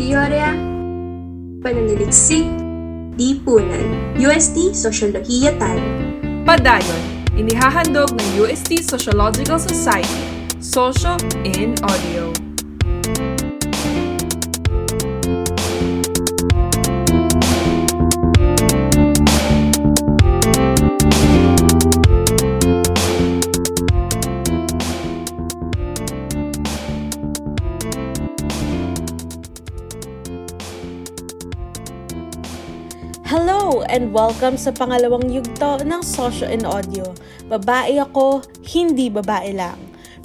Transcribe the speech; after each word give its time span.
teorya, 0.00 0.56
pananaliksik, 1.60 2.48
lipunan, 3.20 4.16
UST 4.16 4.72
Sosyolohiya 4.72 5.60
tayo. 5.60 5.84
Padayon, 6.48 7.28
inihahandog 7.36 8.08
ng 8.08 8.28
UST 8.40 8.80
Sociological 8.80 9.60
Society, 9.60 10.48
Socio 10.56 11.20
in 11.44 11.76
Audio. 11.84 12.49
And 33.90 34.14
welcome 34.14 34.54
sa 34.54 34.70
pangalawang 34.70 35.26
yugto 35.34 35.82
ng 35.82 35.98
Socio 36.06 36.46
in 36.46 36.62
Audio. 36.62 37.10
Babae 37.50 37.98
ako, 37.98 38.38
hindi 38.62 39.10
babae 39.10 39.50
lang. 39.50 39.74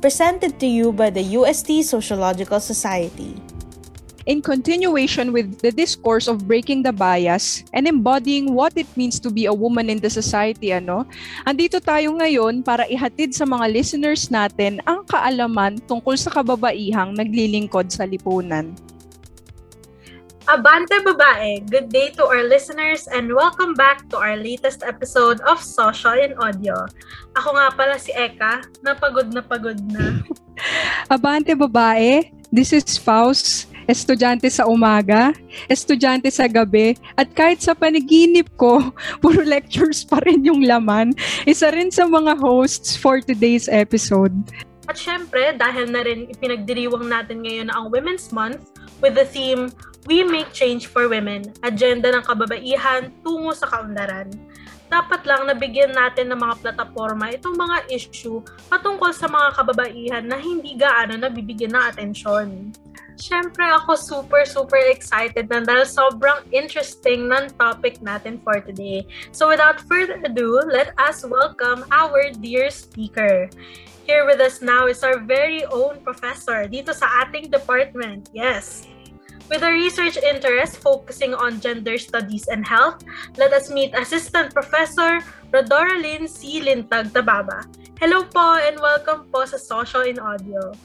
Presented 0.06 0.62
to 0.62 0.70
you 0.70 0.94
by 0.94 1.10
the 1.10 1.26
UST 1.34 1.82
Sociological 1.82 2.62
Society. 2.62 3.34
in 4.26 4.42
continuation 4.42 5.30
with 5.30 5.62
the 5.62 5.70
discourse 5.70 6.26
of 6.26 6.50
breaking 6.50 6.82
the 6.82 6.90
bias 6.90 7.62
and 7.78 7.86
embodying 7.86 8.58
what 8.58 8.74
it 8.74 8.90
means 8.98 9.22
to 9.22 9.30
be 9.30 9.46
a 9.46 9.54
woman 9.54 9.86
in 9.86 10.02
the 10.02 10.10
society, 10.10 10.74
ano? 10.74 11.06
Andito 11.46 11.78
tayo 11.78 12.10
ngayon 12.18 12.66
para 12.66 12.90
ihatid 12.90 13.38
sa 13.38 13.46
mga 13.46 13.70
listeners 13.70 14.34
natin 14.34 14.82
ang 14.90 15.06
kaalaman 15.06 15.78
tungkol 15.86 16.18
sa 16.18 16.34
kababaihang 16.34 17.14
naglilingkod 17.14 17.94
sa 17.94 18.10
lipunan. 18.10 18.74
Abante 20.46 20.94
babae! 21.02 21.66
Good 21.66 21.90
day 21.90 22.14
to 22.22 22.30
our 22.30 22.46
listeners 22.46 23.10
and 23.10 23.34
welcome 23.34 23.74
back 23.74 24.06
to 24.14 24.22
our 24.22 24.38
latest 24.38 24.86
episode 24.86 25.42
of 25.42 25.58
Social 25.58 26.14
in 26.14 26.38
Audio. 26.38 26.86
Ako 27.34 27.58
nga 27.58 27.74
pala 27.74 27.98
si 27.98 28.14
Eka, 28.14 28.62
napagod 28.86 29.34
na 29.34 29.42
pagod 29.42 29.82
na. 29.90 30.22
Abante 31.18 31.58
babae, 31.58 32.30
this 32.54 32.78
is 32.78 32.94
Faust, 32.94 33.74
estudyante 33.90 34.46
sa 34.54 34.70
umaga, 34.70 35.34
estudyante 35.66 36.30
sa 36.30 36.46
gabi, 36.46 36.94
at 37.18 37.26
kahit 37.34 37.66
sa 37.66 37.74
panaginip 37.74 38.46
ko, 38.54 38.94
puro 39.26 39.42
lectures 39.42 40.06
pa 40.06 40.22
rin 40.30 40.46
yung 40.46 40.62
laman. 40.62 41.18
Isa 41.50 41.74
rin 41.74 41.90
sa 41.90 42.06
mga 42.06 42.38
hosts 42.38 42.94
for 42.94 43.18
today's 43.18 43.66
episode. 43.66 44.38
At 44.86 44.98
syempre, 45.02 45.58
dahil 45.58 45.90
na 45.90 46.06
rin 46.06 46.30
ipinagdiriwang 46.30 47.10
natin 47.10 47.42
ngayon 47.42 47.74
ang 47.74 47.90
Women's 47.90 48.30
Month 48.30 48.70
with 49.02 49.18
the 49.18 49.26
theme 49.26 49.74
We 50.06 50.22
Make 50.22 50.54
Change 50.54 50.86
for 50.86 51.10
Women, 51.10 51.50
agenda 51.66 52.14
ng 52.14 52.22
kababaihan 52.22 53.10
tungo 53.26 53.50
sa 53.58 53.66
kaunlaran. 53.66 54.30
Dapat 54.86 55.26
lang 55.26 55.50
nabigyan 55.50 55.98
natin 55.98 56.30
ng 56.30 56.38
mga 56.38 56.62
plataforma 56.62 57.34
itong 57.34 57.58
mga 57.58 57.90
issue 57.90 58.46
patungkol 58.70 59.10
sa 59.10 59.26
mga 59.26 59.58
kababaihan 59.58 60.24
na 60.30 60.38
hindi 60.38 60.78
gaano 60.78 61.18
nabibigyan 61.18 61.74
ng 61.74 61.84
atensyon. 61.90 62.70
Siyempre 63.18 63.66
ako 63.66 63.98
super 63.98 64.44
super 64.46 64.78
excited 64.92 65.50
na 65.50 65.66
dahil 65.66 65.88
sobrang 65.90 66.46
interesting 66.54 67.26
ng 67.32 67.58
topic 67.58 67.98
natin 68.06 68.38
for 68.46 68.62
today. 68.62 69.08
So 69.34 69.50
without 69.50 69.82
further 69.90 70.22
ado, 70.22 70.62
let 70.70 70.94
us 71.02 71.26
welcome 71.26 71.88
our 71.90 72.30
dear 72.38 72.70
speaker. 72.70 73.50
Here 74.06 74.22
with 74.22 74.38
us 74.38 74.62
now 74.62 74.86
is 74.86 75.02
our 75.02 75.18
very 75.18 75.66
own 75.66 75.98
professor 76.06 76.70
dito 76.70 76.94
sa 76.94 77.26
ating 77.26 77.50
department. 77.50 78.30
Yes. 78.38 78.86
With 79.50 79.66
a 79.66 79.74
research 79.74 80.14
interest 80.22 80.78
focusing 80.78 81.34
on 81.34 81.58
gender 81.58 81.98
studies 81.98 82.46
and 82.46 82.62
health, 82.62 83.02
let 83.34 83.50
us 83.50 83.74
meet 83.74 83.98
Assistant 83.98 84.54
Professor 84.54 85.26
Rodora 85.50 85.98
Lynn 85.98 86.30
C. 86.30 86.62
Lintag 86.62 87.18
Tababa. 87.18 87.66
Hello 87.98 88.22
po 88.30 88.62
and 88.62 88.78
welcome 88.78 89.26
po 89.34 89.42
sa 89.50 89.58
Social 89.58 90.06
in 90.06 90.22
Audio. 90.22 90.78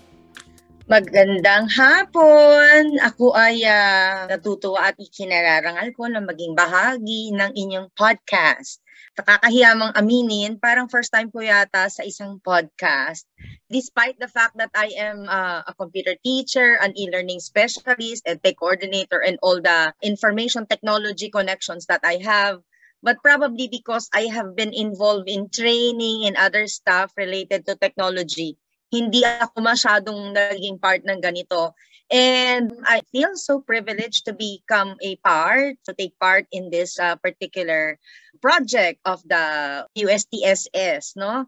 Magandang 0.91 1.71
hapon! 1.71 2.99
Ako 2.99 3.31
ay 3.31 3.63
uh, 3.63 4.27
natutuwa 4.27 4.91
at 4.91 4.99
ikinararangal 4.99 5.95
ko 5.95 6.11
na 6.11 6.19
maging 6.19 6.59
bahagi 6.59 7.31
ng 7.31 7.55
inyong 7.55 7.95
podcast. 7.95 8.83
Nakakahiya 9.15 9.79
mang 9.79 9.95
aminin, 9.95 10.59
parang 10.59 10.91
first 10.91 11.15
time 11.15 11.31
ko 11.31 11.47
yata 11.47 11.87
sa 11.87 12.03
isang 12.03 12.43
podcast. 12.43 13.23
Despite 13.71 14.19
the 14.19 14.27
fact 14.27 14.59
that 14.59 14.75
I 14.75 14.91
am 14.99 15.31
uh, 15.31 15.63
a 15.63 15.79
computer 15.79 16.19
teacher, 16.27 16.75
an 16.83 16.99
e-learning 16.99 17.39
specialist, 17.39 18.27
and 18.27 18.43
tech 18.43 18.59
coordinator, 18.59 19.23
and 19.23 19.39
all 19.47 19.63
the 19.63 19.95
information 20.03 20.67
technology 20.67 21.31
connections 21.31 21.87
that 21.87 22.03
I 22.03 22.19
have, 22.19 22.67
but 22.99 23.23
probably 23.23 23.71
because 23.71 24.11
I 24.11 24.27
have 24.27 24.59
been 24.59 24.75
involved 24.75 25.31
in 25.31 25.55
training 25.55 26.27
and 26.27 26.35
other 26.35 26.67
stuff 26.67 27.15
related 27.15 27.63
to 27.71 27.79
technology, 27.79 28.59
hindi 28.91 29.23
ako 29.23 29.63
masyadong 29.63 30.35
naging 30.35 30.77
part 30.83 31.07
ng 31.07 31.23
ganito. 31.23 31.73
And 32.11 32.75
I 32.91 33.07
feel 33.15 33.39
so 33.39 33.63
privileged 33.63 34.27
to 34.27 34.35
become 34.35 34.99
a 34.99 35.15
part, 35.23 35.79
to 35.87 35.95
take 35.95 36.19
part 36.19 36.51
in 36.51 36.67
this 36.75 36.99
uh, 36.99 37.15
particular 37.23 38.03
project 38.43 38.99
of 39.07 39.23
the 39.23 39.87
USTSS, 39.95 41.15
no? 41.15 41.47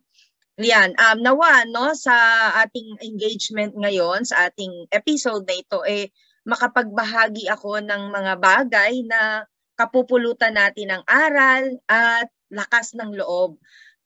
Yan, 0.63 0.95
um, 1.03 1.19
nawa, 1.19 1.67
no, 1.67 1.91
sa 1.99 2.15
ating 2.63 3.03
engagement 3.03 3.75
ngayon, 3.75 4.23
sa 4.23 4.47
ating 4.47 4.87
episode 4.95 5.43
na 5.51 5.59
ito, 5.59 5.83
eh, 5.83 6.15
makapagbahagi 6.47 7.51
ako 7.51 7.83
ng 7.83 8.15
mga 8.15 8.35
bagay 8.39 9.03
na 9.03 9.43
kapupulutan 9.75 10.55
natin 10.55 10.95
ng 10.95 11.03
aral 11.11 11.75
at 11.91 12.31
lakas 12.55 12.95
ng 12.95 13.19
loob. 13.19 13.59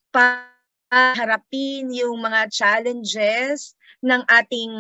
Pa 0.09 0.56
harapin 0.93 1.91
yung 1.91 2.23
mga 2.23 2.47
challenges 2.53 3.75
ng 4.05 4.23
ating 4.29 4.73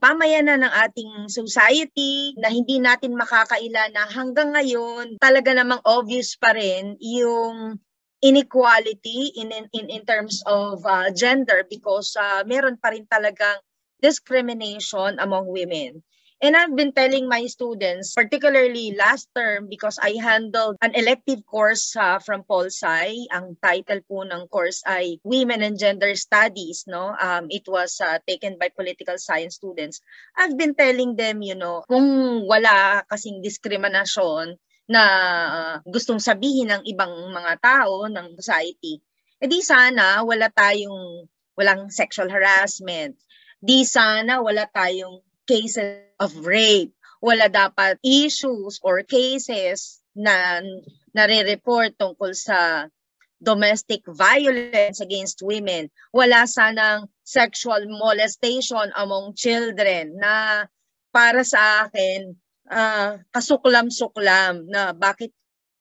pamayanan 0.00 0.64
ng 0.64 0.72
ating 0.88 1.12
society 1.28 2.32
na 2.40 2.48
hindi 2.48 2.80
natin 2.80 3.18
makakaila 3.18 3.92
na 3.92 4.08
hanggang 4.08 4.54
ngayon 4.56 5.20
talaga 5.20 5.52
namang 5.52 5.82
obvious 5.84 6.38
pa 6.38 6.54
rin 6.56 6.96
yung 7.02 7.76
inequality 8.20 9.32
in 9.36 9.52
in 9.72 9.86
in 9.88 10.02
terms 10.04 10.44
of 10.44 10.84
uh, 10.84 11.08
gender 11.12 11.64
because 11.68 12.14
uh, 12.16 12.44
meron 12.44 12.76
pa 12.76 12.92
rin 12.92 13.08
talagang 13.08 13.58
discrimination 14.00 15.20
among 15.20 15.48
women. 15.48 16.00
And 16.40 16.56
I've 16.56 16.72
been 16.72 16.96
telling 16.96 17.28
my 17.28 17.44
students, 17.52 18.16
particularly 18.16 18.96
last 18.96 19.28
term, 19.36 19.68
because 19.68 20.00
I 20.00 20.16
handled 20.16 20.80
an 20.80 20.96
elective 20.96 21.44
course 21.44 21.92
uh, 21.92 22.16
from 22.16 22.48
Polsai. 22.48 23.28
Ang 23.28 23.60
title 23.60 24.00
po 24.08 24.24
ng 24.24 24.48
course 24.48 24.80
ay 24.88 25.20
Women 25.20 25.60
and 25.60 25.76
Gender 25.76 26.16
Studies. 26.16 26.88
No, 26.88 27.12
um, 27.12 27.52
It 27.52 27.68
was 27.68 28.00
uh, 28.00 28.24
taken 28.24 28.56
by 28.56 28.72
political 28.72 29.20
science 29.20 29.60
students. 29.60 30.00
I've 30.32 30.56
been 30.56 30.72
telling 30.72 31.12
them, 31.12 31.44
you 31.44 31.60
know, 31.60 31.84
kung 31.84 32.48
wala 32.48 33.04
kasing 33.12 33.44
diskriminasyon 33.44 34.56
na 34.88 35.02
uh, 35.44 35.74
gustong 35.84 36.24
sabihin 36.24 36.72
ng 36.72 36.88
ibang 36.88 37.12
mga 37.36 37.60
tao 37.60 38.08
ng 38.08 38.32
society, 38.40 38.96
edi 39.44 39.60
sana 39.60 40.24
wala 40.24 40.48
tayong, 40.48 41.28
walang 41.52 41.92
sexual 41.92 42.32
harassment. 42.32 43.12
Di 43.60 43.84
sana 43.84 44.40
wala 44.40 44.64
tayong 44.64 45.20
cases 45.50 46.06
of 46.22 46.30
rape. 46.46 46.94
Wala 47.18 47.50
dapat 47.50 47.98
issues 48.06 48.78
or 48.86 49.02
cases 49.02 49.98
na 50.14 50.62
nare-report 51.10 51.98
tungkol 51.98 52.30
sa 52.32 52.86
domestic 53.42 54.06
violence 54.06 55.02
against 55.02 55.42
women. 55.42 55.90
Wala 56.14 56.46
sanang 56.46 57.10
sexual 57.26 57.82
molestation 57.90 58.94
among 58.94 59.34
children 59.34 60.14
na 60.16 60.64
para 61.10 61.42
sa 61.42 61.90
akin 61.90 62.38
uh, 62.70 63.18
kasuklam-suklam 63.34 64.70
na 64.70 64.94
bakit 64.94 65.34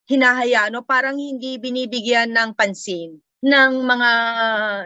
hinahayaan 0.09 0.73
no 0.73 0.81
parang 0.81 1.21
hindi 1.21 1.61
binibigyan 1.61 2.33
ng 2.33 2.57
pansin 2.57 3.21
ng 3.39 3.73
mga 3.87 4.11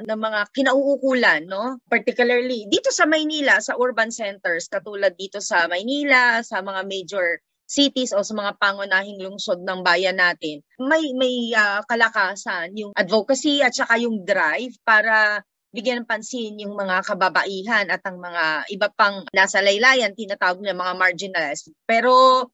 ng 0.05 0.19
mga 0.19 0.39
kinauukulan 0.53 1.41
no? 1.49 1.81
Particularly 1.89 2.69
dito 2.69 2.93
sa 2.93 3.09
Maynila 3.09 3.57
sa 3.57 3.73
urban 3.77 4.13
centers 4.13 4.69
katulad 4.69 5.17
dito 5.17 5.41
sa 5.41 5.65
Maynila 5.65 6.45
sa 6.45 6.61
mga 6.61 6.85
major 6.85 7.41
cities 7.65 8.13
o 8.13 8.21
sa 8.21 8.37
mga 8.37 8.53
pangunahing 8.61 9.17
lungsod 9.17 9.65
ng 9.65 9.81
bayan 9.81 10.21
natin 10.21 10.61
may 10.77 11.17
may 11.17 11.49
uh, 11.57 11.81
kalakasan 11.89 12.77
yung 12.77 12.93
advocacy 12.93 13.65
at 13.65 13.73
saka 13.73 13.97
yung 13.97 14.21
drive 14.21 14.77
para 14.85 15.41
bigyan 15.73 16.05
ng 16.05 16.09
pansin 16.09 16.53
yung 16.61 16.77
mga 16.77 17.01
kababaihan 17.01 17.89
at 17.89 18.05
ang 18.05 18.21
mga 18.21 18.69
iba 18.69 18.87
pang 18.93 19.25
nasa 19.33 19.57
laylayan 19.57 20.13
tinatawag 20.13 20.61
na 20.61 20.77
mga 20.77 20.93
marginalized. 20.93 21.73
Pero 21.89 22.45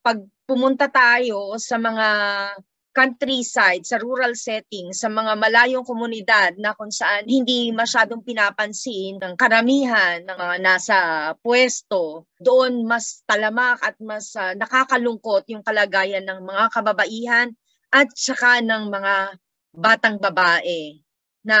pag 0.00 0.24
pumunta 0.48 0.88
tayo 0.88 1.60
sa 1.60 1.76
mga 1.76 2.08
countryside, 2.94 3.82
sa 3.82 3.98
rural 3.98 4.38
setting, 4.38 4.94
sa 4.94 5.10
mga 5.10 5.34
malayong 5.34 5.82
komunidad 5.82 6.54
na 6.62 6.72
kung 6.78 6.94
saan 6.94 7.26
hindi 7.26 7.74
masyadong 7.74 8.22
pinapansin 8.22 9.18
ng 9.18 9.34
karamihan 9.34 10.22
ng 10.22 10.38
mga 10.38 10.56
nasa 10.62 10.98
pwesto, 11.42 12.30
doon 12.38 12.86
mas 12.86 13.26
talamak 13.26 13.82
at 13.82 13.98
mas 13.98 14.30
uh, 14.38 14.54
nakakalungkot 14.54 15.50
yung 15.50 15.66
kalagayan 15.66 16.22
ng 16.22 16.46
mga 16.46 16.64
kababaihan 16.70 17.50
at 17.90 18.08
saka 18.14 18.62
ng 18.62 18.88
mga 18.88 19.14
batang 19.74 20.22
babae 20.22 21.02
na 21.42 21.58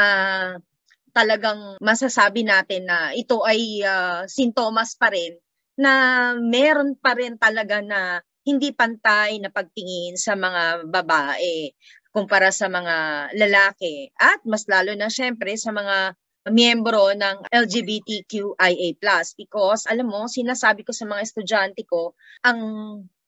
talagang 1.10 1.78
masasabi 1.82 2.46
natin 2.46 2.86
na 2.86 3.10
ito 3.10 3.42
ay 3.42 3.82
uh, 3.82 4.22
sintomas 4.30 4.94
pa 4.94 5.10
rin 5.10 5.34
na 5.74 6.32
meron 6.38 6.94
pa 6.94 7.18
rin 7.18 7.34
talaga 7.34 7.82
na 7.82 8.22
hindi 8.44 8.70
pantay 8.76 9.40
na 9.40 9.48
pagtingin 9.48 10.20
sa 10.20 10.36
mga 10.36 10.88
babae 10.88 11.72
kumpara 12.14 12.54
sa 12.54 12.70
mga 12.70 13.28
lalaki 13.34 14.14
at 14.14 14.38
mas 14.46 14.70
lalo 14.70 14.94
na 14.94 15.10
syempre 15.10 15.58
sa 15.58 15.74
mga 15.74 16.14
miyembro 16.54 17.10
ng 17.16 17.48
LGBTQIA+. 17.50 18.94
Because 19.34 19.88
alam 19.90 20.06
mo, 20.06 20.28
sinasabi 20.30 20.86
ko 20.86 20.92
sa 20.94 21.08
mga 21.10 21.24
estudyante 21.26 21.82
ko, 21.88 22.14
ang 22.44 22.60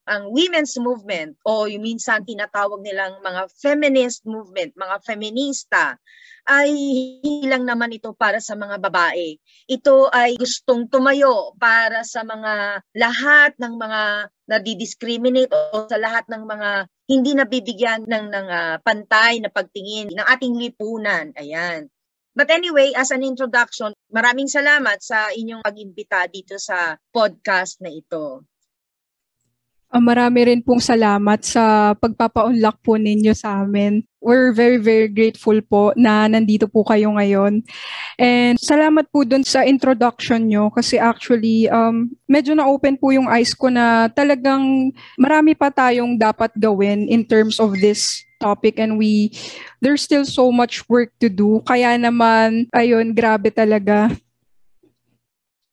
ang 0.06 0.30
women's 0.30 0.78
movement 0.78 1.34
o 1.42 1.66
yung 1.66 1.82
minsan 1.82 2.22
tinatawag 2.22 2.78
nilang 2.78 3.18
mga 3.26 3.50
feminist 3.58 4.22
movement, 4.22 4.70
mga 4.78 5.02
feminista, 5.02 5.98
ay 6.46 6.70
hindi 6.70 7.50
lang 7.50 7.66
naman 7.66 7.90
ito 7.90 8.14
para 8.14 8.38
sa 8.38 8.54
mga 8.54 8.78
babae. 8.78 9.34
Ito 9.66 10.06
ay 10.14 10.38
gustong 10.38 10.86
tumayo 10.86 11.58
para 11.58 12.06
sa 12.06 12.22
mga 12.22 12.86
lahat 12.94 13.58
ng 13.58 13.74
mga 13.74 14.02
nadidiscriminate 14.46 15.50
o 15.50 15.87
sa 15.90 15.98
lahat 15.98 16.26
ng 16.31 16.43
mga 16.46 16.70
hindi 17.06 17.31
nabibigyan 17.34 18.02
ng, 18.06 18.26
ng 18.31 18.46
uh, 18.50 18.75
pantay 18.82 19.38
na 19.43 19.50
pagtingin 19.50 20.10
ng 20.10 20.26
ating 20.26 20.54
lipunan. 20.58 21.31
Ayan. 21.38 21.90
But 22.37 22.52
anyway, 22.52 22.93
as 22.93 23.10
an 23.14 23.25
introduction, 23.25 23.96
maraming 24.12 24.50
salamat 24.50 25.00
sa 25.00 25.32
inyong 25.32 25.64
pag-imbita 25.64 26.28
dito 26.28 26.60
sa 26.60 27.00
podcast 27.08 27.81
na 27.81 27.88
ito. 27.88 28.44
Uh, 29.88 30.02
marami 30.02 30.44
rin 30.44 30.60
pong 30.60 30.82
salamat 30.82 31.40
sa 31.46 31.96
pagpapaunlak 31.96 32.82
po 32.84 33.00
ninyo 33.00 33.32
sa 33.32 33.64
amin. 33.64 34.04
We're 34.26 34.50
very, 34.50 34.82
very 34.82 35.06
grateful 35.06 35.55
po 35.62 35.94
na 35.94 36.26
nandito 36.26 36.67
po 36.67 36.82
kayo 36.82 37.14
ngayon. 37.14 37.62
And 38.19 38.58
salamat 38.58 39.06
po 39.14 39.23
dun 39.23 39.46
sa 39.46 39.62
introduction 39.62 40.50
nyo 40.50 40.67
kasi 40.75 40.99
actually 40.99 41.70
um, 41.70 42.11
medyo 42.26 42.58
na-open 42.58 42.99
po 42.99 43.14
yung 43.14 43.31
eyes 43.31 43.55
ko 43.55 43.70
na 43.70 44.11
talagang 44.11 44.90
marami 45.14 45.55
pa 45.55 45.70
tayong 45.70 46.19
dapat 46.19 46.50
gawin 46.58 47.06
in 47.06 47.23
terms 47.23 47.62
of 47.62 47.78
this 47.78 48.26
topic 48.43 48.82
and 48.82 48.99
we 48.99 49.31
there's 49.78 50.02
still 50.02 50.26
so 50.26 50.50
much 50.50 50.82
work 50.90 51.14
to 51.23 51.31
do. 51.31 51.62
Kaya 51.62 51.94
naman, 51.94 52.67
ayun, 52.75 53.14
grabe 53.14 53.55
talaga. 53.55 54.11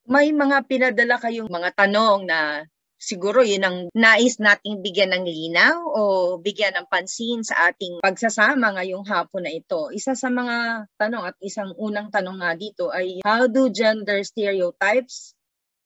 May 0.06 0.30
mga 0.30 0.62
pinadala 0.70 1.18
kayong 1.18 1.50
mga 1.50 1.74
tanong 1.74 2.22
na 2.28 2.70
siguro 3.04 3.44
yun 3.44 3.60
ang 3.60 3.78
nais 3.92 4.40
nating 4.40 4.80
bigyan 4.80 5.12
ng 5.12 5.28
linaw 5.28 5.76
o 5.76 6.02
bigyan 6.40 6.72
ng 6.80 6.88
pansin 6.88 7.44
sa 7.44 7.68
ating 7.68 8.00
pagsasama 8.00 8.80
ngayong 8.80 9.04
hapon 9.04 9.44
na 9.44 9.52
ito. 9.52 9.92
Isa 9.92 10.16
sa 10.16 10.32
mga 10.32 10.88
tanong 10.96 11.24
at 11.28 11.36
isang 11.44 11.76
unang 11.76 12.08
tanong 12.08 12.40
nga 12.40 12.56
dito 12.56 12.88
ay 12.88 13.20
how 13.20 13.44
do 13.44 13.68
gender 13.68 14.24
stereotypes 14.24 15.36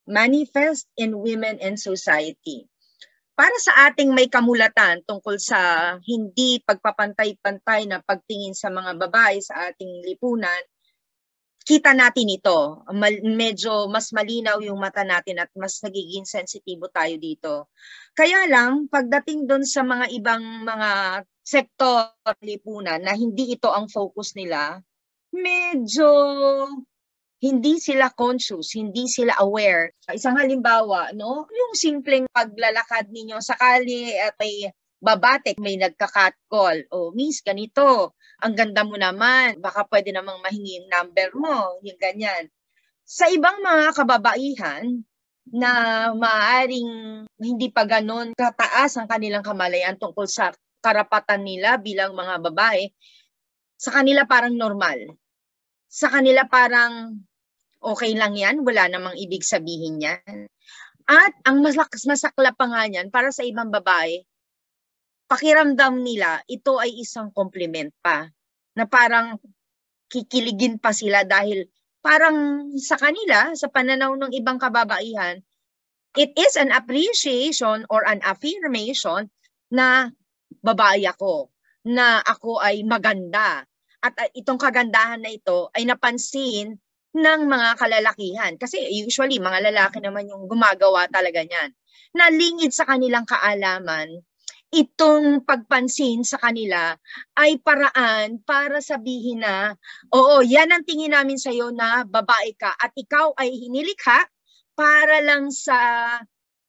manifest 0.06 0.86
in 0.94 1.18
women 1.18 1.58
and 1.58 1.74
society? 1.82 2.70
Para 3.38 3.54
sa 3.62 3.90
ating 3.90 4.14
may 4.14 4.26
kamulatan 4.26 5.02
tungkol 5.06 5.38
sa 5.38 5.94
hindi 6.02 6.58
pagpapantay-pantay 6.62 7.86
na 7.86 8.02
pagtingin 8.02 8.54
sa 8.54 8.66
mga 8.66 8.98
babae 8.98 9.38
sa 9.38 9.70
ating 9.70 10.02
lipunan, 10.02 10.58
kita 11.68 11.92
natin 11.92 12.32
ito. 12.32 12.80
Mal- 12.96 13.20
medyo 13.28 13.92
mas 13.92 14.08
malinaw 14.16 14.56
yung 14.64 14.80
mata 14.80 15.04
natin 15.04 15.44
at 15.44 15.52
mas 15.52 15.76
nagiging 15.84 16.24
sensitibo 16.24 16.88
tayo 16.88 17.20
dito. 17.20 17.68
Kaya 18.16 18.48
lang, 18.48 18.88
pagdating 18.88 19.44
doon 19.44 19.68
sa 19.68 19.84
mga 19.84 20.08
ibang 20.16 20.64
mga 20.64 20.90
sektor 21.44 22.16
lipunan 22.40 23.04
na 23.04 23.12
hindi 23.12 23.52
ito 23.52 23.68
ang 23.68 23.92
focus 23.92 24.32
nila, 24.32 24.80
medyo 25.28 26.08
hindi 27.44 27.78
sila 27.78 28.10
conscious, 28.16 28.72
hindi 28.74 29.04
sila 29.06 29.36
aware. 29.38 29.92
Isang 30.08 30.40
halimbawa, 30.40 31.12
no, 31.12 31.46
yung 31.52 31.72
simpleng 31.76 32.24
paglalakad 32.32 33.12
ninyo 33.12 33.38
sakali 33.44 34.16
at 34.16 34.34
may 34.40 34.72
babatik, 34.98 35.60
may 35.62 35.78
nagka-cut 35.78 36.34
call. 36.50 36.82
O, 36.90 36.96
oh, 36.96 37.10
miss, 37.14 37.44
ganito, 37.44 38.17
ang 38.38 38.54
ganda 38.54 38.86
mo 38.86 38.94
naman, 38.94 39.58
baka 39.58 39.82
pwede 39.90 40.14
namang 40.14 40.38
mahingi 40.42 40.82
yung 40.82 40.88
number 40.90 41.30
mo, 41.34 41.82
yung 41.82 41.98
ganyan. 41.98 42.46
Sa 43.02 43.26
ibang 43.32 43.58
mga 43.64 43.96
kababaihan, 43.98 45.02
na 45.52 45.70
maaring 46.12 47.24
hindi 47.40 47.68
pa 47.72 47.88
ganon 47.88 48.36
kataas 48.36 49.00
ang 49.00 49.08
kanilang 49.08 49.44
kamalayan 49.44 49.96
tungkol 49.96 50.28
sa 50.28 50.52
karapatan 50.84 51.42
nila 51.44 51.80
bilang 51.80 52.12
mga 52.12 52.38
babae, 52.50 52.92
sa 53.78 53.94
kanila 53.94 54.28
parang 54.28 54.54
normal. 54.54 54.98
Sa 55.88 56.12
kanila 56.12 56.44
parang 56.44 57.16
okay 57.80 58.12
lang 58.12 58.36
yan, 58.36 58.60
wala 58.62 58.90
namang 58.90 59.16
ibig 59.16 59.42
sabihin 59.46 60.02
yan. 60.02 60.50
At 61.08 61.32
ang 61.48 61.64
masakla 61.64 62.52
pa 62.52 62.64
nga 62.68 62.84
yan, 62.84 63.08
para 63.08 63.32
sa 63.32 63.40
ibang 63.40 63.72
babae, 63.72 64.20
pakiramdam 65.28 66.00
nila 66.00 66.40
ito 66.48 66.80
ay 66.80 66.96
isang 66.98 67.28
compliment 67.30 67.92
pa 68.00 68.26
na 68.74 68.88
parang 68.88 69.36
kikiligin 70.08 70.80
pa 70.80 70.96
sila 70.96 71.22
dahil 71.22 71.68
parang 72.00 72.70
sa 72.80 72.96
kanila, 72.96 73.52
sa 73.52 73.68
pananaw 73.68 74.16
ng 74.16 74.32
ibang 74.32 74.56
kababaihan, 74.56 75.44
it 76.16 76.32
is 76.34 76.56
an 76.56 76.72
appreciation 76.72 77.84
or 77.92 78.00
an 78.08 78.24
affirmation 78.24 79.28
na 79.68 80.08
babae 80.64 81.04
ako, 81.04 81.52
na 81.84 82.24
ako 82.24 82.64
ay 82.64 82.80
maganda. 82.88 83.68
At 84.00 84.14
itong 84.32 84.56
kagandahan 84.56 85.20
na 85.20 85.28
ito 85.28 85.68
ay 85.74 85.84
napansin 85.84 86.78
ng 87.12 87.40
mga 87.44 87.68
kalalakihan. 87.76 88.52
Kasi 88.56 88.78
usually, 88.94 89.42
mga 89.42 89.68
lalaki 89.68 89.98
naman 89.98 90.30
yung 90.30 90.46
gumagawa 90.46 91.10
talaga 91.10 91.42
niyan. 91.42 91.74
Na 92.14 92.30
lingid 92.30 92.70
sa 92.72 92.86
kanilang 92.86 93.26
kaalaman 93.26 94.22
itong 94.68 95.48
pagpansin 95.48 96.20
sa 96.28 96.36
kanila 96.36 96.92
ay 97.40 97.56
paraan 97.64 98.40
para 98.44 98.84
sabihin 98.84 99.40
na, 99.40 99.72
oo, 100.12 100.44
yan 100.44 100.68
ang 100.68 100.84
tingin 100.84 101.16
namin 101.16 101.40
sa 101.40 101.48
iyo 101.48 101.72
na 101.72 102.04
babae 102.04 102.52
ka 102.56 102.76
at 102.76 102.92
ikaw 102.92 103.32
ay 103.40 103.48
hinilikha 103.48 104.28
para 104.76 105.24
lang 105.24 105.48
sa 105.50 105.80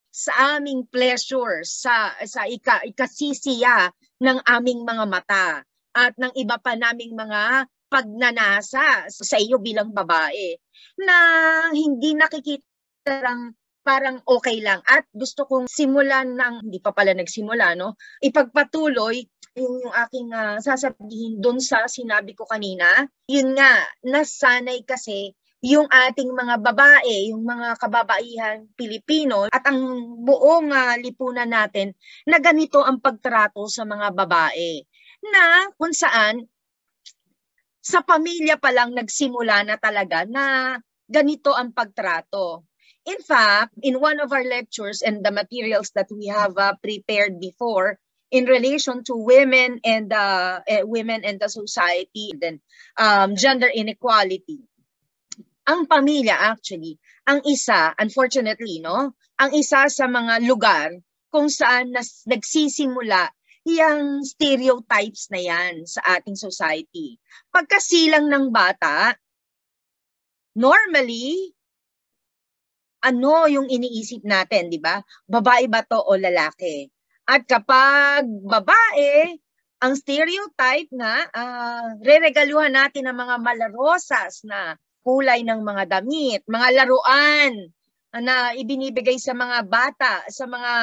sa 0.09 0.57
aming 0.57 0.89
pleasure, 0.89 1.61
sa 1.63 2.11
sa 2.25 2.49
ika, 2.49 2.81
ikasisiya 2.87 3.93
ng 4.25 4.39
aming 4.47 4.81
mga 4.83 5.05
mata 5.05 5.47
at 5.93 6.13
ng 6.17 6.33
iba 6.39 6.57
pa 6.57 6.73
naming 6.75 7.13
mga 7.13 7.67
pagnanasa 7.89 9.09
sa 9.09 9.37
iyo 9.37 9.57
bilang 9.61 9.89
babae 9.93 10.55
na 11.01 11.17
hindi 11.73 12.13
nakikita 12.13 13.25
lang 13.25 13.53
parang 13.89 14.21
okay 14.21 14.61
lang. 14.61 14.85
At 14.85 15.09
gusto 15.09 15.49
kong 15.49 15.65
simulan 15.65 16.37
ng, 16.37 16.69
hindi 16.69 16.77
pa 16.77 16.93
pala 16.93 17.17
nagsimula, 17.17 17.73
no? 17.73 17.97
Ipagpatuloy 18.21 19.25
yung, 19.57 19.81
yung 19.81 19.95
aking 20.05 20.29
uh, 20.29 20.61
sasabihin 20.61 21.41
doon 21.41 21.57
sa 21.57 21.89
sinabi 21.89 22.37
ko 22.37 22.45
kanina. 22.45 22.85
Yun 23.25 23.57
nga, 23.57 23.81
nasanay 24.05 24.85
kasi 24.85 25.33
yung 25.65 25.89
ating 25.89 26.29
mga 26.29 26.61
babae, 26.61 27.33
yung 27.33 27.43
mga 27.43 27.81
kababaihan 27.81 28.69
Pilipino 28.77 29.49
at 29.49 29.65
ang 29.65 29.81
buong 30.21 30.69
uh, 30.69 30.95
lipunan 31.01 31.49
natin 31.49 31.97
na 32.29 32.37
ganito 32.37 32.85
ang 32.85 33.01
pagtrato 33.01 33.65
sa 33.65 33.89
mga 33.89 34.13
babae. 34.13 34.85
Na 35.25 35.65
kung 35.75 35.91
saan 35.91 36.45
sa 37.81 38.05
pamilya 38.05 38.61
pa 38.61 38.69
lang 38.69 38.93
nagsimula 38.93 39.65
na 39.65 39.75
talaga 39.81 40.23
na 40.29 40.77
ganito 41.09 41.57
ang 41.57 41.73
pagtrato. 41.73 42.68
In 43.09 43.25
fact, 43.25 43.73
in 43.81 43.97
one 43.97 44.21
of 44.21 44.29
our 44.29 44.45
lectures 44.45 45.01
and 45.01 45.25
the 45.25 45.33
materials 45.33 45.89
that 45.97 46.13
we 46.13 46.29
have 46.29 46.53
uh, 46.61 46.77
prepared 46.77 47.41
before 47.41 47.97
in 48.29 48.45
relation 48.45 49.01
to 49.09 49.17
women 49.17 49.81
and 49.81 50.13
uh, 50.13 50.61
uh, 50.61 50.85
women 50.85 51.25
and 51.25 51.41
the 51.41 51.49
society, 51.49 52.29
then 52.37 52.61
um, 53.01 53.33
gender 53.33 53.65
inequality, 53.65 54.61
ang 55.65 55.89
pamilya 55.89 56.37
actually, 56.37 57.01
ang 57.25 57.41
isa, 57.49 57.97
unfortunately, 57.97 58.77
no, 58.77 59.17
ang 59.41 59.51
isa 59.57 59.89
sa 59.89 60.05
mga 60.05 60.45
lugar 60.45 60.93
kung 61.33 61.49
saan 61.49 61.89
nas, 61.89 62.21
nagsisimula 62.29 63.33
yung 63.65 64.21
stereotypes 64.21 65.29
na 65.33 65.41
yan 65.41 65.85
sa 65.89 66.17
ating 66.17 66.37
society. 66.37 67.17
Pagkasilang 67.49 68.29
ng 68.29 68.53
bata, 68.53 69.17
normally, 70.53 71.57
ano 72.99 73.47
yung 73.47 73.67
iniisip 73.71 74.23
natin, 74.27 74.67
di 74.67 74.79
ba? 74.79 74.99
Babae 75.27 75.71
ba 75.71 75.83
to 75.83 75.99
o 75.99 76.15
lalaki? 76.19 76.87
At 77.29 77.45
kapag 77.45 78.25
babae, 78.25 79.37
ang 79.79 79.93
stereotype 79.95 80.91
na 80.91 81.23
uh, 81.31 81.95
reregaluhan 82.03 82.75
natin 82.75 83.07
ng 83.07 83.15
mga 83.15 83.35
malarosas 83.39 84.43
na 84.43 84.75
kulay 85.07 85.47
ng 85.47 85.63
mga 85.63 85.83
damit, 85.87 86.43
mga 86.43 86.67
laruan 86.83 87.71
na 88.11 88.51
ibinibigay 88.57 89.15
sa 89.21 89.31
mga 89.31 89.63
bata, 89.69 90.25
sa 90.27 90.49
mga 90.49 90.73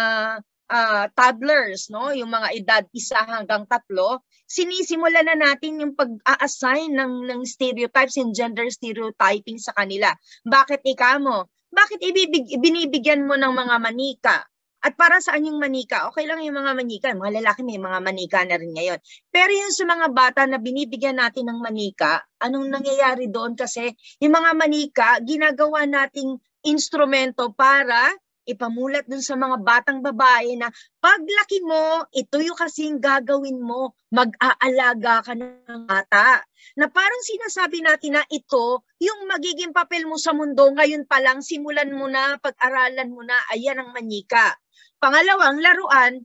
uh, 0.71 1.05
toddlers, 1.13 1.91
no, 1.93 2.15
yung 2.15 2.31
mga 2.31 2.49
edad 2.57 2.85
isa 2.95 3.21
hanggang 3.27 3.67
tatlo, 3.67 4.23
sinisimula 4.47 5.27
na 5.27 5.37
natin 5.37 5.83
yung 5.83 5.93
pag-a-assign 5.93 6.95
ng, 6.95 7.13
ng 7.27 7.41
stereotypes 7.45 8.17
and 8.17 8.33
gender 8.33 8.67
stereotyping 8.71 9.59
sa 9.59 9.75
kanila. 9.75 10.15
Bakit 10.47 10.87
ika 10.87 11.19
mo? 11.19 11.51
Bakit 11.77 12.01
ibibig, 12.01 12.49
binibigyan 12.57 13.29
mo 13.29 13.37
ng 13.37 13.53
mga 13.53 13.77
manika? 13.77 14.37
At 14.81 14.95
para 14.95 15.21
saan 15.21 15.45
yung 15.45 15.59
manika? 15.61 16.09
Okay 16.09 16.25
lang 16.25 16.41
yung 16.41 16.57
mga 16.57 16.73
manika. 16.73 17.09
Mga 17.13 17.43
lalaki 17.43 17.61
may 17.67 17.77
mga 17.77 17.99
manika 18.01 18.39
na 18.47 18.57
rin 18.57 18.73
ngayon. 18.73 18.99
Pero 19.29 19.51
yung 19.51 19.75
sa 19.75 19.85
mga 19.85 20.07
bata 20.15 20.43
na 20.49 20.57
binibigyan 20.57 21.21
natin 21.21 21.51
ng 21.53 21.59
manika, 21.59 22.23
anong 22.41 22.71
nangyayari 22.71 23.29
doon? 23.29 23.59
Kasi 23.59 23.93
yung 24.23 24.33
mga 24.33 24.51
manika, 24.55 25.09
ginagawa 25.21 25.85
nating 25.85 26.39
instrumento 26.65 27.51
para 27.53 28.15
ipamulat 28.47 29.05
dun 29.11 29.21
sa 29.21 29.35
mga 29.35 29.59
batang 29.61 30.01
babae 30.01 30.55
na 30.55 30.71
paglaki 31.03 31.61
mo, 31.67 32.07
ito 32.15 32.39
yung 32.39 32.55
kasing 32.55 33.03
gagawin 33.03 33.59
mo, 33.59 33.99
mag-aalaga 34.15 35.27
ka 35.27 35.35
ng 35.35 35.85
bata. 35.85 36.47
Na 36.79 36.87
parang 36.87 37.23
sinasabi 37.27 37.83
natin 37.83 38.17
na 38.17 38.25
ito, 38.31 38.87
yung 39.03 39.27
magiging 39.27 39.75
papel 39.75 40.07
mo 40.07 40.17
sa 40.17 40.31
mundo, 40.33 40.71
ngayon 40.71 41.05
pa 41.05 41.19
lang, 41.19 41.43
simulan 41.43 41.91
mo 41.91 42.07
na, 42.07 42.39
pag-aralan 42.39 43.11
mo 43.11 43.27
na, 43.27 43.37
ayan 43.51 43.83
ang 43.83 43.91
manika. 43.91 44.55
Pangalawang 45.03 45.61
laruan, 45.61 46.23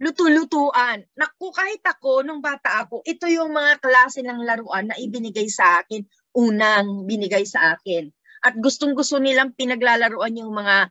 luto-lutuan. 0.00 1.04
Naku, 1.14 1.52
kahit 1.54 1.84
ako, 1.84 2.26
nung 2.26 2.42
bata 2.42 2.84
ako, 2.84 3.04
ito 3.06 3.28
yung 3.28 3.52
mga 3.52 3.78
klase 3.78 4.24
ng 4.24 4.42
laruan 4.42 4.90
na 4.90 4.96
ibinigay 4.98 5.46
sa 5.46 5.84
akin, 5.84 6.02
unang 6.34 7.04
binigay 7.04 7.44
sa 7.44 7.76
akin. 7.76 8.08
At 8.40 8.56
gustong-gusto 8.56 9.20
nilang 9.20 9.52
pinaglalaruan 9.52 10.40
yung 10.40 10.56
mga 10.56 10.88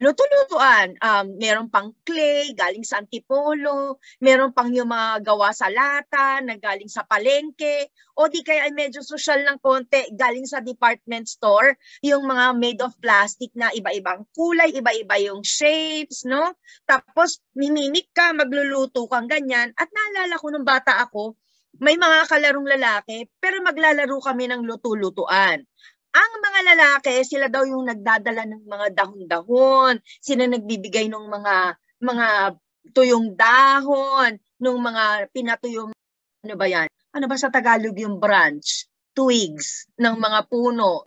luto-lutuan. 0.00 0.96
Um, 1.02 1.36
meron 1.36 1.68
pang 1.68 1.92
clay, 2.06 2.54
galing 2.56 2.86
sa 2.86 3.02
antipolo, 3.02 3.98
meron 4.22 4.54
pang 4.54 4.70
yung 4.72 4.88
mga 4.88 5.26
gawa 5.26 5.50
sa 5.50 5.68
lata, 5.68 6.40
na 6.40 6.56
galing 6.56 6.88
sa 6.88 7.04
palengke, 7.04 7.90
o 8.16 8.28
di 8.28 8.40
kaya 8.40 8.68
ay 8.68 8.72
medyo 8.72 9.04
social 9.04 9.42
ng 9.44 9.58
konti, 9.60 10.08
galing 10.14 10.46
sa 10.48 10.62
department 10.62 11.28
store, 11.28 11.76
yung 12.00 12.24
mga 12.24 12.56
made 12.56 12.80
of 12.80 12.94
plastic 13.02 13.50
na 13.52 13.68
iba-ibang 13.74 14.24
kulay, 14.32 14.72
iba-iba 14.72 15.16
yung 15.20 15.44
shapes, 15.44 16.24
no? 16.24 16.54
Tapos, 16.88 17.42
mimimik 17.52 18.08
ka, 18.14 18.32
magluluto 18.32 19.04
kang 19.10 19.28
ganyan. 19.28 19.74
At 19.74 19.90
naalala 19.90 20.40
ko 20.40 20.46
nung 20.48 20.64
bata 20.64 21.02
ako, 21.02 21.36
may 21.80 21.96
mga 21.96 22.28
kalarong 22.28 22.68
lalaki, 22.68 23.24
pero 23.40 23.64
maglalaro 23.64 24.20
kami 24.20 24.44
ng 24.44 24.62
luto-lutuan. 24.68 25.64
Ang 26.12 26.32
mga 26.44 26.60
lalaki, 26.76 27.24
sila 27.24 27.48
daw 27.48 27.64
yung 27.64 27.88
nagdadala 27.88 28.44
ng 28.44 28.68
mga 28.68 28.86
dahon-dahon, 28.92 29.96
sila 30.20 30.44
nagbibigay 30.44 31.08
ng 31.08 31.24
mga 31.24 31.54
mga 32.04 32.26
tuyong 32.92 33.32
dahon, 33.32 34.36
ng 34.60 34.78
mga 34.78 35.04
pinatuyong 35.32 35.92
ano 36.42 36.54
ba 36.58 36.66
yan? 36.68 36.88
Ano 37.16 37.24
ba 37.30 37.36
sa 37.40 37.48
Tagalog 37.48 37.96
yung 37.96 38.20
branch? 38.20 38.84
Twigs 39.16 39.88
ng 39.96 40.16
mga 40.18 40.48
puno. 40.52 41.06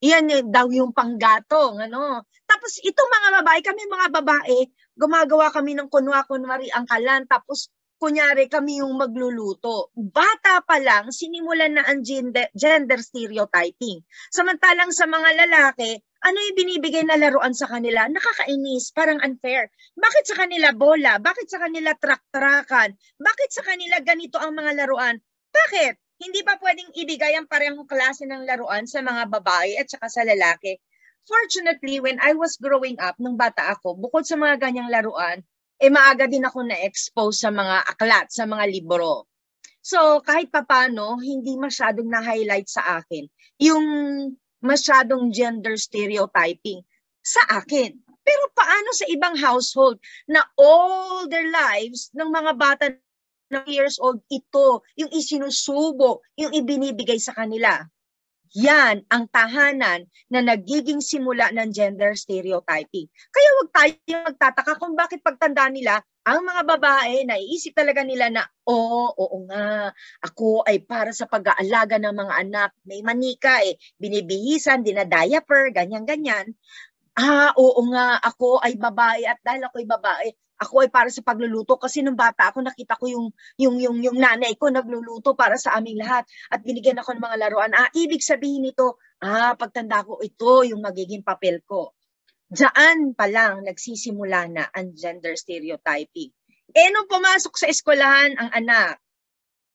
Yan 0.00 0.28
daw 0.48 0.68
yung 0.72 0.92
panggatong, 0.92 1.80
ano. 1.88 2.24
Tapos 2.48 2.80
itong 2.80 3.10
mga 3.10 3.28
babae, 3.42 3.60
kami 3.60 3.80
mga 3.88 4.08
babae, 4.22 4.58
gumagawa 4.96 5.50
kami 5.52 5.74
ng 5.76 5.88
kunwa-kunwari 5.92 6.70
ang 6.72 6.86
kalan, 6.88 7.24
tapos 7.28 7.68
kunyari 7.96 8.46
kami 8.48 8.84
yung 8.84 8.96
magluluto. 8.96 9.92
Bata 9.96 10.60
pa 10.64 10.76
lang, 10.80 11.08
sinimulan 11.12 11.76
na 11.76 11.84
ang 11.88 12.04
gender, 12.04 12.48
gender 12.52 13.00
stereotyping. 13.00 14.04
Samantalang 14.28 14.92
sa 14.92 15.08
mga 15.08 15.46
lalaki, 15.46 16.00
ano 16.24 16.38
yung 16.40 16.56
binibigay 16.56 17.04
na 17.04 17.16
laruan 17.16 17.54
sa 17.56 17.68
kanila? 17.68 18.08
Nakakainis, 18.08 18.92
parang 18.92 19.20
unfair. 19.24 19.68
Bakit 19.96 20.24
sa 20.28 20.36
kanila 20.44 20.72
bola? 20.76 21.16
Bakit 21.22 21.46
sa 21.48 21.62
kanila 21.62 21.94
trak-trakan? 21.96 22.96
Bakit 23.16 23.50
sa 23.52 23.62
kanila 23.64 23.96
ganito 24.04 24.36
ang 24.40 24.52
mga 24.56 24.72
laruan? 24.74 25.16
Bakit? 25.52 25.94
Hindi 26.16 26.40
ba 26.40 26.56
pwedeng 26.56 26.96
ibigay 26.96 27.36
ang 27.36 27.44
parehong 27.44 27.84
klase 27.84 28.24
ng 28.24 28.48
laruan 28.48 28.88
sa 28.88 29.04
mga 29.04 29.28
babae 29.28 29.76
at 29.76 29.88
saka 29.88 30.08
sa 30.08 30.24
lalaki? 30.24 30.80
Fortunately, 31.26 31.98
when 32.00 32.22
I 32.22 32.38
was 32.38 32.56
growing 32.56 32.96
up, 33.02 33.18
nung 33.18 33.36
bata 33.36 33.74
ako, 33.74 33.98
bukod 33.98 34.24
sa 34.24 34.38
mga 34.38 34.62
ganyang 34.62 34.88
laruan, 34.88 35.42
eh 35.76 35.92
maaga 35.92 36.24
din 36.24 36.44
ako 36.44 36.64
na-expose 36.64 37.44
sa 37.46 37.50
mga 37.52 37.76
aklat, 37.84 38.26
sa 38.32 38.48
mga 38.48 38.64
libro. 38.68 39.28
So, 39.84 40.18
kahit 40.24 40.50
papano, 40.50 41.20
hindi 41.22 41.54
masyadong 41.54 42.10
na-highlight 42.10 42.66
sa 42.66 42.98
akin 42.98 43.28
yung 43.60 43.86
masyadong 44.60 45.32
gender 45.32 45.76
stereotyping 45.78 46.84
sa 47.22 47.42
akin. 47.62 47.96
Pero 48.26 48.44
paano 48.52 48.90
sa 48.90 49.06
ibang 49.06 49.38
household 49.38 50.02
na 50.26 50.42
all 50.58 51.30
their 51.30 51.46
lives 51.46 52.10
ng 52.12 52.26
mga 52.26 52.52
bata 52.58 52.86
na 53.46 53.62
years 53.70 54.02
old 54.02 54.18
ito, 54.26 54.82
yung 54.98 55.10
isinusubo, 55.14 56.18
yung 56.34 56.50
ibinibigay 56.50 57.22
sa 57.22 57.30
kanila. 57.30 57.86
Yan 58.56 59.04
ang 59.12 59.28
tahanan 59.28 60.08
na 60.32 60.40
nagiging 60.40 61.04
simula 61.04 61.52
ng 61.52 61.68
gender 61.76 62.16
stereotyping. 62.16 63.04
Kaya 63.28 63.48
wag 63.60 63.70
tayo 63.76 63.92
magtataka 64.32 64.72
kung 64.80 64.96
bakit 64.96 65.20
pagtanda 65.20 65.68
nila, 65.68 66.00
ang 66.24 66.40
mga 66.40 66.62
babae, 66.64 67.28
naiisip 67.28 67.76
talaga 67.76 68.00
nila 68.00 68.32
na, 68.32 68.42
oo, 68.64 69.12
oh, 69.12 69.14
oo 69.14 69.36
nga, 69.44 69.92
ako 70.24 70.64
ay 70.64 70.80
para 70.82 71.12
sa 71.12 71.28
pag-aalaga 71.28 72.00
ng 72.00 72.16
mga 72.16 72.34
anak. 72.48 72.70
May 72.88 73.04
manika 73.04 73.60
eh, 73.60 73.76
binibihisan, 74.00 74.80
dinadiaper, 74.82 75.70
ganyan-ganyan. 75.76 76.56
Ah, 77.16 77.52
oo 77.60 77.80
nga, 77.92 78.18
ako 78.24 78.64
ay 78.64 78.76
babae 78.80 79.24
at 79.28 79.36
dahil 79.44 79.68
ako 79.68 79.76
ay 79.84 79.88
babae, 79.88 80.28
ako 80.56 80.84
ay 80.84 80.90
para 80.90 81.12
sa 81.12 81.20
pagluluto 81.20 81.76
kasi 81.76 82.00
nung 82.00 82.16
bata 82.16 82.48
ako 82.48 82.64
nakita 82.64 82.96
ko 82.96 83.04
yung 83.08 83.26
yung 83.60 83.76
yung 83.76 83.98
yung 84.00 84.18
nanay 84.18 84.56
ko 84.56 84.72
nagluluto 84.72 85.36
para 85.36 85.60
sa 85.60 85.76
aming 85.76 86.00
lahat 86.00 86.24
at 86.48 86.64
binigyan 86.64 86.96
ako 87.00 87.16
ng 87.16 87.24
mga 87.24 87.36
laruan. 87.40 87.72
Ah, 87.76 87.92
ibig 87.92 88.24
sabihin 88.24 88.64
nito, 88.64 88.96
ah, 89.20 89.52
pagtanda 89.54 90.04
ko 90.04 90.20
ito 90.24 90.64
yung 90.64 90.80
magiging 90.80 91.20
papel 91.20 91.60
ko. 91.68 91.92
Diyan 92.46 93.12
pa 93.18 93.26
lang 93.26 93.66
nagsisimula 93.66 94.48
na 94.48 94.64
ang 94.70 94.94
gender 94.94 95.34
stereotyping. 95.34 96.30
Eh 96.72 96.88
nung 96.94 97.10
pumasok 97.10 97.54
sa 97.58 97.66
eskwelahan 97.66 98.38
ang 98.38 98.50
anak, 98.54 99.02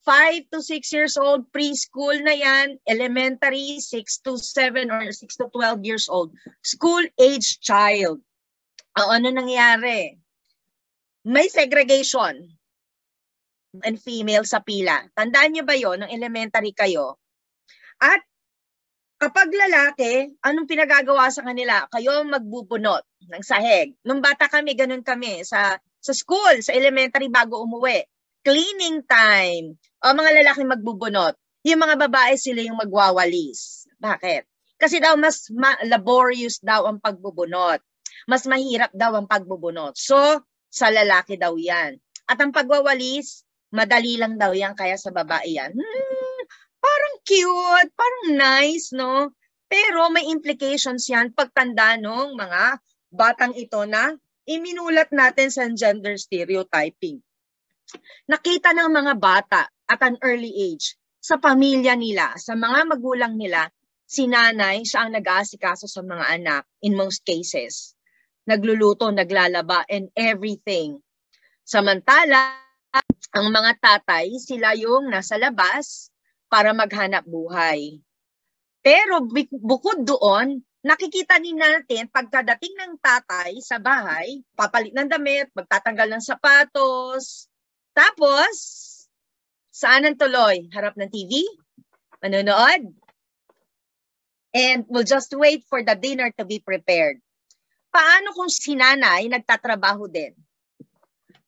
5 0.05 0.49
to 0.49 0.65
6 0.65 0.93
years 0.93 1.13
old, 1.13 1.45
preschool 1.53 2.17
na 2.25 2.33
yan, 2.33 2.81
elementary, 2.89 3.77
6 3.77 4.25
to 4.25 4.33
7 4.33 4.89
or 4.89 5.05
6 5.13 5.29
to 5.37 5.45
12 5.53 5.85
years 5.85 6.09
old, 6.09 6.33
school 6.65 7.05
age 7.21 7.61
child. 7.61 8.17
O, 8.97 9.07
ano 9.13 9.29
nangyari? 9.29 10.20
May 11.25 11.47
segregation 11.47 12.49
and 13.85 13.97
female 14.01 14.43
sa 14.43 14.59
pila. 14.59 15.07
Tandaan 15.15 15.55
niyo 15.55 15.63
ba 15.63 15.77
yon 15.77 16.03
ng 16.03 16.11
elementary 16.11 16.75
kayo? 16.75 17.21
At 18.01 18.19
kapag 19.21 19.53
lalaki, 19.53 20.33
anong 20.43 20.67
pinagagawa 20.67 21.29
sa 21.29 21.45
kanila? 21.45 21.85
Kayo 21.87 22.25
magbubunot 22.25 23.05
ng 23.29 23.43
sahig. 23.45 23.95
Nung 24.03 24.19
bata 24.19 24.49
kami, 24.49 24.73
ganun 24.73 25.05
kami 25.05 25.45
sa 25.45 25.77
sa 26.01 26.13
school, 26.17 26.59
sa 26.65 26.73
elementary 26.73 27.29
bago 27.29 27.61
umuwi. 27.61 28.01
Cleaning 28.41 29.05
time. 29.05 29.77
O 30.01 30.17
mga 30.17 30.31
lalaki 30.41 30.65
magbubunot. 30.65 31.37
Yung 31.61 31.77
mga 31.77 31.95
babae 32.09 32.33
sila 32.41 32.65
yung 32.65 32.81
magwawalis. 32.81 33.85
Bakit? 34.01 34.49
Kasi 34.81 34.97
daw 34.97 35.13
mas 35.13 35.45
ma- 35.53 35.77
laborious 35.85 36.57
daw 36.57 36.89
ang 36.89 36.97
pagbubunot. 36.97 37.77
Mas 38.25 38.49
mahirap 38.49 38.89
daw 38.97 39.13
ang 39.13 39.29
pagbubunot. 39.29 39.93
So, 39.93 40.17
sa 40.71 40.87
lalaki 40.87 41.35
daw 41.35 41.53
yan. 41.59 41.99
At 42.31 42.39
ang 42.39 42.55
pagwawalis, 42.55 43.43
madali 43.75 44.15
lang 44.15 44.39
daw 44.39 44.55
yan 44.55 44.71
kaya 44.71 44.95
sa 44.95 45.11
babae 45.11 45.59
yan. 45.59 45.75
Hmm, 45.75 46.41
parang 46.79 47.15
cute, 47.27 47.91
parang 47.91 48.25
nice, 48.39 48.95
no? 48.95 49.35
Pero 49.67 50.07
may 50.07 50.31
implications 50.31 51.11
yan 51.11 51.35
pagtanda 51.35 51.99
nung 51.99 52.39
mga 52.39 52.79
batang 53.11 53.51
ito 53.51 53.83
na 53.83 54.15
iminulat 54.47 55.11
natin 55.11 55.51
sa 55.51 55.67
gender 55.67 56.15
stereotyping. 56.15 57.19
Nakita 58.31 58.71
ng 58.71 58.87
mga 58.87 59.13
bata 59.19 59.67
at 59.67 59.99
an 59.99 60.15
early 60.23 60.55
age 60.71 60.95
sa 61.19 61.35
pamilya 61.35 61.99
nila, 61.99 62.31
sa 62.39 62.55
mga 62.55 62.87
magulang 62.87 63.35
nila, 63.35 63.67
si 64.07 64.27
nanay 64.27 64.87
siya 64.87 65.07
ang 65.07 65.11
nag-aasikaso 65.19 65.87
sa 65.87 65.99
mga 65.99 66.25
anak 66.39 66.63
in 66.83 66.95
most 66.95 67.23
cases 67.27 67.95
nagluluto, 68.51 69.07
naglalaba, 69.07 69.87
and 69.87 70.11
everything. 70.11 70.99
Samantala, 71.63 72.59
ang 73.31 73.47
mga 73.47 73.79
tatay, 73.79 74.35
sila 74.35 74.75
yung 74.75 75.07
nasa 75.07 75.39
labas 75.39 76.11
para 76.51 76.75
maghanap 76.75 77.23
buhay. 77.23 78.03
Pero 78.83 79.23
bukod 79.55 80.03
doon, 80.03 80.59
nakikita 80.83 81.39
din 81.39 81.55
natin 81.55 82.11
pagkadating 82.11 82.75
ng 82.75 82.93
tatay 82.99 83.55
sa 83.63 83.79
bahay, 83.79 84.43
papalit 84.51 84.91
ng 84.91 85.07
damit, 85.07 85.47
magtatanggal 85.55 86.07
ng 86.11 86.23
sapatos, 86.27 87.47
Tapos, 87.91 88.55
saan 89.71 90.07
ang 90.07 90.15
tuloy? 90.15 90.71
Harap 90.71 90.95
ng 90.95 91.11
TV? 91.11 91.43
Manonood? 92.23 92.95
And 94.51 94.83
we'll 94.87 95.07
just 95.07 95.31
wait 95.35 95.63
for 95.67 95.83
the 95.83 95.95
dinner 95.95 96.31
to 96.39 96.43
be 96.43 96.59
prepared. 96.59 97.19
Paano 97.91 98.31
kung 98.31 98.47
si 98.47 98.73
nanay 98.73 99.27
nagtatrabaho 99.27 100.07
din? 100.07 100.31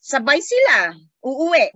Sabay 0.03 0.43
sila, 0.43 0.91
uuwi. 1.23 1.71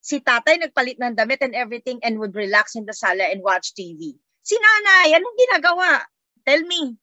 Si 0.00 0.20
tatay 0.20 0.60
nagpalit 0.60 1.00
ng 1.00 1.16
damit 1.16 1.40
and 1.40 1.56
everything 1.56 1.96
and 2.04 2.20
would 2.20 2.36
relax 2.36 2.76
in 2.76 2.84
the 2.84 2.92
sala 2.92 3.24
and 3.32 3.40
watch 3.40 3.72
TV. 3.72 4.12
Si 4.44 4.56
nanay, 4.56 5.16
anong 5.16 5.36
ginagawa? 5.40 6.04
Tell 6.44 6.60
me. 6.68 7.00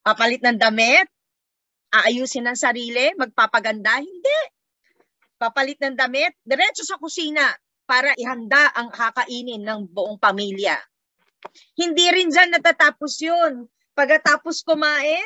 Papalit 0.00 0.40
ng 0.40 0.56
damit? 0.56 1.08
Aayusin 1.92 2.48
ng 2.48 2.56
sarili? 2.56 3.12
Magpapaganda? 3.20 4.00
Hindi. 4.00 4.40
Papalit 5.36 5.76
ng 5.84 5.96
damit? 5.96 6.32
Diretso 6.40 6.84
sa 6.84 6.96
kusina 6.96 7.52
para 7.84 8.16
ihanda 8.16 8.72
ang 8.72 8.88
kakainin 8.88 9.60
ng 9.60 9.92
buong 9.92 10.16
pamilya. 10.16 10.80
Hindi 11.76 12.06
rin 12.08 12.32
dyan 12.32 12.56
natatapos 12.56 13.20
yun. 13.20 13.68
Pagkatapos 13.96 14.60
kumain, 14.60 15.24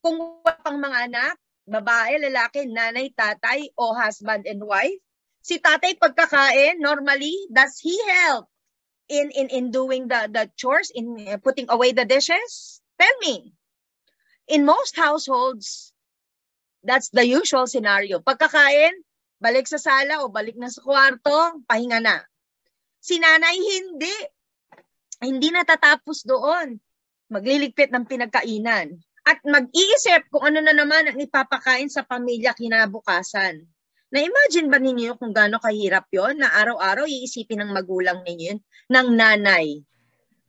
kung 0.00 0.40
wala 0.40 0.56
pang 0.64 0.80
mga 0.80 0.98
anak, 1.12 1.36
babae, 1.68 2.16
lalaki, 2.16 2.64
nanay, 2.64 3.12
tatay, 3.12 3.68
o 3.76 3.92
husband 3.92 4.48
and 4.48 4.64
wife, 4.64 4.96
si 5.44 5.60
tatay 5.60 6.00
pagkakain, 6.00 6.80
normally, 6.80 7.36
does 7.52 7.76
he 7.76 7.92
help 8.08 8.48
in 9.12 9.28
in 9.36 9.52
in 9.52 9.68
doing 9.68 10.08
the 10.08 10.32
the 10.32 10.48
chores, 10.56 10.88
in 10.96 11.20
uh, 11.28 11.36
putting 11.44 11.68
away 11.68 11.92
the 11.92 12.08
dishes? 12.08 12.80
Tell 12.96 13.12
me. 13.20 13.52
In 14.48 14.64
most 14.64 14.96
households, 14.96 15.92
that's 16.80 17.12
the 17.12 17.28
usual 17.28 17.68
scenario. 17.68 18.24
Pagkakain, 18.24 18.96
balik 19.36 19.68
sa 19.68 19.76
sala 19.76 20.24
o 20.24 20.32
balik 20.32 20.56
na 20.56 20.72
sa 20.72 20.80
kwarto, 20.80 21.60
pahinga 21.68 22.00
na. 22.00 22.24
Si 23.04 23.20
nanay, 23.20 23.60
hindi 23.60 24.14
hindi 25.20 25.52
natatapos 25.52 26.24
doon. 26.24 26.80
Magliligpit 27.30 27.94
ng 27.94 28.04
pinagkainan. 28.10 28.98
At 29.22 29.38
mag-iisip 29.46 30.26
kung 30.34 30.50
ano 30.50 30.58
na 30.58 30.74
naman 30.74 31.06
ang 31.06 31.18
ipapakain 31.22 31.86
sa 31.86 32.02
pamilya 32.02 32.50
kinabukasan. 32.58 33.62
Na-imagine 34.10 34.66
ba 34.66 34.82
ninyo 34.82 35.14
kung 35.14 35.30
gaano 35.30 35.62
kahirap 35.62 36.10
yon 36.10 36.42
na 36.42 36.50
araw-araw 36.50 37.06
iisipin 37.06 37.62
ng 37.62 37.70
magulang 37.70 38.26
ninyo 38.26 38.58
yun, 38.58 38.58
ng 38.90 39.08
nanay? 39.14 39.86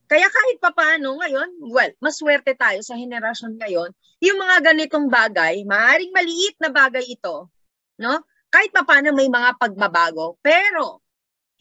Kaya 0.09 0.25
kahit 0.25 0.57
papaano 0.57 1.21
ngayon, 1.21 1.69
well, 1.69 1.93
maswerte 2.01 2.57
tayo 2.57 2.81
sa 2.81 2.97
henerasyon 2.97 3.61
ngayon, 3.61 3.93
yung 4.17 4.41
mga 4.41 4.73
ganitong 4.73 5.07
bagay, 5.07 5.61
maaring 5.61 6.09
maliit 6.09 6.57
na 6.57 6.73
bagay 6.73 7.05
ito, 7.05 7.53
no? 8.01 8.25
Kahit 8.49 8.73
papaano 8.73 9.13
may 9.13 9.29
mga 9.29 9.61
pagbabago, 9.61 10.41
pero 10.41 11.05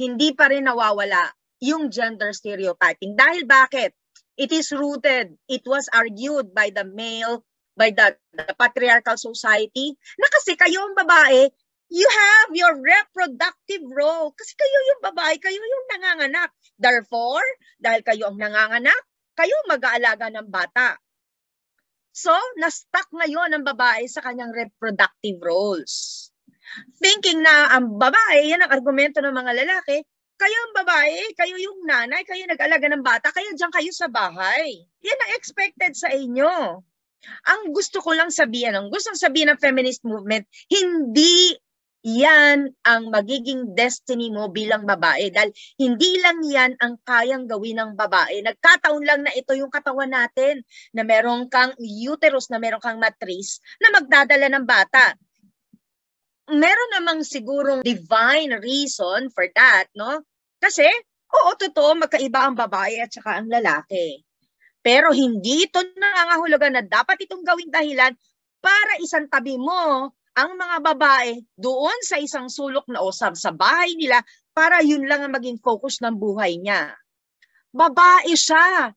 hindi 0.01 0.33
pa 0.33 0.49
rin 0.49 0.65
nawawala 0.65 1.29
yung 1.61 1.93
gender 1.93 2.33
stereotyping. 2.33 3.13
Dahil 3.13 3.45
bakit? 3.45 3.93
It 4.41 4.57
is 4.57 4.73
rooted, 4.73 5.37
it 5.53 5.69
was 5.69 5.85
argued 5.93 6.57
by 6.57 6.73
the 6.73 6.89
male, 6.89 7.45
by 7.77 7.93
the, 7.93 8.17
the 8.33 8.57
patriarchal 8.57 9.21
society, 9.21 9.93
na 10.17 10.29
kasi 10.33 10.57
kayo 10.57 10.81
ang 10.81 10.97
babae, 10.97 11.53
you 11.93 12.09
have 12.09 12.49
your 12.57 12.73
reproductive 12.81 13.85
role. 13.85 14.33
Kasi 14.33 14.57
kayo 14.57 14.79
yung 14.89 15.01
babae, 15.13 15.37
kayo 15.43 15.61
yung 15.61 15.87
nanganganak. 15.93 16.51
Therefore, 16.81 17.45
dahil 17.77 18.01
kayo 18.01 18.33
ang 18.33 18.41
nanganganak, 18.41 19.03
kayo 19.37 19.53
mag-aalaga 19.69 20.33
ng 20.33 20.49
bata. 20.49 20.97
So, 22.17 22.33
na-stuck 22.59 23.13
ngayon 23.13 23.55
ang 23.55 23.65
babae 23.67 24.09
sa 24.09 24.25
kanyang 24.25 24.57
reproductive 24.57 25.39
roles. 25.43 26.27
Thinking 27.03 27.43
na 27.43 27.75
ang 27.75 27.99
babae, 27.99 28.47
yan 28.47 28.63
ang 28.63 28.71
argumento 28.71 29.19
ng 29.19 29.35
mga 29.35 29.53
lalaki, 29.67 30.07
kayo 30.41 30.57
ang 30.57 30.75
babae, 30.81 31.21
kayo 31.37 31.57
yung 31.61 31.85
nanay, 31.85 32.25
kayo 32.25 32.49
nag-alaga 32.49 32.89
ng 32.89 33.05
bata, 33.05 33.29
kaya 33.29 33.53
diyan 33.53 33.69
kayo 33.69 33.93
sa 33.93 34.09
bahay. 34.09 34.81
Yan 35.05 35.21
ang 35.21 35.33
expected 35.37 35.93
sa 35.93 36.09
inyo. 36.09 36.81
Ang 37.45 37.63
gusto 37.77 38.01
ko 38.01 38.17
lang 38.17 38.33
sabihin, 38.33 38.73
ang 38.73 38.89
gusto 38.89 39.13
sabihin 39.13 39.53
ng 39.53 39.61
feminist 39.61 40.01
movement, 40.01 40.49
hindi 40.73 41.61
yan 42.01 42.73
ang 42.89 43.13
magiging 43.13 43.77
destiny 43.77 44.33
mo 44.33 44.49
bilang 44.49 44.89
babae. 44.89 45.29
Dahil 45.29 45.53
hindi 45.77 46.17
lang 46.25 46.41
yan 46.41 46.73
ang 46.81 46.97
kayang 47.05 47.45
gawin 47.45 47.77
ng 47.77 47.93
babae. 47.93 48.41
Nagkataon 48.41 49.05
lang 49.05 49.21
na 49.29 49.37
ito 49.37 49.53
yung 49.53 49.69
katawan 49.69 50.09
natin, 50.09 50.65
na 50.97 51.05
meron 51.05 51.53
kang 51.53 51.77
uterus, 51.85 52.49
na 52.49 52.57
meron 52.57 52.81
kang 52.81 52.97
matris, 52.97 53.61
na 53.77 53.93
magdadala 53.93 54.49
ng 54.49 54.65
bata 54.65 55.13
meron 56.51 56.91
namang 56.99 57.23
sigurong 57.23 57.87
divine 57.87 58.59
reason 58.59 59.31
for 59.31 59.47
that, 59.55 59.87
no? 59.95 60.27
Kasi, 60.61 60.87
oo, 61.33 61.51
totoo, 61.57 61.97
magkaiba 61.97 62.47
ang 62.47 62.55
babae 62.55 63.01
at 63.01 63.11
saka 63.11 63.41
ang 63.41 63.49
lalaki. 63.49 64.21
Pero 64.85 65.13
hindi 65.13 65.65
ito 65.65 65.81
nangangahulugan 65.97 66.73
na 66.77 66.85
dapat 66.85 67.25
itong 67.25 67.45
gawing 67.45 67.73
dahilan 67.73 68.13
para 68.61 68.93
isang 69.01 69.29
tabi 69.29 69.57
mo 69.57 70.13
ang 70.37 70.51
mga 70.57 70.77
babae 70.85 71.43
doon 71.57 71.97
sa 72.05 72.21
isang 72.21 72.47
sulok 72.47 72.87
na 72.89 73.03
usap 73.03 73.35
sa 73.37 73.51
bahay 73.51 73.93
nila 73.97 74.23
para 74.55 74.81
yun 74.85 75.05
lang 75.05 75.25
ang 75.25 75.33
maging 75.33 75.61
focus 75.61 76.01
ng 76.01 76.17
buhay 76.17 76.61
niya. 76.61 76.97
Babae 77.73 78.33
siya. 78.37 78.95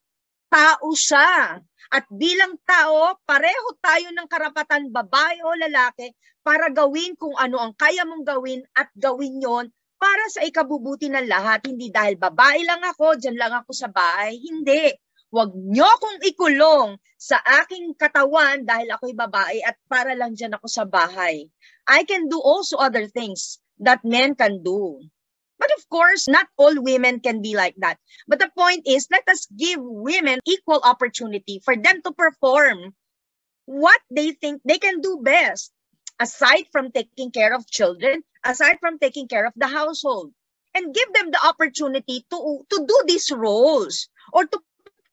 Tao 0.48 0.88
siya. 0.94 1.58
At 1.94 2.06
bilang 2.10 2.58
tao, 2.66 3.18
pareho 3.26 3.70
tayo 3.82 4.10
ng 4.14 4.28
karapatan 4.30 4.90
babae 4.90 5.42
o 5.46 5.54
lalaki 5.58 6.14
para 6.42 6.70
gawin 6.74 7.14
kung 7.18 7.34
ano 7.38 7.62
ang 7.62 7.74
kaya 7.78 8.06
mong 8.06 8.26
gawin 8.26 8.62
at 8.74 8.90
gawin 8.98 9.38
yon 9.42 9.66
para 10.04 10.26
sa 10.28 10.44
ikabubuti 10.44 11.08
ng 11.08 11.32
lahat. 11.32 11.64
Hindi 11.64 11.88
dahil 11.88 12.20
babae 12.20 12.68
lang 12.68 12.84
ako, 12.84 13.16
dyan 13.16 13.40
lang 13.40 13.56
ako 13.56 13.72
sa 13.72 13.88
bahay. 13.88 14.36
Hindi. 14.36 14.92
Huwag 15.32 15.56
nyo 15.56 15.88
kong 16.04 16.20
ikulong 16.28 17.00
sa 17.16 17.40
aking 17.64 17.96
katawan 17.96 18.68
dahil 18.68 18.92
ako'y 18.92 19.16
babae 19.16 19.64
at 19.64 19.80
para 19.88 20.12
lang 20.12 20.36
dyan 20.36 20.60
ako 20.60 20.68
sa 20.68 20.84
bahay. 20.84 21.48
I 21.88 22.04
can 22.04 22.28
do 22.28 22.36
also 22.36 22.76
other 22.76 23.08
things 23.08 23.64
that 23.80 24.04
men 24.04 24.36
can 24.36 24.60
do. 24.60 25.00
But 25.56 25.72
of 25.80 25.88
course, 25.88 26.28
not 26.28 26.52
all 26.60 26.76
women 26.84 27.24
can 27.24 27.40
be 27.40 27.56
like 27.56 27.80
that. 27.80 27.96
But 28.28 28.44
the 28.44 28.52
point 28.52 28.84
is, 28.84 29.08
let 29.08 29.24
us 29.32 29.48
give 29.56 29.80
women 29.80 30.44
equal 30.44 30.84
opportunity 30.84 31.64
for 31.64 31.80
them 31.80 32.04
to 32.04 32.12
perform 32.12 32.92
what 33.64 34.04
they 34.12 34.36
think 34.36 34.60
they 34.68 34.84
can 34.84 35.00
do 35.00 35.24
best 35.24 35.72
aside 36.20 36.70
from 36.72 36.92
taking 36.92 37.32
care 37.32 37.54
of 37.54 37.70
children, 37.70 38.22
aside 38.46 38.78
from 38.80 39.00
taking 39.00 39.28
care 39.28 39.46
of 39.46 39.54
the 39.56 39.68
household. 39.68 40.32
And 40.74 40.90
give 40.90 41.14
them 41.14 41.30
the 41.30 41.42
opportunity 41.46 42.26
to, 42.34 42.38
to 42.66 42.78
do 42.82 42.98
these 43.06 43.30
roles 43.30 44.10
or 44.34 44.50
to, 44.50 44.58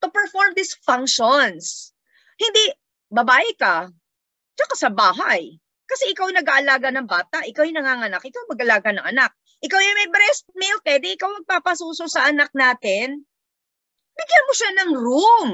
to 0.01 0.07
perform 0.09 0.57
these 0.57 0.73
functions. 0.81 1.93
Hindi, 2.41 2.73
babae 3.13 3.53
ka, 3.61 3.93
tsaka 4.57 4.73
sa 4.73 4.89
bahay. 4.89 5.61
Kasi 5.85 6.09
ikaw 6.17 6.33
nag-aalaga 6.33 6.89
ng 6.89 7.05
bata, 7.05 7.45
ikaw 7.45 7.61
yung 7.61 7.77
nanganganak, 7.77 8.25
ikaw 8.25 8.41
mag-alaga 8.49 8.89
ng 8.89 9.05
anak. 9.05 9.37
Ikaw 9.61 9.77
yung 9.77 9.97
may 10.01 10.09
breast 10.09 10.49
milk, 10.57 10.81
eh, 10.89 10.97
ikaw 10.97 11.29
magpapasuso 11.29 12.09
sa 12.09 12.25
anak 12.25 12.49
natin. 12.57 13.21
Bigyan 14.17 14.47
mo 14.49 14.53
siya 14.57 14.71
ng 14.81 14.91
room. 14.97 15.49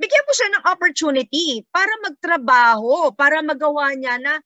Bigyan 0.00 0.24
mo 0.24 0.32
siya 0.32 0.48
ng 0.48 0.64
opportunity 0.72 1.60
para 1.68 1.92
magtrabaho, 2.08 3.12
para 3.12 3.44
magawa 3.44 3.92
niya 3.92 4.16
na 4.16 4.40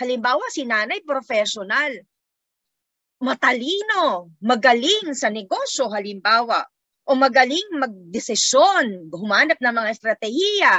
Halimbawa, 0.00 0.42
si 0.50 0.66
nanay 0.66 1.02
professional, 1.06 1.94
matalino, 3.22 4.34
magaling 4.42 5.14
sa 5.14 5.30
negosyo 5.30 5.86
halimbawa, 5.88 6.66
o 7.04 7.12
magaling 7.12 7.68
magdesisyon, 7.76 9.12
humanap 9.12 9.60
ng 9.60 9.74
mga 9.76 9.92
estratehiya 9.92 10.74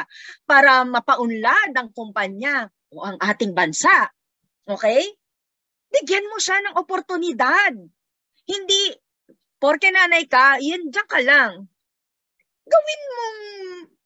para 0.49 0.82
mapaunlad 0.82 1.69
ang 1.78 1.93
kumpanya 1.93 2.65
o 2.89 3.06
ang 3.06 3.17
ating 3.21 3.54
bansa. 3.54 4.10
Okay? 4.65 5.06
Bigyan 5.93 6.25
mo 6.28 6.41
siya 6.41 6.65
ng 6.65 6.75
oportunidad. 6.82 7.78
Hindi, 8.49 8.84
porke 9.62 9.93
nanay 9.93 10.25
ka, 10.25 10.58
yun 10.58 10.89
dyan 10.89 11.08
ka 11.08 11.21
lang. 11.21 11.69
Gawin 12.65 13.01
mong 13.13 13.39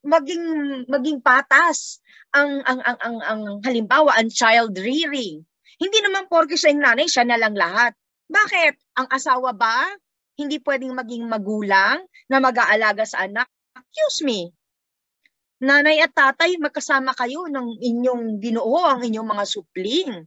maging 0.10 0.46
maging 0.90 1.22
patas 1.22 2.02
ang 2.34 2.66
ang 2.66 2.82
ang 2.82 2.98
ang, 3.00 3.18
ang 3.22 3.42
halimbawa 3.62 4.18
ang 4.18 4.34
child 4.34 4.74
rearing. 4.76 5.46
Hindi 5.80 6.00
naman 6.04 6.28
porke 6.28 6.60
siya 6.60 6.74
yung 6.76 6.84
nanay, 6.84 7.08
siya 7.08 7.24
na 7.24 7.40
lang 7.40 7.56
lahat. 7.56 7.96
Bakit? 8.28 9.00
Ang 9.00 9.08
asawa 9.10 9.56
ba 9.56 9.88
hindi 10.40 10.64
pwedeng 10.64 10.96
maging 10.96 11.28
magulang 11.28 12.00
na 12.32 12.38
mag-aalaga 12.40 13.04
sa 13.04 13.28
anak? 13.28 13.52
Excuse 13.76 14.24
me. 14.24 14.40
Nanay 15.60 16.00
at 16.00 16.16
tatay, 16.16 16.56
magkasama 16.56 17.12
kayo 17.12 17.52
ng 17.52 17.84
inyong 17.84 18.40
binuo, 18.40 18.80
ang 18.88 19.04
inyong 19.04 19.28
mga 19.28 19.44
supling. 19.44 20.24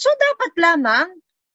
So 0.00 0.08
dapat 0.16 0.56
lamang 0.56 1.08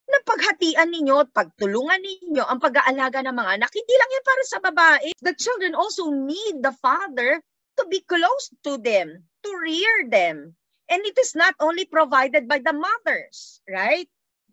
na 0.05 0.17
paghatian 0.21 0.93
ninyo 0.93 1.25
at 1.25 1.33
pagtulungan 1.33 1.97
ninyo 1.97 2.45
ang 2.45 2.61
pag-aalaga 2.61 3.25
ng 3.25 3.33
mga 3.33 3.51
anak. 3.57 3.71
Hindi 3.73 3.95
lang 3.97 4.09
yan 4.13 4.25
para 4.25 4.43
sa 4.45 4.59
babae. 4.61 5.09
The 5.25 5.33
children 5.33 5.73
also 5.73 6.13
need 6.13 6.61
the 6.61 6.77
father 6.77 7.41
to 7.77 7.85
be 7.89 8.01
close 8.03 8.51
to 8.63 8.77
them, 8.77 9.23
to 9.43 9.49
rear 9.61 10.09
them. 10.09 10.55
And 10.89 11.01
it 11.05 11.17
is 11.17 11.33
not 11.33 11.55
only 11.59 11.85
provided 11.85 12.47
by 12.47 12.59
the 12.59 12.73
mothers, 12.73 13.61
right? 13.67 14.07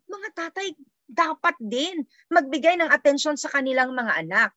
Mga 0.09 0.29
tatay, 0.33 0.67
dapat 1.13 1.55
din 1.61 2.07
magbigay 2.33 2.81
ng 2.81 2.89
atensyon 2.89 3.37
sa 3.37 3.53
kanilang 3.53 3.93
mga 3.93 4.25
anak. 4.25 4.51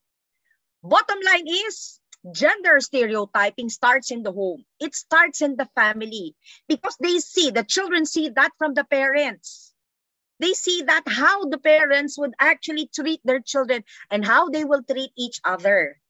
Bottom 0.80 1.20
line 1.20 1.46
is, 1.68 2.00
gender 2.32 2.80
stereotyping 2.80 3.68
starts 3.68 4.10
in 4.10 4.22
the 4.22 4.32
home. 4.32 4.64
It 4.80 4.94
starts 4.94 5.42
in 5.42 5.56
the 5.56 5.68
family 5.74 6.34
because 6.66 6.96
they 6.98 7.18
see, 7.18 7.50
the 7.50 7.64
children 7.64 8.06
see 8.06 8.30
that 8.34 8.52
from 8.58 8.74
the 8.74 8.84
parents. 8.84 9.74
They 10.38 10.52
see 10.52 10.82
that 10.82 11.04
how 11.06 11.48
the 11.48 11.58
parents 11.58 12.18
would 12.18 12.34
actually 12.38 12.90
treat 12.92 13.20
their 13.24 13.40
children 13.40 13.84
and 14.10 14.24
how 14.24 14.48
they 14.48 14.64
will 14.64 14.82
treat 14.82 15.10
each 15.16 15.40
other. 15.44 16.00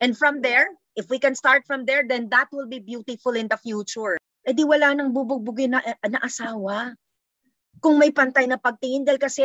And 0.00 0.16
from 0.16 0.42
there, 0.42 0.68
if 0.94 1.08
we 1.08 1.18
can 1.18 1.34
start 1.34 1.64
from 1.64 1.84
there, 1.84 2.04
then 2.06 2.28
that 2.30 2.48
will 2.52 2.68
be 2.68 2.80
beautiful 2.80 3.32
in 3.34 3.48
the 3.48 3.58
future. 3.58 4.18
Eh 4.42 4.52
di 4.52 4.66
wala 4.66 4.92
nang 4.92 5.14
bubugbugin 5.14 5.76
na, 5.76 5.80
na 6.06 6.20
asawa. 6.20 6.94
Kung 7.78 7.98
may 7.98 8.10
pantay 8.10 8.46
na 8.46 8.58
pagtingin, 8.58 9.06
dahil 9.06 9.20
kasi 9.20 9.44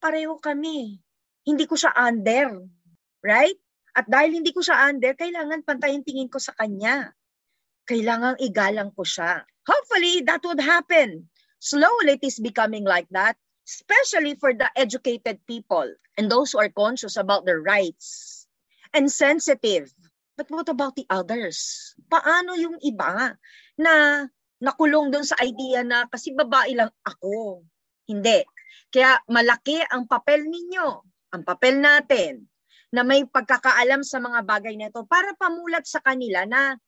pareho 0.00 0.36
kami. 0.40 0.98
Hindi 1.46 1.64
ko 1.64 1.76
siya 1.76 1.92
under. 1.96 2.64
Right? 3.20 3.56
At 3.92 4.08
dahil 4.08 4.40
hindi 4.40 4.50
ko 4.50 4.64
siya 4.64 4.88
under, 4.88 5.12
kailangan 5.16 5.64
pantayin 5.64 6.04
tingin 6.04 6.30
ko 6.32 6.40
sa 6.40 6.56
kanya. 6.56 7.12
Kailangan 7.84 8.40
igalang 8.40 8.92
ko 8.96 9.04
siya. 9.04 9.44
Hopefully, 9.66 10.24
that 10.24 10.40
would 10.42 10.60
happen. 10.60 11.28
Slowly, 11.60 12.16
it 12.16 12.24
is 12.24 12.40
becoming 12.40 12.88
like 12.88 13.06
that 13.12 13.36
especially 13.70 14.34
for 14.34 14.50
the 14.52 14.66
educated 14.74 15.38
people 15.46 15.86
and 16.18 16.26
those 16.26 16.52
who 16.52 16.58
are 16.58 16.72
conscious 16.74 17.16
about 17.16 17.46
their 17.46 17.62
rights 17.62 18.46
and 18.92 19.06
sensitive. 19.06 19.94
But 20.40 20.48
what 20.48 20.72
about 20.72 20.96
the 20.96 21.04
others? 21.12 21.92
Paano 22.08 22.56
yung 22.56 22.80
iba 22.80 23.36
na 23.76 24.24
nakulong 24.56 25.12
doon 25.12 25.20
sa 25.28 25.36
idea 25.44 25.84
na 25.84 26.08
kasi 26.08 26.32
babae 26.32 26.72
lang 26.72 26.88
ako? 27.04 27.60
Hindi. 28.08 28.48
Kaya 28.88 29.20
malaki 29.28 29.84
ang 29.84 30.08
papel 30.08 30.48
ninyo, 30.48 30.88
ang 31.36 31.44
papel 31.44 31.84
natin, 31.84 32.48
na 32.88 33.04
may 33.04 33.28
pagkakaalam 33.28 34.00
sa 34.00 34.16
mga 34.16 34.40
bagay 34.48 34.80
na 34.80 34.88
ito 34.88 35.04
para 35.04 35.36
pamulat 35.36 35.84
sa 35.84 36.00
kanila 36.00 36.48
na 36.48 36.80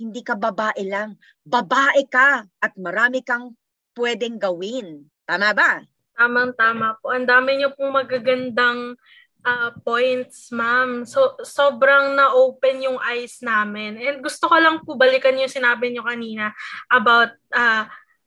hindi 0.00 0.24
ka 0.24 0.40
babae 0.40 0.88
lang. 0.88 1.20
Babae 1.44 2.08
ka 2.08 2.40
at 2.40 2.72
marami 2.80 3.20
kang 3.20 3.52
pwedeng 4.00 4.40
gawin. 4.40 5.04
Tama 5.28 5.52
ba? 5.52 5.84
Tamang-tama 6.16 6.96
po. 7.04 7.12
Ang 7.12 7.28
dami 7.28 7.60
niyo 7.60 7.76
pong 7.76 7.92
magagandang 7.92 8.96
uh, 9.44 9.70
points, 9.84 10.48
ma'am. 10.50 11.04
So, 11.04 11.36
sobrang 11.44 12.16
na-open 12.16 12.88
yung 12.88 12.98
eyes 12.98 13.44
namin. 13.44 14.00
And 14.00 14.24
gusto 14.24 14.48
ko 14.48 14.56
lang 14.56 14.82
po 14.82 14.96
balikan 14.96 15.36
yung 15.38 15.52
sinabi 15.52 15.92
niyo 15.92 16.02
kanina 16.02 16.50
about 16.88 17.36
uh, 17.52 17.84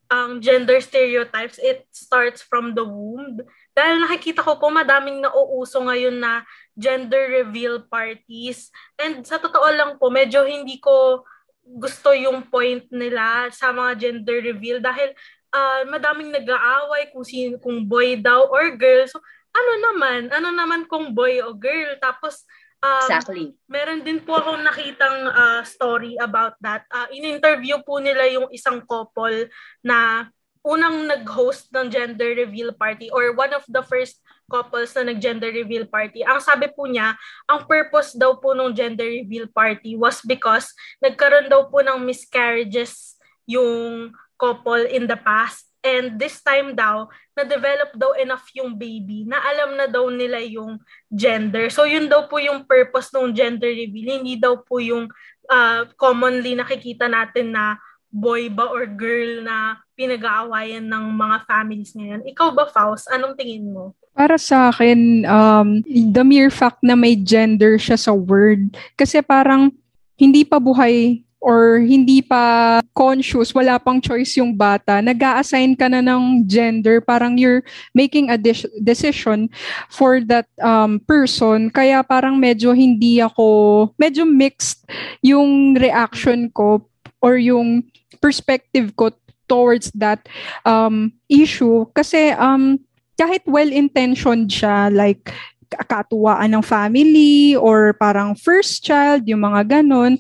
ang 0.08 0.40
gender 0.40 0.80
stereotypes. 0.80 1.60
It 1.60 1.90
starts 1.92 2.40
from 2.40 2.72
the 2.78 2.86
womb. 2.86 3.44
Dahil 3.76 4.08
nakikita 4.08 4.46
ko 4.46 4.56
po 4.56 4.72
madaming 4.72 5.20
nauuso 5.20 5.84
ngayon 5.84 6.22
na 6.22 6.48
gender 6.78 7.44
reveal 7.44 7.84
parties. 7.84 8.72
And 8.96 9.26
sa 9.28 9.42
totoo 9.42 9.68
lang 9.76 9.92
po, 10.00 10.08
medyo 10.08 10.48
hindi 10.48 10.80
ko 10.80 11.28
gusto 11.68 12.16
yung 12.16 12.48
point 12.48 12.88
nila 12.96 13.52
sa 13.52 13.76
mga 13.76 13.92
gender 14.00 14.40
reveal 14.40 14.80
dahil 14.80 15.12
uh, 15.52 15.84
madaming 15.92 16.32
nag-aaway 16.32 17.12
kung 17.12 17.28
sino 17.28 17.60
kung 17.60 17.84
boy 17.84 18.16
daw 18.16 18.48
or 18.48 18.72
girl. 18.80 19.04
So 19.12 19.20
ano 19.58 19.74
naman, 19.92 20.22
ano 20.30 20.50
naman 20.54 20.86
kung 20.86 21.18
boy 21.18 21.42
o 21.42 21.58
girl. 21.58 21.98
Tapos 21.98 22.46
um, 22.86 23.02
exactly. 23.02 23.58
Meron 23.66 24.06
din 24.06 24.22
po 24.22 24.38
akong 24.38 24.62
nakitang 24.62 25.34
uh, 25.34 25.62
story 25.66 26.14
about 26.22 26.54
that. 26.62 26.86
Uh, 26.94 27.10
in-interview 27.10 27.82
po 27.82 27.98
nila 27.98 28.30
yung 28.30 28.48
isang 28.54 28.86
couple 28.86 29.50
na 29.82 30.30
unang 30.68 31.08
nag-host 31.08 31.72
ng 31.72 31.88
gender 31.88 32.36
reveal 32.36 32.76
party 32.76 33.08
or 33.16 33.32
one 33.32 33.56
of 33.56 33.64
the 33.72 33.80
first 33.88 34.20
couples 34.52 34.92
na 34.96 35.12
nag-gender 35.12 35.52
reveal 35.52 35.88
party. 35.88 36.24
Ang 36.28 36.44
sabi 36.44 36.68
po 36.72 36.88
niya, 36.88 37.16
ang 37.48 37.64
purpose 37.68 38.16
daw 38.16 38.36
po 38.36 38.52
ng 38.52 38.76
gender 38.76 39.08
reveal 39.08 39.48
party 39.52 39.96
was 39.96 40.20
because 40.28 40.72
nagkaroon 41.00 41.48
daw 41.48 41.72
po 41.72 41.80
ng 41.84 42.04
miscarriages 42.04 43.16
yung 43.48 44.12
couple 44.36 44.84
in 44.88 45.08
the 45.08 45.20
past. 45.20 45.67
And 45.88 46.20
this 46.20 46.44
time 46.44 46.76
daw, 46.76 47.08
na-develop 47.32 47.96
daw 47.96 48.12
enough 48.20 48.44
yung 48.52 48.76
baby 48.76 49.24
na 49.24 49.40
alam 49.40 49.80
na 49.80 49.88
daw 49.88 50.12
nila 50.12 50.44
yung 50.44 50.84
gender. 51.08 51.72
So 51.72 51.88
yun 51.88 52.12
daw 52.12 52.28
po 52.28 52.44
yung 52.44 52.68
purpose 52.68 53.08
ng 53.16 53.32
gender 53.32 53.72
reveal. 53.72 54.20
Hindi 54.20 54.36
daw 54.36 54.60
po 54.60 54.84
yung 54.84 55.08
uh, 55.48 55.88
commonly 55.96 56.60
nakikita 56.60 57.08
natin 57.08 57.56
na 57.56 57.80
boy 58.12 58.52
ba 58.52 58.68
or 58.68 58.88
girl 58.88 59.44
na 59.46 59.80
pinag-aawayan 59.96 60.84
ng 60.84 61.06
mga 61.16 61.38
families 61.46 61.92
ngayon. 61.96 62.24
Ikaw 62.24 62.50
ba, 62.56 62.66
Faust? 62.68 63.08
Anong 63.12 63.36
tingin 63.36 63.72
mo? 63.72 63.94
Para 64.18 64.40
sa 64.42 64.74
akin, 64.74 65.28
um, 65.30 65.86
the 65.86 66.26
mere 66.26 66.50
fact 66.50 66.82
na 66.82 66.98
may 66.98 67.14
gender 67.14 67.78
siya 67.78 68.00
sa 68.00 68.16
word, 68.16 68.74
kasi 68.98 69.22
parang 69.22 69.70
hindi 70.18 70.42
pa 70.42 70.58
buhay 70.58 71.22
or 71.48 71.80
hindi 71.80 72.20
pa 72.20 72.84
conscious, 72.92 73.56
wala 73.56 73.80
pang 73.80 74.04
choice 74.04 74.36
yung 74.36 74.52
bata, 74.52 75.00
nag 75.00 75.16
assign 75.40 75.80
ka 75.80 75.88
na 75.88 76.04
ng 76.04 76.44
gender, 76.44 77.00
parang 77.00 77.40
you're 77.40 77.64
making 77.96 78.28
a 78.28 78.36
de- 78.36 78.68
decision 78.84 79.48
for 79.88 80.20
that 80.20 80.52
um, 80.60 81.00
person. 81.08 81.72
Kaya 81.72 82.04
parang 82.04 82.36
medyo 82.36 82.76
hindi 82.76 83.24
ako, 83.24 83.96
medyo 83.96 84.28
mixed 84.28 84.84
yung 85.24 85.80
reaction 85.80 86.52
ko 86.52 86.84
or 87.24 87.40
yung 87.40 87.88
perspective 88.20 88.92
ko 89.00 89.16
towards 89.48 89.88
that 89.96 90.28
um, 90.68 91.16
issue. 91.32 91.88
Kasi 91.96 92.36
um, 92.36 92.76
kahit 93.16 93.48
well-intentioned 93.48 94.52
siya, 94.52 94.92
like 94.92 95.32
katuwaan 95.68 96.52
ng 96.56 96.64
family 96.64 97.54
or 97.60 97.94
parang 97.96 98.34
first 98.34 98.84
child, 98.84 99.28
yung 99.28 99.44
mga 99.44 99.80
ganon, 99.80 100.16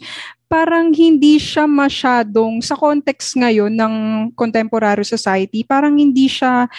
parang 0.48 0.96
hindi 0.96 1.40
siya 1.40 1.68
masyadong, 1.68 2.64
sa 2.64 2.76
context 2.76 3.36
ngayon 3.36 3.72
ng 3.72 3.96
contemporary 4.36 5.04
society, 5.04 5.64
parang 5.68 6.00
hindi 6.00 6.32
siya 6.32 6.72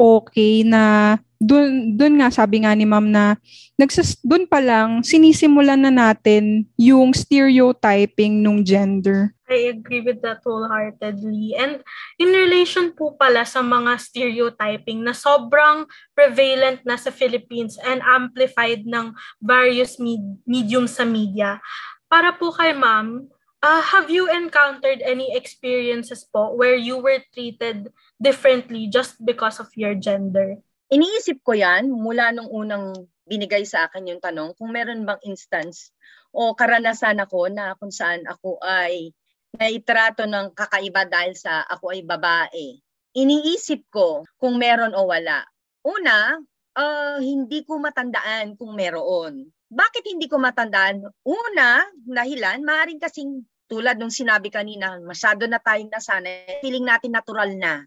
okay 0.00 0.64
na 0.64 1.16
doon 1.40 1.96
doon 1.96 2.20
nga 2.20 2.28
sabi 2.28 2.64
nga 2.64 2.76
ni 2.76 2.84
ma'am 2.84 3.08
na 3.08 3.36
nagsas 3.80 4.20
doon 4.20 4.44
pa 4.44 4.60
lang 4.60 5.00
sinisimulan 5.00 5.80
na 5.80 5.88
natin 5.88 6.68
yung 6.76 7.16
stereotyping 7.16 8.44
nung 8.44 8.60
gender. 8.60 9.32
I 9.50 9.74
agree 9.74 10.00
with 10.00 10.22
that 10.22 10.46
wholeheartedly. 10.46 11.58
And 11.58 11.82
in 12.22 12.30
relation 12.30 12.94
po 12.94 13.18
pala 13.18 13.42
sa 13.42 13.60
mga 13.60 13.98
stereotyping 13.98 15.02
na 15.02 15.10
sobrang 15.10 15.90
prevalent 16.14 16.86
na 16.86 16.94
sa 16.94 17.10
Philippines 17.10 17.74
and 17.82 17.98
amplified 18.06 18.86
ng 18.86 19.10
various 19.42 19.98
med- 19.98 20.38
medium 20.46 20.86
sa 20.86 21.02
media, 21.02 21.58
para 22.06 22.30
po 22.38 22.54
kay 22.54 22.70
ma'am, 22.70 23.26
uh, 23.60 23.82
have 23.82 24.06
you 24.06 24.30
encountered 24.30 25.02
any 25.02 25.34
experiences 25.34 26.22
po 26.30 26.54
where 26.54 26.78
you 26.78 27.02
were 27.02 27.18
treated 27.34 27.90
differently 28.22 28.86
just 28.86 29.18
because 29.26 29.58
of 29.58 29.68
your 29.74 29.98
gender? 29.98 30.62
Iniisip 30.90 31.42
ko 31.46 31.54
yan 31.54 31.90
mula 31.90 32.34
nung 32.34 32.50
unang 32.50 32.94
binigay 33.30 33.62
sa 33.62 33.86
akin 33.86 34.10
yung 34.10 34.22
tanong 34.22 34.58
kung 34.58 34.74
meron 34.74 35.06
bang 35.06 35.22
instance 35.22 35.94
o 36.34 36.50
karanasan 36.54 37.22
ako 37.22 37.46
na 37.46 37.78
kung 37.78 37.94
saan 37.94 38.26
ako 38.26 38.58
ay 38.58 39.14
naitrato 39.56 40.26
ng 40.28 40.54
kakaiba 40.54 41.06
dahil 41.06 41.34
sa 41.34 41.66
ako 41.66 41.94
ay 41.94 42.02
babae. 42.06 42.78
Iniisip 43.16 43.90
ko 43.90 44.22
kung 44.38 44.60
meron 44.60 44.94
o 44.94 45.10
wala. 45.10 45.42
Una, 45.82 46.38
uh, 46.78 47.18
hindi 47.18 47.66
ko 47.66 47.82
matandaan 47.82 48.54
kung 48.54 48.78
meron. 48.78 49.50
Bakit 49.70 50.04
hindi 50.06 50.26
ko 50.30 50.38
matandaan? 50.38 51.02
Una, 51.26 51.82
dahilan, 52.06 52.62
maaaring 52.62 53.02
kasing 53.02 53.46
tulad 53.70 53.98
nung 53.98 54.10
sinabi 54.10 54.50
kanina, 54.50 54.98
masyado 54.98 55.46
na 55.46 55.62
tayong 55.62 55.94
nasanay, 55.94 56.58
feeling 56.58 56.86
natin 56.86 57.14
natural 57.14 57.54
na 57.54 57.86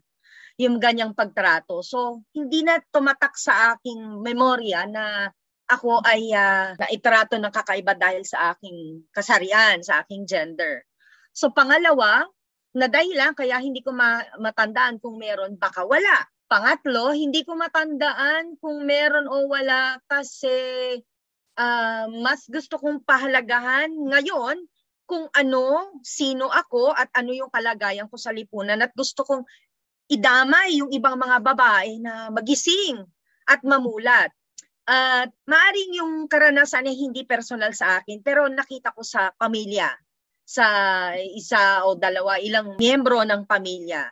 yung 0.56 0.80
ganyang 0.80 1.12
pagtrato. 1.12 1.84
So, 1.84 2.24
hindi 2.32 2.64
na 2.64 2.80
tumatak 2.80 3.36
sa 3.36 3.76
aking 3.76 4.22
memorya 4.22 4.86
na 4.88 5.28
ako 5.68 6.04
ay 6.04 6.30
uh, 6.32 6.76
naitrato 6.78 7.40
ng 7.40 7.52
kakaiba 7.52 7.96
dahil 7.96 8.22
sa 8.24 8.52
aking 8.54 9.08
kasarian, 9.10 9.80
sa 9.80 10.04
aking 10.04 10.28
gender. 10.28 10.84
So, 11.34 11.50
pangalawa, 11.50 12.30
na 12.74 12.90
dahilan 12.90 13.38
kaya 13.38 13.62
hindi 13.62 13.80
ko 13.82 13.94
ma- 13.94 14.26
matandaan 14.42 14.98
kung 14.98 15.18
meron, 15.18 15.54
baka 15.54 15.86
wala. 15.86 16.26
Pangatlo, 16.50 17.14
hindi 17.14 17.46
ko 17.46 17.54
matandaan 17.54 18.58
kung 18.58 18.82
meron 18.86 19.30
o 19.30 19.46
wala 19.50 19.98
kasi 20.10 20.54
uh, 21.56 22.06
mas 22.20 22.46
gusto 22.50 22.76
kong 22.76 23.06
pahalagahan 23.06 23.88
ngayon 23.90 24.58
kung 25.06 25.30
ano, 25.34 25.94
sino 26.02 26.50
ako 26.50 26.90
at 26.92 27.10
ano 27.14 27.30
yung 27.30 27.50
kalagayan 27.50 28.10
ko 28.10 28.18
sa 28.18 28.34
lipunan 28.34 28.82
at 28.82 28.90
gusto 28.92 29.22
kong 29.22 29.46
idamay 30.10 30.78
yung 30.78 30.90
ibang 30.92 31.16
mga 31.16 31.40
babae 31.40 31.98
na 32.02 32.28
magising 32.30 33.00
at 33.48 33.62
mamulat. 33.62 34.30
At 34.84 35.32
uh, 35.32 35.34
maaring 35.48 35.96
yung 35.96 36.28
karanasan 36.28 36.90
ay 36.90 36.96
hindi 36.96 37.24
personal 37.24 37.72
sa 37.72 38.02
akin 38.02 38.20
pero 38.20 38.44
nakita 38.52 38.92
ko 38.92 39.00
sa 39.00 39.32
pamilya 39.32 39.88
sa 40.44 40.66
isa 41.16 41.88
o 41.88 41.96
dalawa, 41.96 42.36
ilang 42.38 42.76
miyembro 42.76 43.24
ng 43.24 43.48
pamilya 43.48 44.04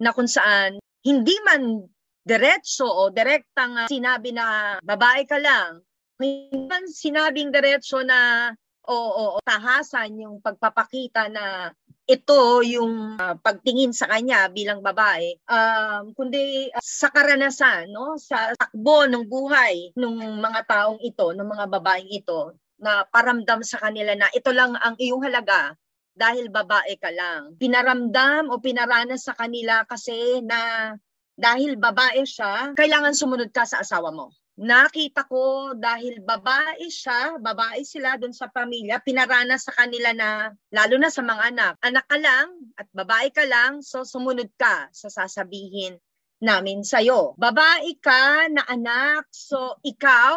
na 0.00 0.12
kung 0.12 0.28
saan 0.28 0.80
hindi 1.04 1.36
man 1.44 1.88
diretso 2.20 2.84
o 2.84 3.08
direktang 3.08 3.74
uh, 3.74 3.88
sinabi 3.88 4.36
na 4.36 4.76
babae 4.84 5.24
ka 5.24 5.40
lang, 5.40 5.80
hindi 6.20 6.68
man 6.68 6.84
sinabing 6.84 7.48
diretso 7.48 8.04
na 8.04 8.52
o, 8.84 8.94
o, 8.94 9.22
o 9.36 9.38
tahasan 9.40 10.20
yung 10.20 10.36
pagpapakita 10.44 11.32
na 11.32 11.72
ito 12.10 12.64
yung 12.66 13.14
uh, 13.22 13.38
pagtingin 13.38 13.94
sa 13.94 14.10
kanya 14.10 14.50
bilang 14.50 14.82
babae 14.82 15.38
um, 15.46 16.10
kundi 16.18 16.66
uh, 16.74 16.82
sa 16.82 17.06
karanasan 17.06 17.86
no 17.94 18.18
sa 18.18 18.50
takbo 18.58 19.06
ng 19.06 19.30
buhay 19.30 19.94
ng 19.94 20.42
mga 20.42 20.60
taong 20.66 20.98
ito 21.06 21.30
ng 21.30 21.46
mga 21.46 21.64
babaeng 21.70 22.10
ito 22.10 22.58
na 22.80 23.04
paramdam 23.06 23.60
sa 23.62 23.78
kanila 23.78 24.16
na 24.16 24.32
ito 24.32 24.50
lang 24.50 24.74
ang 24.80 24.96
iyong 24.96 25.22
halaga 25.22 25.76
dahil 26.16 26.50
babae 26.50 26.96
ka 26.98 27.12
lang. 27.12 27.54
Pinaramdam 27.56 28.50
o 28.50 28.58
pinaranas 28.58 29.28
sa 29.28 29.36
kanila 29.36 29.84
kasi 29.86 30.42
na 30.42 30.92
dahil 31.40 31.80
babae 31.80 32.20
siya, 32.28 32.76
kailangan 32.76 33.16
sumunod 33.16 33.48
ka 33.48 33.64
sa 33.64 33.80
asawa 33.80 34.12
mo. 34.12 34.28
Nakita 34.60 35.24
ko 35.24 35.72
dahil 35.72 36.20
babae 36.20 36.84
siya, 36.92 37.40
babae 37.40 37.80
sila 37.80 38.20
doon 38.20 38.36
sa 38.36 38.52
pamilya, 38.52 39.00
pinaranas 39.00 39.64
sa 39.64 39.72
kanila 39.72 40.12
na, 40.12 40.52
lalo 40.68 41.00
na 41.00 41.08
sa 41.08 41.24
mga 41.24 41.42
anak, 41.48 41.74
anak 41.80 42.04
ka 42.04 42.18
lang 42.20 42.48
at 42.76 42.84
babae 42.92 43.32
ka 43.32 43.48
lang, 43.48 43.80
so 43.80 44.04
sumunod 44.04 44.52
ka 44.60 44.92
sa 44.92 45.08
sasabihin 45.08 45.96
namin 46.44 46.84
sa'yo. 46.84 47.40
Babae 47.40 47.96
ka 48.04 48.52
na 48.52 48.60
anak, 48.68 49.32
so 49.32 49.80
ikaw, 49.80 50.36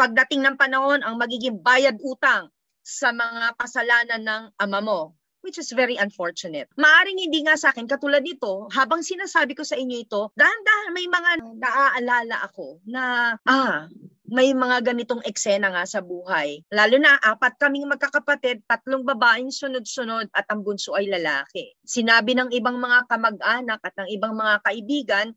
pagdating 0.00 0.40
ng 0.40 0.56
panahon, 0.56 1.04
ang 1.04 1.20
magiging 1.20 1.60
bayad 1.60 2.00
utang 2.00 2.48
sa 2.80 3.12
mga 3.12 3.52
kasalanan 3.60 4.22
ng 4.24 4.42
ama 4.56 4.80
mo 4.80 5.00
which 5.40 5.56
is 5.56 5.72
very 5.72 5.96
unfortunate. 5.96 6.68
Maaring 6.76 7.16
hindi 7.16 7.40
nga 7.44 7.56
sa 7.56 7.72
akin, 7.72 7.88
katulad 7.88 8.20
nito, 8.20 8.68
habang 8.76 9.00
sinasabi 9.00 9.56
ko 9.56 9.64
sa 9.64 9.76
inyo 9.76 10.04
ito, 10.04 10.28
dahan-dahan 10.36 10.92
may 10.92 11.08
mga 11.08 11.30
naaalala 11.56 12.36
ako 12.44 12.80
na, 12.84 13.34
ah, 13.48 13.88
may 14.30 14.54
mga 14.54 14.92
ganitong 14.94 15.24
eksena 15.26 15.74
nga 15.74 15.84
sa 15.88 16.04
buhay. 16.04 16.62
Lalo 16.70 16.96
na, 17.02 17.18
apat 17.18 17.58
kaming 17.58 17.88
magkakapatid, 17.90 18.62
tatlong 18.68 19.02
babaeng 19.02 19.50
sunod-sunod 19.50 20.30
at 20.30 20.46
ang 20.52 20.62
bunso 20.62 20.94
ay 20.94 21.10
lalaki. 21.10 21.74
Sinabi 21.82 22.38
ng 22.38 22.52
ibang 22.54 22.78
mga 22.78 23.10
kamag-anak 23.10 23.80
at 23.82 23.94
ng 23.98 24.08
ibang 24.14 24.36
mga 24.36 24.62
kaibigan 24.62 25.28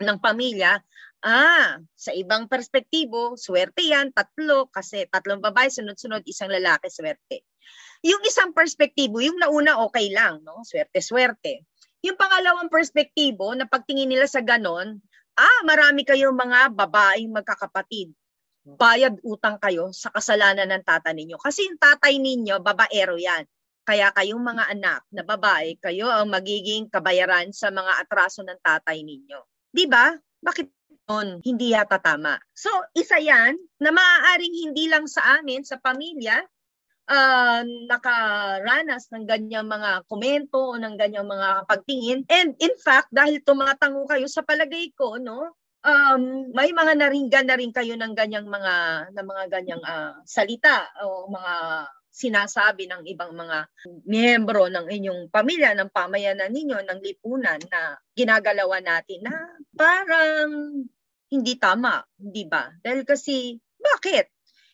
ng 0.00 0.18
pamilya, 0.22 0.80
Ah, 1.22 1.78
sa 1.94 2.10
ibang 2.18 2.50
perspektibo, 2.50 3.38
swerte 3.38 3.78
yan, 3.86 4.10
tatlo, 4.10 4.66
kasi 4.74 5.06
tatlong 5.06 5.38
babae, 5.38 5.70
sunod-sunod, 5.70 6.26
isang 6.26 6.50
lalaki, 6.50 6.90
swerte. 6.90 7.46
Yung 8.02 8.18
isang 8.26 8.50
perspektibo, 8.50 9.22
yung 9.22 9.38
nauna 9.38 9.78
okay 9.86 10.10
lang, 10.10 10.42
no? 10.42 10.66
Swerte-swerte. 10.66 11.62
Yung 12.02 12.18
pangalawang 12.18 12.66
perspektibo, 12.66 13.54
na 13.54 13.70
pagtingin 13.70 14.10
nila 14.10 14.26
sa 14.26 14.42
ganon, 14.42 14.98
ah, 15.38 15.60
marami 15.62 16.02
kayong 16.02 16.34
mga 16.34 16.74
babaeng 16.74 17.30
magkakapatid. 17.30 18.10
Bayad 18.66 19.18
utang 19.22 19.58
kayo 19.62 19.94
sa 19.94 20.10
kasalanan 20.10 20.70
ng 20.70 20.82
tata 20.86 21.14
ninyo. 21.14 21.38
Kasi 21.38 21.70
yung 21.70 21.78
tatay 21.78 22.18
ninyo, 22.18 22.58
babaero 22.62 23.14
yan. 23.18 23.46
Kaya 23.86 24.10
kayong 24.14 24.42
mga 24.42 24.74
anak 24.74 25.02
na 25.14 25.22
babae, 25.26 25.78
kayo 25.78 26.10
ang 26.10 26.30
magiging 26.30 26.86
kabayaran 26.90 27.50
sa 27.54 27.70
mga 27.74 28.06
atraso 28.06 28.42
ng 28.46 28.58
tatay 28.62 29.02
ninyo. 29.02 29.38
'Di 29.74 29.86
ba? 29.90 30.14
Bakit 30.42 30.68
on 31.10 31.42
hindi 31.42 31.74
yata 31.74 31.98
tama. 31.98 32.38
So, 32.54 32.70
isa 32.94 33.18
yan 33.18 33.58
na 33.82 33.90
maaaring 33.90 34.54
hindi 34.54 34.86
lang 34.86 35.10
sa 35.10 35.38
amin, 35.38 35.66
sa 35.66 35.78
pamilya, 35.82 36.42
uh, 37.10 37.62
nakaranas 37.90 39.10
ng 39.10 39.26
ganyang 39.26 39.66
mga 39.66 40.06
komento 40.06 40.74
o 40.74 40.78
ng 40.78 40.94
ganyang 40.94 41.26
mga 41.26 41.66
pagtingin. 41.66 42.22
And 42.30 42.54
in 42.62 42.74
fact, 42.78 43.10
dahil 43.10 43.42
tumatango 43.42 44.06
kayo 44.06 44.26
sa 44.30 44.46
palagay 44.46 44.94
ko, 44.94 45.18
no, 45.18 45.58
um, 45.82 46.22
may 46.54 46.70
mga 46.70 46.92
naringgan 46.98 47.46
na 47.50 47.58
rin 47.58 47.74
kayo 47.74 47.98
ng 47.98 48.14
ganyang 48.14 48.46
mga 48.46 48.74
ng 49.12 49.26
mga 49.26 49.44
ganyang 49.50 49.82
uh, 49.82 50.14
salita 50.22 50.86
o 51.02 51.26
mga 51.26 51.54
sinasabi 52.12 52.84
ng 52.92 53.08
ibang 53.08 53.32
mga 53.32 53.72
miyembro 54.04 54.68
ng 54.68 54.84
inyong 54.84 55.32
pamilya, 55.32 55.72
ng 55.72 55.88
pamayanan 55.88 56.52
ninyo, 56.52 56.84
ng 56.84 57.00
lipunan 57.00 57.56
na 57.72 57.96
ginagalawan 58.12 58.84
natin 58.84 59.24
na 59.24 59.32
parang 59.76 60.50
hindi 61.32 61.54
tama, 61.56 62.04
hindi 62.20 62.44
ba? 62.44 62.68
Dahil 62.84 63.08
kasi, 63.08 63.56
bakit? 63.80 64.28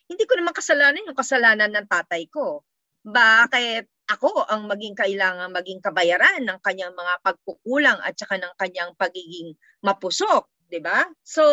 Hindi 0.09 0.25
ko 0.25 0.35
naman 0.35 0.53
kasalanan 0.57 1.07
yung 1.07 1.17
kasalanan 1.17 1.71
ng 1.71 1.87
tatay 1.87 2.27
ko. 2.27 2.65
Bakit 3.05 3.87
ako 4.09 4.49
ang 4.49 4.65
maging 4.65 4.97
kailangan 4.97 5.53
maging 5.53 5.79
kabayaran 5.85 6.41
ng 6.41 6.59
kanyang 6.65 6.97
mga 6.97 7.13
pagkukulang 7.21 8.01
at 8.01 8.17
saka 8.17 8.41
ng 8.41 8.53
kanyang 8.57 8.91
pagiging 8.97 9.53
mapusok, 9.85 10.49
'di 10.65 10.81
ba? 10.81 11.05
So, 11.21 11.45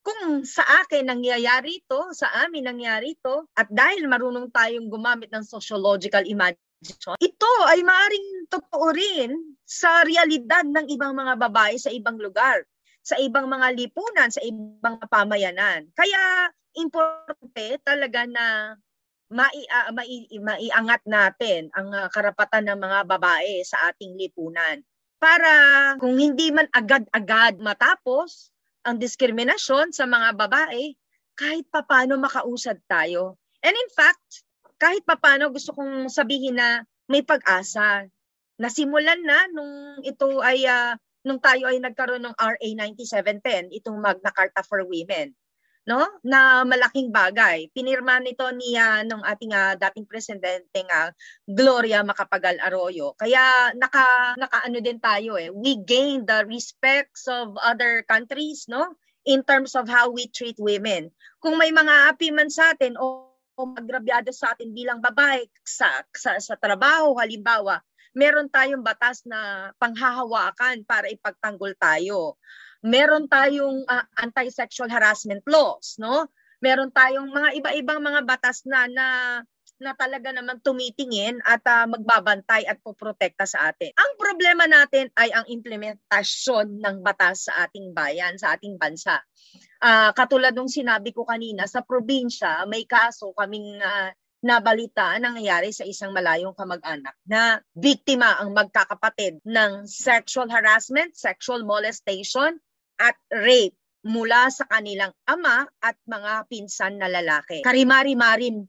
kung 0.00 0.48
sa 0.48 0.64
akin 0.84 1.12
nangyayari 1.12 1.84
ito, 1.84 2.08
sa 2.16 2.32
amin 2.48 2.64
nangyayari 2.64 3.12
ito, 3.12 3.44
at 3.52 3.68
dahil 3.68 4.08
marunong 4.08 4.48
tayong 4.48 4.88
gumamit 4.88 5.28
ng 5.28 5.44
sociological 5.44 6.24
imagination, 6.24 7.16
ito 7.20 7.52
ay 7.68 7.84
maaring 7.84 8.48
totoo 8.48 8.86
rin 8.96 9.36
sa 9.68 10.00
realidad 10.08 10.64
ng 10.64 10.88
ibang 10.96 11.12
mga 11.12 11.36
babae 11.36 11.76
sa 11.76 11.92
ibang 11.92 12.16
lugar, 12.16 12.64
sa 13.02 13.18
ibang 13.18 13.50
mga 13.50 13.74
lipunan, 13.74 14.30
sa 14.30 14.38
ibang 14.46 15.02
pamayanan. 15.10 15.90
Kaya 15.92 16.48
importante 16.78 17.82
talaga 17.82 18.24
na 18.30 18.78
mai, 19.32 19.64
uh, 19.66 19.90
mai, 19.90 20.30
maiangat 20.38 21.02
natin 21.08 21.68
ang 21.74 21.90
uh, 21.90 22.06
karapatan 22.14 22.70
ng 22.70 22.78
mga 22.78 22.98
babae 23.10 23.60
sa 23.66 23.90
ating 23.90 24.14
lipunan. 24.14 24.80
Para 25.18 25.52
kung 25.98 26.18
hindi 26.18 26.50
man 26.50 26.66
agad-agad 26.70 27.58
matapos 27.62 28.50
ang 28.82 28.98
diskriminasyon 28.98 29.94
sa 29.94 30.06
mga 30.06 30.34
babae, 30.34 30.94
kahit 31.38 31.66
papano 31.70 32.18
makausad 32.18 32.78
tayo. 32.90 33.38
And 33.62 33.74
in 33.74 33.90
fact, 33.94 34.46
kahit 34.82 35.06
papano 35.06 35.54
gusto 35.54 35.70
kong 35.70 36.10
sabihin 36.10 36.58
na 36.58 36.82
may 37.06 37.22
pag-asa. 37.22 38.06
Nasimulan 38.58 39.22
na 39.22 39.46
nung 39.50 40.02
ito 40.02 40.42
ay 40.42 40.66
uh, 40.66 40.98
nung 41.22 41.40
tayo 41.42 41.70
ay 41.70 41.78
nagkaroon 41.78 42.22
ng 42.22 42.36
RA 42.36 42.68
9710, 42.90 43.70
itong 43.78 43.98
Magna 43.98 44.30
Carta 44.34 44.62
for 44.66 44.82
Women 44.86 45.34
no? 45.86 46.06
Na 46.22 46.62
malaking 46.62 47.10
bagay. 47.10 47.70
Pinirma 47.74 48.22
nito 48.22 48.46
ni 48.54 48.78
nung 49.06 49.22
ating 49.22 49.52
uh, 49.54 49.74
dating 49.78 50.06
presidente 50.06 50.78
nga 50.86 51.10
Gloria 51.46 52.06
Macapagal 52.06 52.62
Arroyo. 52.62 53.18
Kaya 53.18 53.74
naka 53.74 54.36
nakaano 54.38 54.78
din 54.78 55.02
tayo 55.02 55.34
eh. 55.38 55.50
We 55.50 55.82
gain 55.82 56.26
the 56.26 56.46
respects 56.46 57.26
of 57.26 57.58
other 57.58 58.06
countries 58.06 58.66
no? 58.70 58.94
In 59.22 59.46
terms 59.46 59.78
of 59.78 59.86
how 59.86 60.10
we 60.10 60.26
treat 60.26 60.58
women. 60.58 61.10
Kung 61.38 61.54
may 61.58 61.70
mga 61.70 62.14
api 62.14 62.34
man 62.34 62.50
sa 62.50 62.74
atin 62.74 62.98
o, 62.98 63.30
o 63.54 63.60
magrabyado 63.66 64.34
sa 64.34 64.54
atin 64.54 64.74
bilang 64.74 64.98
babae 64.98 65.46
sa, 65.62 66.02
sa 66.10 66.38
sa 66.42 66.58
trabaho 66.58 67.14
halimbawa 67.18 67.78
meron 68.12 68.48
tayong 68.48 68.84
batas 68.84 69.24
na 69.24 69.72
panghahawakan 69.80 70.84
para 70.84 71.08
ipagtanggol 71.08 71.72
tayo 71.76 72.36
meron 72.82 73.30
tayong 73.30 73.86
uh, 73.86 74.04
anti-sexual 74.18 74.90
harassment 74.90 75.46
laws, 75.46 75.96
no? 76.02 76.26
Meron 76.58 76.90
tayong 76.90 77.30
mga 77.30 77.48
iba-ibang 77.62 78.02
mga 78.02 78.26
batas 78.26 78.66
na 78.66 78.90
na 78.90 79.06
na 79.82 79.98
talaga 79.98 80.30
naman 80.30 80.62
tumitingin 80.62 81.42
at 81.42 81.58
uh, 81.66 81.90
magbabantay 81.90 82.62
at 82.70 82.78
poprotekta 82.86 83.42
sa 83.42 83.74
atin. 83.74 83.90
Ang 83.98 84.12
problema 84.14 84.70
natin 84.70 85.10
ay 85.18 85.34
ang 85.34 85.42
implementasyon 85.50 86.78
ng 86.78 86.96
batas 87.02 87.50
sa 87.50 87.66
ating 87.66 87.90
bayan, 87.90 88.38
sa 88.38 88.54
ating 88.54 88.78
bansa. 88.78 89.18
Uh, 89.82 90.14
katulad 90.14 90.54
ng 90.54 90.70
sinabi 90.70 91.10
ko 91.10 91.26
kanina, 91.26 91.66
sa 91.66 91.82
probinsya 91.82 92.62
may 92.70 92.86
kaso 92.86 93.34
kaming 93.34 93.82
uh, 93.82 94.14
nabalita 94.42 95.14
nangyayari 95.22 95.70
sa 95.70 95.86
isang 95.86 96.10
malayong 96.10 96.52
kamag-anak 96.58 97.14
na 97.24 97.62
biktima 97.72 98.42
ang 98.42 98.50
magkakapatid 98.50 99.38
ng 99.46 99.86
sexual 99.86 100.50
harassment, 100.50 101.14
sexual 101.14 101.62
molestation, 101.62 102.58
at 102.98 103.14
rape 103.30 103.78
mula 104.02 104.50
sa 104.50 104.66
kanilang 104.66 105.14
ama 105.30 105.66
at 105.78 105.94
mga 106.10 106.50
pinsan 106.50 106.98
na 106.98 107.06
lalaki. 107.06 107.62
Karimari-marim 107.62 108.66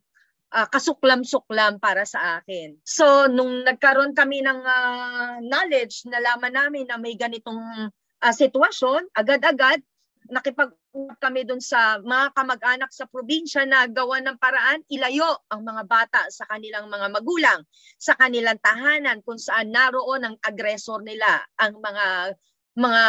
uh, 0.54 0.68
kasuklam-suklam 0.70 1.82
para 1.82 2.06
sa 2.06 2.40
akin. 2.40 2.78
So, 2.86 3.26
nung 3.26 3.66
nagkaroon 3.66 4.14
kami 4.14 4.46
ng 4.46 4.62
uh, 4.62 5.42
knowledge, 5.42 6.06
nalaman 6.06 6.54
namin 6.54 6.86
na 6.86 7.02
may 7.02 7.18
ganitong 7.18 7.90
uh, 8.22 8.34
sitwasyon, 8.34 9.10
agad-agad 9.18 9.82
nakipag-usap 10.30 11.18
kami 11.20 11.44
doon 11.44 11.60
sa 11.60 12.00
mga 12.00 12.32
kamag-anak 12.38 12.92
sa 12.94 13.10
probinsya 13.10 13.68
na 13.68 13.90
gawa 13.90 14.22
ng 14.24 14.38
paraan 14.40 14.86
ilayo 14.88 15.42
ang 15.52 15.66
mga 15.66 15.84
bata 15.90 16.22
sa 16.30 16.48
kanilang 16.48 16.88
mga 16.88 17.08
magulang, 17.12 17.62
sa 18.00 18.14
kanilang 18.16 18.60
tahanan 18.62 19.20
kung 19.26 19.40
saan 19.40 19.74
naroon 19.74 20.24
ang 20.24 20.36
agresor 20.46 21.04
nila, 21.04 21.44
ang 21.60 21.80
mga 21.82 22.38
mga 22.74 23.06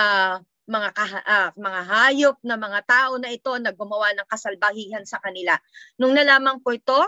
mga 0.65 0.89
uh, 0.97 1.51
mga 1.61 1.81
hayop 1.93 2.37
na 2.41 2.57
mga 2.57 2.81
tao 2.89 3.21
na 3.21 3.29
ito 3.29 3.53
na 3.61 3.77
gumawa 3.77 4.17
ng 4.17 4.27
kasalbahihan 4.29 5.05
sa 5.05 5.21
kanila. 5.21 5.57
Nung 6.01 6.17
nalaman 6.17 6.65
ko 6.65 6.73
ito, 6.73 7.01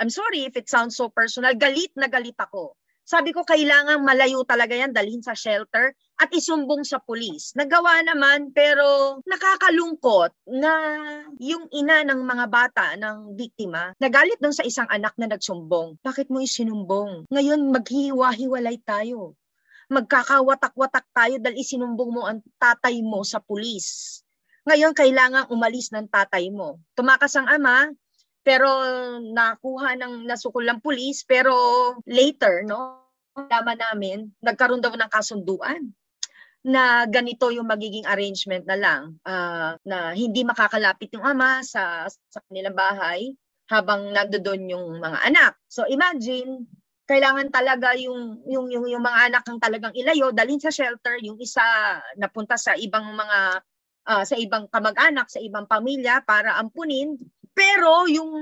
I'm 0.00 0.08
sorry 0.08 0.48
if 0.48 0.56
it 0.56 0.72
sounds 0.72 0.96
so 0.96 1.12
personal, 1.12 1.52
galit 1.52 1.92
na 1.92 2.08
galit 2.08 2.36
ako. 2.40 2.72
Sabi 3.02 3.34
ko, 3.34 3.42
kailangan 3.42 3.98
malayo 4.06 4.46
talaga 4.46 4.78
yan, 4.78 4.94
dalhin 4.94 5.20
sa 5.20 5.34
shelter 5.34 5.90
at 6.22 6.30
isumbong 6.30 6.86
sa 6.86 7.02
pulis. 7.02 7.50
Nagawa 7.58 7.98
naman, 8.06 8.54
pero 8.54 9.18
nakakalungkot 9.26 10.30
na 10.54 10.72
yung 11.42 11.66
ina 11.74 12.06
ng 12.06 12.22
mga 12.22 12.46
bata, 12.46 12.94
ng 12.94 13.34
biktima, 13.34 13.90
nagalit 13.98 14.38
dun 14.38 14.54
sa 14.54 14.62
isang 14.62 14.86
anak 14.86 15.18
na 15.18 15.34
nagsumbong. 15.34 15.98
Bakit 15.98 16.30
mo 16.30 16.38
isinumbong? 16.38 17.26
Ngayon, 17.26 17.74
maghiwa-hiwalay 17.74 18.78
tayo. 18.86 19.34
Magkakawatak-watak 19.90 21.06
tayo 21.10 21.34
dahil 21.42 21.58
isinumbong 21.58 22.10
mo 22.14 22.22
ang 22.24 22.38
tatay 22.62 23.02
mo 23.02 23.26
sa 23.26 23.42
pulis. 23.42 24.22
Ngayon, 24.62 24.94
kailangan 24.94 25.50
umalis 25.50 25.90
ng 25.90 26.06
tatay 26.06 26.46
mo. 26.54 26.78
Tumakas 26.94 27.34
ang 27.34 27.50
ama, 27.50 27.90
pero 28.42 28.68
nakuha 29.22 29.94
ng 29.98 30.26
nasukol 30.26 30.66
ng 30.66 30.82
pulis 30.82 31.22
pero 31.26 31.54
later 32.06 32.66
no 32.66 33.02
laman 33.32 33.78
namin 33.78 34.18
nagkaroon 34.44 34.82
daw 34.82 34.92
ng 34.92 35.08
kasunduan 35.08 35.94
na 36.62 37.10
ganito 37.10 37.50
yung 37.50 37.66
magiging 37.66 38.06
arrangement 38.06 38.62
na 38.70 38.78
lang 38.78 39.02
uh, 39.26 39.74
na 39.82 40.14
hindi 40.14 40.46
makakalapit 40.46 41.10
yung 41.10 41.26
ama 41.26 41.58
sa 41.66 42.06
sa 42.06 42.38
kanilang 42.46 42.78
bahay 42.78 43.34
habang 43.66 44.12
nandoon 44.14 44.70
yung 44.70 44.86
mga 45.02 45.18
anak. 45.26 45.52
So 45.66 45.82
imagine 45.90 46.70
kailangan 47.10 47.50
talaga 47.50 47.98
yung 47.98 48.46
yung 48.46 48.70
yung, 48.70 48.86
yung 48.86 49.02
mga 49.02 49.32
anak 49.32 49.44
ang 49.50 49.58
talagang 49.58 49.94
ilayo 49.98 50.30
dalhin 50.30 50.62
sa 50.62 50.70
shelter 50.70 51.18
yung 51.18 51.34
isa 51.42 51.62
napunta 52.14 52.54
sa 52.54 52.78
ibang 52.78 53.10
mga 53.10 53.38
uh, 54.06 54.22
sa 54.22 54.38
ibang 54.38 54.70
kamag-anak 54.70 55.26
sa 55.26 55.42
ibang 55.42 55.66
pamilya 55.66 56.22
para 56.22 56.54
ampunin 56.62 57.18
pero 57.52 58.08
yung 58.08 58.32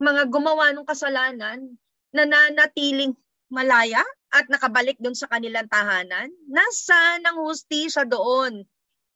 mga 0.00 0.28
gumawa 0.32 0.72
ng 0.72 0.88
kasalanan, 0.88 1.76
nananatiling 2.12 3.12
malaya 3.52 4.02
at 4.32 4.48
nakabalik 4.50 4.98
doon 4.98 5.14
sa 5.14 5.30
kanilang 5.30 5.68
tahanan, 5.70 6.32
nasa 6.50 7.20
ng 7.22 7.36
hustisya 7.44 8.08
doon? 8.08 8.64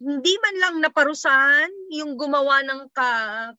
Hindi 0.01 0.35
man 0.41 0.57
lang 0.57 0.77
naparusahan 0.81 1.69
yung 1.93 2.17
gumawa 2.17 2.65
ng 2.65 2.89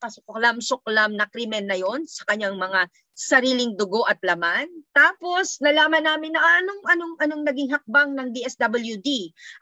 kasuklam-suklam 0.02 1.14
na 1.14 1.30
krimen 1.30 1.70
na 1.70 1.78
yon 1.78 2.02
sa 2.10 2.26
kanyang 2.26 2.58
mga 2.58 2.90
sariling 3.14 3.76
dugo 3.76 4.08
at 4.08 4.18
laman. 4.24 4.68
Tapos 4.96 5.60
nalaman 5.62 6.08
namin 6.08 6.34
na 6.34 6.42
anong 6.42 6.82
anong 6.90 7.16
anong 7.22 7.44
naging 7.46 7.70
hakbang 7.72 8.16
ng 8.18 8.28
DSWD. 8.34 9.10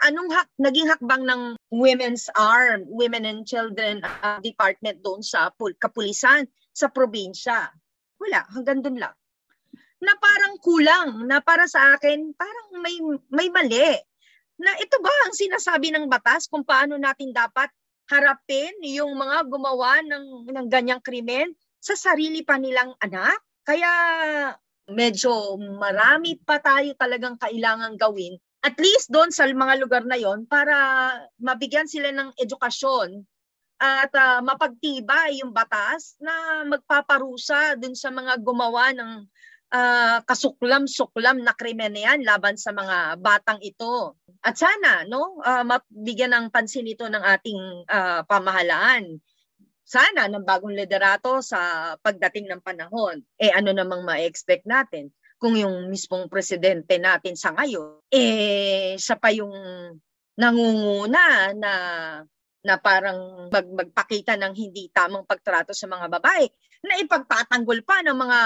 Anong 0.06 0.30
hak, 0.32 0.48
naging 0.62 0.88
hakbang 0.88 1.24
ng 1.26 1.42
Women's 1.74 2.30
Arm, 2.38 2.86
Women 2.88 3.26
and 3.26 3.42
Children 3.44 4.06
uh, 4.06 4.40
Department 4.40 5.02
doon 5.02 5.22
sa 5.26 5.50
pul- 5.54 5.78
kapulisan 5.78 6.48
sa 6.72 6.88
probinsya. 6.88 7.70
Wala, 8.20 8.46
hanggang 8.54 8.80
doon 8.86 9.00
lang. 9.02 9.16
Na 10.00 10.16
parang 10.16 10.56
kulang, 10.64 11.28
na 11.28 11.44
para 11.44 11.68
sa 11.68 11.98
akin 11.98 12.32
parang 12.38 12.68
may 12.80 12.96
may 13.28 13.52
mali 13.52 14.00
na 14.60 14.76
ito 14.76 15.00
ba 15.00 15.12
ang 15.26 15.34
sinasabi 15.34 15.88
ng 15.96 16.12
batas 16.12 16.52
kung 16.52 16.68
paano 16.68 17.00
natin 17.00 17.32
dapat 17.32 17.72
harapin 18.12 18.76
yung 18.84 19.16
mga 19.16 19.48
gumawa 19.48 20.04
ng, 20.04 20.52
ng 20.52 20.68
ganyang 20.68 21.00
krimen 21.00 21.56
sa 21.80 21.96
sarili 21.96 22.44
pa 22.44 22.60
nilang 22.60 22.96
anak? 23.00 23.40
Kaya 23.64 23.92
medyo 24.92 25.56
marami 25.60 26.38
pa 26.40 26.60
tayo 26.60 26.94
talagang 26.96 27.40
kailangan 27.40 27.96
gawin 27.96 28.38
at 28.60 28.76
least 28.76 29.08
doon 29.08 29.32
sa 29.32 29.48
mga 29.48 29.80
lugar 29.80 30.04
na 30.04 30.20
yon 30.20 30.44
para 30.44 30.76
mabigyan 31.40 31.88
sila 31.88 32.12
ng 32.12 32.36
edukasyon 32.36 33.24
at 33.80 34.12
uh, 34.12 34.44
mapagtibay 34.44 35.40
yung 35.40 35.56
batas 35.56 36.20
na 36.20 36.68
magpaparusa 36.68 37.80
doon 37.80 37.96
sa 37.96 38.12
mga 38.12 38.36
gumawa 38.44 38.92
ng 38.92 39.24
uh, 39.72 40.20
kasuklam-suklam 40.28 41.40
na 41.40 41.56
krimen 41.56 41.96
yan 41.96 42.28
laban 42.28 42.60
sa 42.60 42.76
mga 42.76 43.16
batang 43.24 43.64
ito. 43.64 44.20
At 44.44 44.60
sana, 44.60 45.08
no, 45.08 45.40
uh, 45.40 45.64
mabigyan 45.64 46.36
ng 46.36 46.52
pansin 46.52 46.92
ito 46.92 47.08
ng 47.08 47.24
ating 47.24 47.88
uh, 47.88 48.28
pamahalaan. 48.28 49.24
Sana 49.90 50.30
ng 50.30 50.46
bagong 50.46 50.78
liderato 50.78 51.42
sa 51.42 51.92
pagdating 51.98 52.46
ng 52.46 52.62
panahon. 52.62 53.26
Eh 53.42 53.50
ano 53.50 53.74
namang 53.74 54.06
ma-expect 54.06 54.70
natin? 54.70 55.10
Kung 55.42 55.58
yung 55.58 55.90
mismong 55.90 56.30
presidente 56.30 57.02
natin 57.02 57.34
sa 57.34 57.58
ngayon, 57.58 58.06
eh 58.14 58.94
siya 59.02 59.18
pa 59.18 59.34
yung 59.34 59.50
nangunguna 60.38 61.58
na 61.58 61.74
na 62.60 62.76
parang 62.76 63.50
mag, 63.50 63.66
magpakita 63.66 64.36
ng 64.36 64.54
hindi 64.54 64.92
tamang 64.92 65.24
pagtrato 65.24 65.72
sa 65.72 65.88
mga 65.88 66.12
babae 66.12 66.46
na 66.84 67.00
ipagtatanggol 67.00 67.82
pa 67.88 68.04
ng 68.04 68.16
mga 68.20 68.40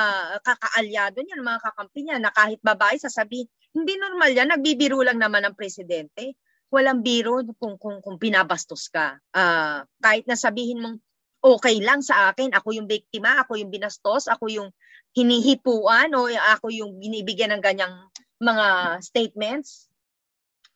kakaalyado 0.46 1.18
niya, 1.22 1.36
ng 1.38 1.50
mga 1.50 1.64
kakampi 1.66 2.00
niya 2.06 2.18
na 2.22 2.32
kahit 2.34 2.62
babae 2.62 2.96
sasabihin, 2.98 3.50
hindi 3.74 3.98
normal 3.98 4.32
yan, 4.32 4.54
nagbibiro 4.54 5.02
lang 5.02 5.18
naman 5.18 5.44
ang 5.44 5.58
presidente. 5.58 6.38
Walang 6.70 7.06
biro 7.06 7.42
kung, 7.58 7.78
kung, 7.78 8.02
kung 8.02 8.18
pinabastos 8.18 8.90
ka. 8.90 9.18
Uh, 9.34 9.86
kahit 10.02 10.26
na 10.26 10.38
sabihin 10.38 10.82
mong 10.82 10.98
okay 11.44 11.84
lang 11.84 12.00
sa 12.00 12.32
akin, 12.32 12.56
ako 12.56 12.72
yung 12.72 12.88
biktima, 12.88 13.44
ako 13.44 13.60
yung 13.60 13.70
binastos, 13.70 14.32
ako 14.32 14.48
yung 14.48 14.70
hinihipuan 15.12 16.16
o 16.16 16.32
ako 16.32 16.72
yung 16.72 16.96
binibigyan 16.98 17.52
ng 17.54 17.62
ganyang 17.62 18.08
mga 18.40 18.98
statements, 19.04 19.92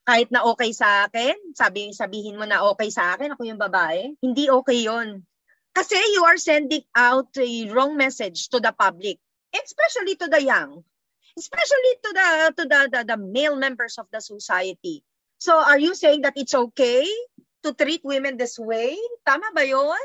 kahit 0.04 0.28
na 0.32 0.44
okay 0.44 0.72
sa 0.76 1.08
akin, 1.08 1.36
sabi, 1.56 1.92
sabihin 1.96 2.36
mo 2.36 2.44
na 2.44 2.64
okay 2.68 2.92
sa 2.92 3.16
akin, 3.16 3.34
ako 3.34 3.48
yung 3.48 3.60
babae, 3.60 4.12
hindi 4.20 4.52
okay 4.52 4.84
yon 4.84 5.24
kasi 5.78 5.94
you 5.94 6.26
are 6.26 6.42
sending 6.42 6.82
out 6.98 7.30
a 7.38 7.70
wrong 7.70 7.94
message 7.94 8.50
to 8.50 8.58
the 8.58 8.74
public, 8.74 9.22
especially 9.54 10.18
to 10.18 10.26
the 10.26 10.42
young, 10.42 10.82
especially 11.38 11.94
to 12.02 12.10
the 12.18 12.28
to 12.58 12.64
the, 12.66 12.80
the, 12.90 13.02
the 13.14 13.18
male 13.22 13.54
members 13.54 14.02
of 14.02 14.10
the 14.10 14.18
society. 14.18 15.06
So 15.38 15.54
are 15.54 15.78
you 15.78 15.94
saying 15.94 16.26
that 16.26 16.34
it's 16.34 16.58
okay 16.58 17.06
to 17.62 17.78
treat 17.78 18.02
women 18.02 18.42
this 18.42 18.58
way? 18.58 18.98
Tama 19.22 19.54
ba 19.54 19.62
'yon? 19.62 20.02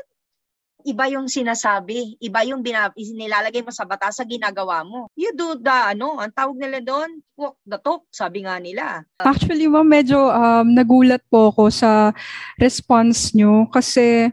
Iba 0.83 1.09
yung 1.09 1.31
sinasabi, 1.31 2.19
iba 2.19 2.39
yung 2.47 2.61
binab- 2.61 2.95
nilalagay 2.95 3.63
mo 3.63 3.71
sa 3.71 3.87
batas 3.87 4.19
sa 4.19 4.27
ginagawa 4.27 4.83
mo. 4.83 5.07
You 5.15 5.31
do 5.35 5.55
the, 5.57 5.95
ano, 5.95 6.19
ang 6.19 6.31
tawag 6.35 6.59
nila 6.59 6.83
doon, 6.83 7.23
walk 7.35 7.57
the 7.65 7.79
talk, 7.79 8.05
sabi 8.11 8.43
nga 8.43 8.59
nila. 8.59 9.07
Actually, 9.23 9.65
ma'am, 9.67 9.87
medyo 9.87 10.29
um, 10.29 10.67
nagulat 10.71 11.23
po 11.31 11.49
ako 11.49 11.71
sa 11.71 12.11
response 12.59 13.33
nyo 13.33 13.65
kasi 13.71 14.31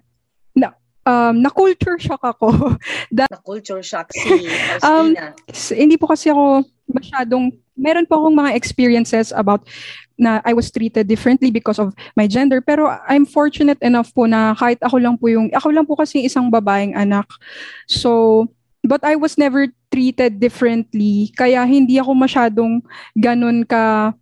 um, 1.07 1.35
na-culture 1.41 1.99
shock 1.99 2.23
ako. 2.23 2.77
na-culture 3.15 3.83
shock 3.85 4.13
si 4.13 4.49
um, 4.85 5.15
Hindi 5.73 5.97
po 5.97 6.11
kasi 6.11 6.31
ako 6.33 6.65
masyadong, 6.91 7.55
meron 7.79 8.07
po 8.07 8.21
akong 8.21 8.37
mga 8.37 8.53
experiences 8.57 9.31
about 9.33 9.65
na 10.21 10.45
I 10.45 10.53
was 10.53 10.69
treated 10.69 11.09
differently 11.09 11.49
because 11.49 11.81
of 11.81 11.97
my 12.15 12.29
gender. 12.29 12.61
Pero 12.61 12.93
I'm 13.09 13.25
fortunate 13.25 13.81
enough 13.81 14.13
po 14.13 14.29
na 14.29 14.53
kahit 14.55 14.79
ako 14.85 15.01
lang 15.01 15.17
po 15.17 15.33
yung, 15.33 15.49
ako 15.57 15.73
lang 15.73 15.89
po 15.89 15.97
kasi 15.97 16.29
isang 16.29 16.53
babaeng 16.53 16.93
anak. 16.93 17.25
So, 17.89 18.45
but 18.85 19.01
I 19.01 19.17
was 19.17 19.41
never 19.41 19.73
treated 19.91 20.39
differently. 20.39 21.33
Kaya 21.35 21.65
hindi 21.65 21.97
ako 21.99 22.13
masyadong 22.15 22.85
ganun 23.17 23.65
ka 23.65 24.15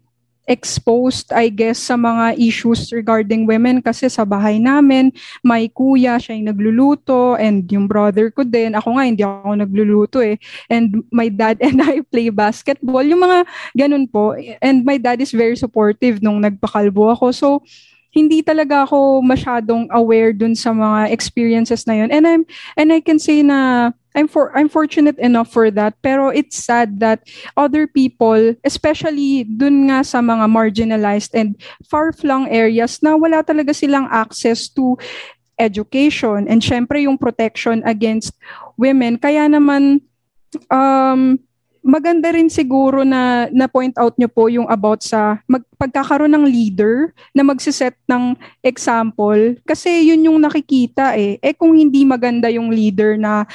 exposed, 0.48 1.28
I 1.30 1.52
guess, 1.52 1.76
sa 1.76 1.94
mga 2.00 2.40
issues 2.40 2.88
regarding 2.88 3.44
women 3.44 3.84
kasi 3.84 4.08
sa 4.08 4.24
bahay 4.24 4.56
namin, 4.56 5.12
may 5.44 5.68
kuya, 5.68 6.16
siya 6.16 6.40
yung 6.40 6.48
nagluluto, 6.48 7.37
and 7.37 7.68
yung 7.68 7.84
brother 7.84 8.32
ko 8.32 8.48
din, 8.48 8.72
ako 8.72 8.96
nga, 8.96 9.04
hindi 9.04 9.22
ako 9.22 9.52
nagluluto 9.61 10.18
eh. 10.24 10.40
And 10.72 11.04
my 11.12 11.28
dad 11.28 11.61
and 11.66 11.84
I 11.84 12.00
play 12.00 12.32
basketball, 12.32 13.04
yung 13.04 13.20
mga 13.20 13.44
ganun 13.76 14.08
po. 14.08 14.32
And 14.64 14.88
my 14.88 14.96
dad 14.96 15.20
is 15.20 15.37
very 15.37 15.54
supportive 15.54 16.24
nung 16.24 16.40
nagpakalbo 16.40 17.12
ako. 17.12 17.26
So, 17.37 17.48
hindi 18.18 18.42
talaga 18.42 18.83
ako 18.83 19.22
masyadong 19.22 19.87
aware 19.94 20.35
dun 20.35 20.59
sa 20.59 20.74
mga 20.74 21.14
experiences 21.14 21.87
na 21.87 22.02
yun. 22.02 22.11
And 22.11 22.26
I'm 22.26 22.42
and 22.74 22.90
I 22.90 22.98
can 22.98 23.22
say 23.22 23.46
na 23.46 23.94
I'm 24.18 24.26
for 24.26 24.50
I'm 24.59 24.66
fortunate 24.66 25.14
enough 25.22 25.54
for 25.54 25.70
that 25.70 25.94
pero 26.02 26.35
it's 26.35 26.59
sad 26.59 26.98
that 26.98 27.22
other 27.54 27.87
people 27.87 28.59
especially 28.66 29.46
dun 29.46 29.87
nga 29.87 30.02
sa 30.02 30.18
mga 30.18 30.50
marginalized 30.50 31.38
and 31.38 31.54
far-flung 31.87 32.50
areas 32.50 32.98
na 32.98 33.14
wala 33.14 33.46
talaga 33.46 33.70
silang 33.70 34.11
access 34.11 34.66
to 34.74 34.98
education 35.62 36.50
and 36.50 36.66
syempre 36.66 37.07
yung 37.07 37.14
protection 37.14 37.87
against 37.87 38.35
women 38.74 39.14
kaya 39.22 39.46
naman 39.46 40.02
um 40.66 41.38
maganda 41.83 42.33
rin 42.33 42.51
siguro 42.51 43.03
na 43.03 43.47
na 43.51 43.66
point 43.70 43.95
out 43.97 44.14
nyo 44.16 44.29
po 44.29 44.51
yung 44.51 44.66
about 44.68 45.01
sa 45.03 45.41
mag, 45.49 45.64
pagkakaroon 45.79 46.33
ng 46.35 46.47
leader 46.47 47.14
na 47.33 47.47
magsiset 47.47 47.95
ng 48.11 48.35
example 48.62 49.57
kasi 49.62 50.11
yun 50.11 50.26
yung 50.26 50.39
nakikita 50.43 51.14
eh. 51.14 51.39
Eh 51.39 51.55
kung 51.55 51.74
hindi 51.79 52.03
maganda 52.03 52.51
yung 52.51 52.68
leader 52.70 53.14
na 53.16 53.47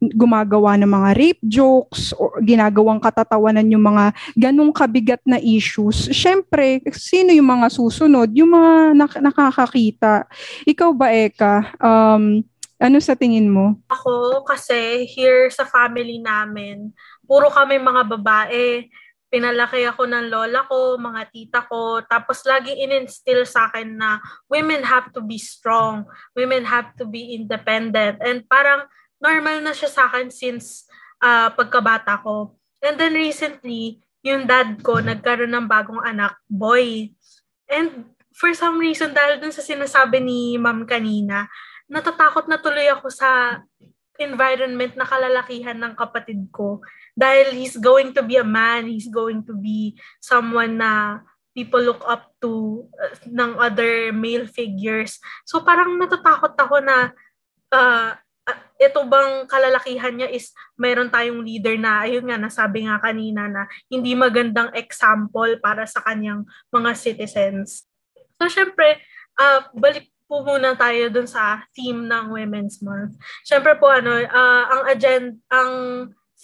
gumagawa 0.00 0.76
ng 0.76 0.88
mga 0.88 1.10
rape 1.16 1.42
jokes 1.44 2.12
o 2.16 2.36
ginagawang 2.44 3.00
katatawanan 3.00 3.64
yung 3.72 3.84
mga 3.84 4.12
ganong 4.36 4.72
kabigat 4.72 5.22
na 5.24 5.40
issues, 5.40 6.12
syempre, 6.12 6.84
sino 6.92 7.32
yung 7.32 7.48
mga 7.48 7.72
susunod? 7.72 8.28
Yung 8.36 8.52
mga 8.52 8.72
nak- 8.92 9.22
nakakakita. 9.24 10.28
Ikaw 10.68 10.90
ba, 10.92 11.08
Eka, 11.12 11.54
um, 11.80 12.44
Ano 12.76 13.00
sa 13.00 13.16
tingin 13.16 13.48
mo? 13.48 13.80
Ako, 13.88 14.44
kasi 14.44 15.08
here 15.08 15.48
sa 15.48 15.64
family 15.64 16.20
namin, 16.20 16.92
puro 17.26 17.50
kami 17.50 17.76
mga 17.76 18.02
babae. 18.16 18.86
Pinalaki 19.26 19.82
ako 19.82 20.06
ng 20.06 20.30
lola 20.30 20.62
ko, 20.70 20.94
mga 20.96 21.22
tita 21.34 21.60
ko. 21.66 22.00
Tapos 22.06 22.46
lagi 22.46 22.72
in-instill 22.78 23.42
sa 23.42 23.68
akin 23.68 23.98
na 23.98 24.22
women 24.46 24.86
have 24.86 25.10
to 25.10 25.18
be 25.18 25.36
strong. 25.36 26.06
Women 26.38 26.62
have 26.62 26.94
to 26.96 27.04
be 27.04 27.34
independent. 27.34 28.22
And 28.22 28.46
parang 28.46 28.86
normal 29.18 29.60
na 29.66 29.74
siya 29.74 29.90
sa 29.90 30.06
akin 30.06 30.30
since 30.30 30.86
uh, 31.20 31.50
pagkabata 31.52 32.22
ko. 32.22 32.54
And 32.80 32.94
then 32.94 33.18
recently, 33.18 33.98
yung 34.22 34.46
dad 34.46 34.78
ko 34.82 35.02
nagkaroon 35.02 35.54
ng 35.54 35.66
bagong 35.66 36.02
anak, 36.06 36.38
boy. 36.46 37.10
And 37.66 38.10
for 38.30 38.54
some 38.54 38.78
reason, 38.78 39.10
dahil 39.10 39.42
dun 39.42 39.54
sa 39.54 39.64
sinasabi 39.64 40.22
ni 40.22 40.54
ma'am 40.54 40.86
kanina, 40.86 41.50
natatakot 41.90 42.46
na 42.46 42.62
tuloy 42.62 42.86
ako 42.90 43.10
sa 43.10 43.62
environment 44.18 44.96
na 44.96 45.06
kalalakihan 45.06 45.76
ng 45.76 45.92
kapatid 45.94 46.48
ko 46.50 46.80
dahil 47.16 47.56
he's 47.56 47.80
going 47.80 48.12
to 48.12 48.20
be 48.20 48.36
a 48.36 48.44
man, 48.44 48.86
he's 48.86 49.08
going 49.08 49.40
to 49.48 49.56
be 49.56 49.96
someone 50.20 50.76
na 50.76 51.24
people 51.56 51.80
look 51.80 52.04
up 52.04 52.28
to 52.44 52.84
uh, 53.00 53.16
ng 53.24 53.56
other 53.56 54.12
male 54.12 54.44
figures. 54.44 55.16
So 55.48 55.64
parang 55.64 55.96
natatakot 55.96 56.52
ako 56.52 56.84
na 56.84 57.16
uh, 57.72 58.12
uh, 58.44 58.60
ito 58.76 59.00
bang 59.08 59.48
kalalakihan 59.48 60.12
niya 60.12 60.28
is 60.28 60.52
mayroon 60.76 61.08
tayong 61.08 61.40
leader 61.40 61.80
na 61.80 62.04
ayun 62.04 62.28
nga 62.28 62.36
nasabi 62.36 62.84
nga 62.84 63.00
kanina 63.00 63.48
na 63.48 63.64
hindi 63.88 64.12
magandang 64.12 64.68
example 64.76 65.56
para 65.64 65.88
sa 65.88 66.04
kanyang 66.04 66.44
mga 66.68 66.92
citizens. 66.92 67.88
So 68.36 68.52
syempre, 68.52 69.00
uh, 69.40 69.64
balik 69.72 70.12
po 70.28 70.44
muna 70.44 70.76
tayo 70.76 71.08
dun 71.08 71.24
sa 71.24 71.64
theme 71.72 72.04
ng 72.04 72.36
Women's 72.36 72.84
Month. 72.84 73.16
Siyempre 73.48 73.80
po 73.80 73.88
ano, 73.88 74.12
uh, 74.12 74.64
ang 74.68 74.82
agenda 74.92 75.40
ang 75.48 75.72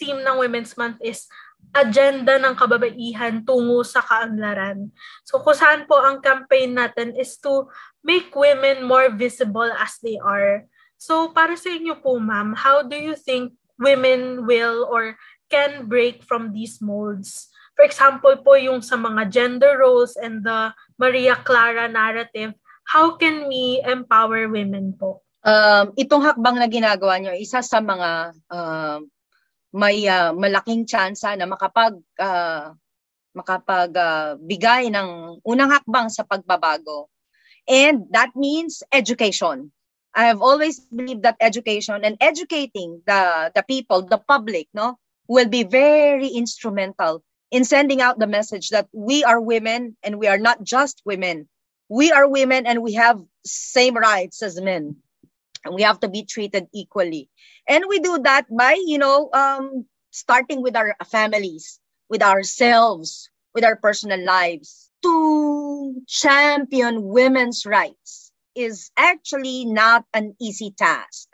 theme 0.03 0.18
ng 0.18 0.42
Women's 0.42 0.74
Month 0.74 0.98
is 0.98 1.30
agenda 1.70 2.42
ng 2.42 2.59
kababaihan 2.59 3.46
tungo 3.46 3.86
sa 3.86 4.03
kaanlaran. 4.03 4.90
So 5.22 5.38
kung 5.46 5.55
saan 5.55 5.86
po 5.86 6.03
ang 6.03 6.18
campaign 6.18 6.74
natin 6.74 7.14
is 7.14 7.38
to 7.46 7.70
make 8.03 8.34
women 8.34 8.82
more 8.82 9.14
visible 9.14 9.70
as 9.78 9.94
they 10.03 10.18
are. 10.18 10.66
So 10.98 11.30
para 11.30 11.55
sa 11.55 11.70
inyo 11.70 12.03
po 12.03 12.18
ma'am, 12.18 12.59
how 12.59 12.82
do 12.82 12.98
you 12.98 13.14
think 13.14 13.55
women 13.78 14.42
will 14.42 14.90
or 14.90 15.14
can 15.46 15.86
break 15.86 16.26
from 16.26 16.50
these 16.50 16.82
molds? 16.82 17.46
For 17.78 17.86
example 17.86 18.42
po 18.42 18.59
yung 18.59 18.82
sa 18.82 18.98
mga 18.98 19.30
gender 19.30 19.78
roles 19.78 20.18
and 20.18 20.42
the 20.42 20.74
Maria 20.98 21.38
Clara 21.38 21.86
narrative 21.86 22.59
how 22.92 23.16
can 23.16 23.46
we 23.46 23.80
empower 23.86 24.50
women 24.50 24.94
po? 24.96 25.22
Um, 25.42 25.90
itong 25.98 26.22
hakbang 26.22 26.57
na 26.59 26.68
ginagawa 26.70 27.18
niyo, 27.18 27.34
isa 27.34 27.64
sa 27.64 27.82
mga 27.82 28.36
uh, 28.53 28.98
may 29.72 30.06
uh, 30.08 30.32
malaking 30.32 30.84
tsansa 30.84 31.36
na 31.36 31.48
makapag 31.48 31.96
uh, 32.20 32.72
makapag 33.32 33.90
uh, 33.96 34.36
bigay 34.36 34.92
ng 34.92 35.40
unang 35.42 35.72
hakbang 35.72 36.12
sa 36.12 36.22
pagbabago. 36.22 37.08
And 37.64 38.06
that 38.12 38.36
means 38.36 38.82
education. 38.92 39.72
I 40.12 40.28
have 40.28 40.44
always 40.44 40.76
believed 40.92 41.24
that 41.24 41.40
education 41.40 42.04
and 42.04 42.20
educating 42.20 43.00
the 43.08 43.48
the 43.56 43.64
people, 43.64 44.04
the 44.04 44.20
public, 44.20 44.68
no, 44.76 45.00
will 45.24 45.48
be 45.48 45.64
very 45.64 46.28
instrumental 46.28 47.24
in 47.48 47.64
sending 47.64 48.04
out 48.04 48.20
the 48.20 48.28
message 48.28 48.68
that 48.76 48.92
we 48.92 49.24
are 49.24 49.40
women 49.40 49.96
and 50.04 50.20
we 50.20 50.28
are 50.28 50.40
not 50.40 50.60
just 50.60 51.00
women 51.08 51.48
we 51.92 52.10
are 52.10 52.26
women 52.26 52.64
and 52.64 52.82
we 52.82 52.94
have 52.94 53.20
same 53.44 53.94
rights 53.94 54.42
as 54.42 54.58
men 54.60 54.96
we 55.70 55.82
have 55.82 56.00
to 56.00 56.08
be 56.08 56.24
treated 56.24 56.66
equally. 56.72 57.28
And 57.68 57.84
we 57.88 58.00
do 58.00 58.18
that 58.24 58.46
by 58.50 58.78
you 58.84 58.98
know 58.98 59.30
um, 59.32 59.86
starting 60.10 60.62
with 60.62 60.76
our 60.76 60.96
families 61.06 61.78
with 62.08 62.22
ourselves 62.22 63.30
with 63.54 63.64
our 63.64 63.76
personal 63.76 64.22
lives. 64.24 64.90
To 65.02 65.94
champion 66.06 67.02
women's 67.08 67.66
rights 67.66 68.30
is 68.54 68.90
actually 68.96 69.64
not 69.64 70.04
an 70.14 70.36
easy 70.40 70.70
task. 70.70 71.28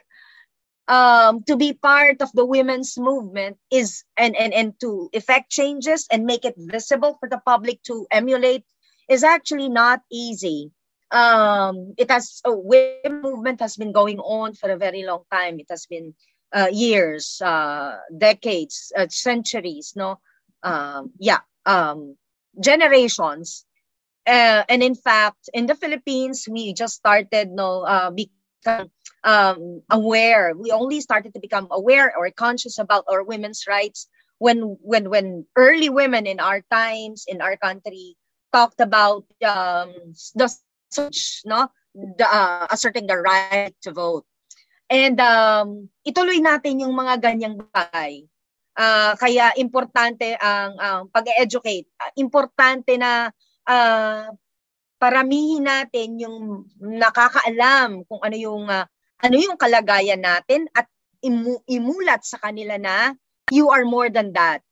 Um, 0.88 1.42
to 1.44 1.56
be 1.56 1.74
part 1.74 2.22
of 2.22 2.32
the 2.32 2.46
women's 2.46 2.96
movement 2.96 3.58
is 3.70 4.04
and, 4.16 4.34
and 4.36 4.54
and 4.54 4.72
to 4.80 5.10
effect 5.12 5.50
changes 5.50 6.06
and 6.10 6.24
make 6.24 6.46
it 6.46 6.54
visible 6.56 7.18
for 7.20 7.28
the 7.28 7.42
public 7.44 7.82
to 7.84 8.06
emulate 8.10 8.64
is 9.10 9.22
actually 9.22 9.68
not 9.68 10.00
easy. 10.10 10.72
Um, 11.10 11.94
it 11.96 12.10
has 12.10 12.40
a 12.44 12.54
women 12.54 13.22
movement 13.22 13.60
has 13.60 13.76
been 13.76 13.92
going 13.92 14.18
on 14.18 14.54
for 14.54 14.70
a 14.70 14.76
very 14.76 15.04
long 15.04 15.04
time. 15.32 15.58
It 15.58 15.66
has 15.70 15.86
been 15.86 16.14
uh, 16.52 16.68
years, 16.70 17.40
uh, 17.42 17.96
decades, 18.16 18.92
uh, 18.96 19.06
centuries. 19.08 19.92
No, 19.96 20.18
um, 20.62 21.12
yeah, 21.18 21.40
um, 21.66 22.16
generations. 22.60 23.64
Uh, 24.26 24.64
and 24.68 24.82
in 24.82 24.94
fact, 24.94 25.48
in 25.54 25.66
the 25.66 25.74
Philippines, 25.74 26.46
we 26.50 26.72
just 26.74 26.94
started 26.96 27.50
no 27.50 27.82
uh, 27.82 28.10
become 28.10 28.90
um, 29.24 29.54
aware. 29.54 30.24
We 30.24 30.42
only 30.42 30.72
started 30.74 31.08
to 31.16 31.18
become 31.18 31.46
aware 31.48 31.96
or 31.96 32.12
conscious 32.12 32.78
about 32.78 33.04
our 33.08 33.22
women's 33.22 33.64
rights 33.66 34.08
when 34.38 34.76
when 34.80 35.08
when 35.10 35.46
early 35.56 35.88
women 35.88 36.26
in 36.26 36.40
our 36.40 36.62
times 36.70 37.24
in 37.26 37.40
our 37.40 37.56
country 37.56 38.16
talked 38.52 38.80
about 38.80 39.24
um, 39.44 39.92
the 40.34 40.48
no, 41.44 41.68
the, 41.94 42.26
uh, 42.26 42.66
asserting 42.70 43.06
the 43.06 43.16
right 43.16 43.74
to 43.82 43.92
vote. 43.92 44.24
And 44.88 45.20
um, 45.20 45.92
ituloy 46.06 46.40
natin 46.40 46.80
yung 46.80 46.96
mga 46.96 47.20
ganyang 47.20 47.60
bagay. 47.60 48.24
Uh, 48.78 49.12
kaya 49.18 49.52
importante 49.58 50.38
ang 50.38 50.72
uh, 50.78 51.02
pag-educate. 51.12 51.90
Importante 52.16 52.96
na 52.96 53.28
uh, 53.68 54.32
paramihin 54.96 55.66
natin 55.66 56.16
yung 56.16 56.64
nakakaalam 56.80 58.06
kung 58.08 58.22
ano 58.22 58.36
yung 58.38 58.64
uh, 58.70 58.86
ano 59.18 59.34
yung 59.34 59.58
kalagayan 59.58 60.22
natin 60.22 60.70
at 60.72 60.86
imu- 61.20 61.62
imulat 61.66 62.22
sa 62.22 62.38
kanila 62.38 62.78
na 62.78 63.12
you 63.50 63.66
are 63.68 63.82
more 63.82 64.08
than 64.08 64.30
that 64.30 64.62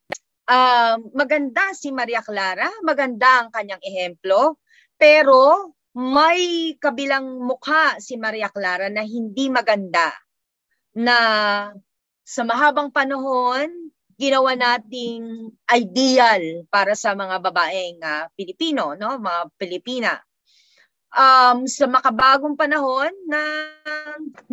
uh, 0.47 0.95
maganda 1.11 1.75
si 1.75 1.91
Maria 1.91 2.23
Clara, 2.23 2.71
maganda 2.81 3.43
ang 3.43 3.49
kanyang 3.51 3.83
ehemplo, 3.83 4.57
pero 4.95 5.71
may 5.97 6.73
kabilang 6.77 7.41
mukha 7.41 7.97
si 7.97 8.21
Maria 8.21 8.53
Clara 8.53 8.85
na 8.93 9.01
hindi 9.01 9.49
maganda 9.49 10.13
na 10.93 11.17
sa 12.21 12.45
mahabang 12.45 12.93
panahon 12.93 13.89
ginawa 14.17 14.53
nating 14.53 15.49
ideal 15.73 16.65
para 16.69 16.93
sa 16.93 17.17
mga 17.17 17.41
babaeng 17.41 17.97
uh, 18.01 18.29
Pilipino, 18.37 18.93
no, 18.93 19.17
mga 19.17 19.41
Pilipina. 19.57 20.13
Um, 21.17 21.65
sa 21.65 21.89
makabagong 21.89 22.53
panahon 22.53 23.09
na 23.25 23.41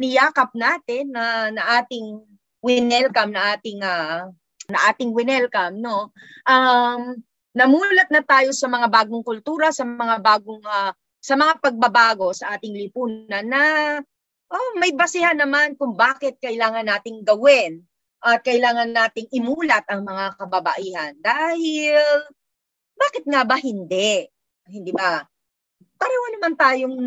niyakap 0.00 0.48
natin 0.56 1.12
na, 1.12 1.52
na 1.52 1.80
ating 1.80 2.24
winelcome 2.64 3.36
na 3.36 3.52
ating 3.52 3.84
uh, 3.84 4.32
na 4.72 4.78
ating 4.88 5.12
winelcome, 5.12 5.76
no? 5.76 6.08
Um, 6.48 7.20
namulat 7.52 8.08
na 8.08 8.24
tayo 8.24 8.48
sa 8.56 8.64
mga 8.64 8.88
bagong 8.88 9.20
kultura, 9.20 9.68
sa 9.76 9.84
mga 9.84 10.24
bagong 10.24 10.64
uh, 10.64 10.92
sa 11.24 11.40
mga 11.40 11.56
pagbabago 11.64 12.36
sa 12.36 12.52
ating 12.52 12.76
lipunan 12.76 13.48
na 13.48 13.62
oh, 14.52 14.70
may 14.76 14.92
basihan 14.92 15.40
naman 15.40 15.72
kung 15.80 15.96
bakit 15.96 16.36
kailangan 16.36 16.84
nating 16.84 17.24
gawin 17.24 17.80
at 18.20 18.44
kailangan 18.44 18.92
nating 18.92 19.32
imulat 19.32 19.88
ang 19.88 20.04
mga 20.04 20.36
kababaihan 20.36 21.16
dahil 21.24 22.28
bakit 22.92 23.24
nga 23.24 23.42
ba 23.48 23.56
hindi? 23.56 24.28
Hindi 24.68 24.92
ba? 24.92 25.24
Pareho 25.96 26.24
naman 26.36 26.54
tayong 26.56 26.98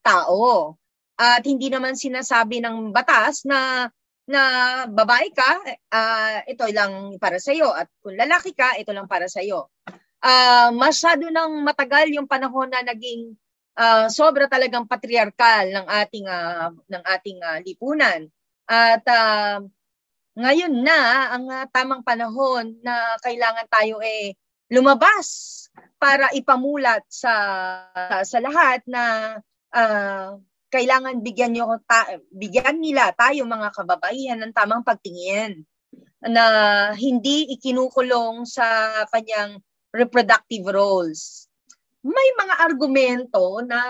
tao. 0.00 0.74
At 1.16 1.40
hindi 1.48 1.72
naman 1.72 1.96
sinasabi 1.96 2.60
ng 2.60 2.92
batas 2.92 3.48
na 3.48 3.88
na 4.26 4.42
babae 4.90 5.30
ka, 5.32 5.52
uh, 5.94 6.38
ito 6.50 6.66
lang 6.74 7.14
para 7.16 7.38
sa 7.38 7.54
iyo 7.54 7.70
at 7.70 7.86
kung 8.02 8.18
lalaki 8.18 8.52
ka, 8.52 8.74
ito 8.74 8.90
lang 8.90 9.06
para 9.06 9.30
sa 9.30 9.40
iyo. 9.40 9.70
Uh, 10.18 10.74
masyado 10.74 11.30
nang 11.30 11.62
matagal 11.62 12.10
yung 12.10 12.26
panahon 12.26 12.68
na 12.68 12.82
naging 12.82 13.38
uh, 13.76 14.06
sobra 14.08 14.48
talagang 14.48 14.88
patriarkal 14.88 15.70
ng 15.70 15.86
ating 15.86 16.26
uh, 16.26 16.72
ng 16.72 17.02
ating 17.04 17.38
uh, 17.44 17.58
lipunan. 17.62 18.26
At 18.66 19.04
uh, 19.06 19.62
ngayon 20.36 20.74
na 20.82 21.00
ang 21.36 21.44
uh, 21.46 21.64
tamang 21.70 22.02
panahon 22.02 22.76
na 22.82 23.16
kailangan 23.22 23.68
tayo 23.70 24.02
eh 24.02 24.34
lumabas 24.66 25.54
para 25.96 26.34
ipamulat 26.34 27.06
sa 27.06 27.32
sa 28.26 28.38
lahat 28.42 28.82
na 28.90 29.36
uh, 29.70 30.34
kailangan 30.66 31.22
bigyan 31.22 31.54
niyo 31.54 31.78
ta- 31.86 32.18
bigyan 32.34 32.82
nila 32.82 33.14
tayo 33.14 33.46
mga 33.46 33.70
kababaihan 33.70 34.38
ng 34.42 34.52
tamang 34.52 34.82
pagtingin 34.82 35.62
na 36.26 36.44
hindi 36.98 37.46
ikinukulong 37.54 38.42
sa 38.48 38.90
kanyang 39.14 39.62
reproductive 39.94 40.66
roles. 40.68 41.46
May 42.06 42.28
mga 42.38 42.54
argumento 42.70 43.58
na 43.66 43.82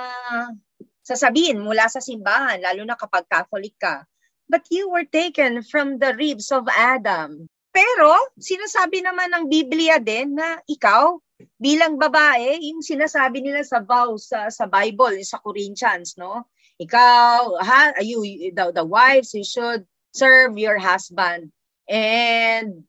sasabihin 1.04 1.60
mula 1.60 1.84
sa 1.92 2.00
simbahan, 2.00 2.64
lalo 2.64 2.80
na 2.88 2.96
kapag 2.96 3.28
Catholic 3.28 3.76
ka, 3.76 4.08
but 4.48 4.64
you 4.72 4.88
were 4.88 5.04
taken 5.04 5.60
from 5.60 6.00
the 6.00 6.16
ribs 6.16 6.48
of 6.48 6.64
Adam. 6.72 7.44
Pero, 7.76 8.16
sinasabi 8.40 9.04
naman 9.04 9.36
ng 9.36 9.44
Biblia 9.52 10.00
din 10.00 10.32
na 10.32 10.56
ikaw, 10.64 11.20
bilang 11.60 12.00
babae, 12.00 12.56
yung 12.64 12.80
sinasabi 12.80 13.44
nila 13.44 13.60
sa 13.60 13.84
vows 13.84 14.32
sa, 14.32 14.48
sa 14.48 14.64
Bible, 14.64 15.20
sa 15.20 15.36
Corinthians, 15.44 16.16
no? 16.16 16.48
Ikaw, 16.80 17.60
ha, 17.60 18.00
you, 18.00 18.24
the, 18.56 18.72
the 18.72 18.86
wives, 18.86 19.36
you 19.36 19.44
should 19.44 19.84
serve 20.16 20.56
your 20.56 20.80
husband. 20.80 21.52
And 21.84 22.88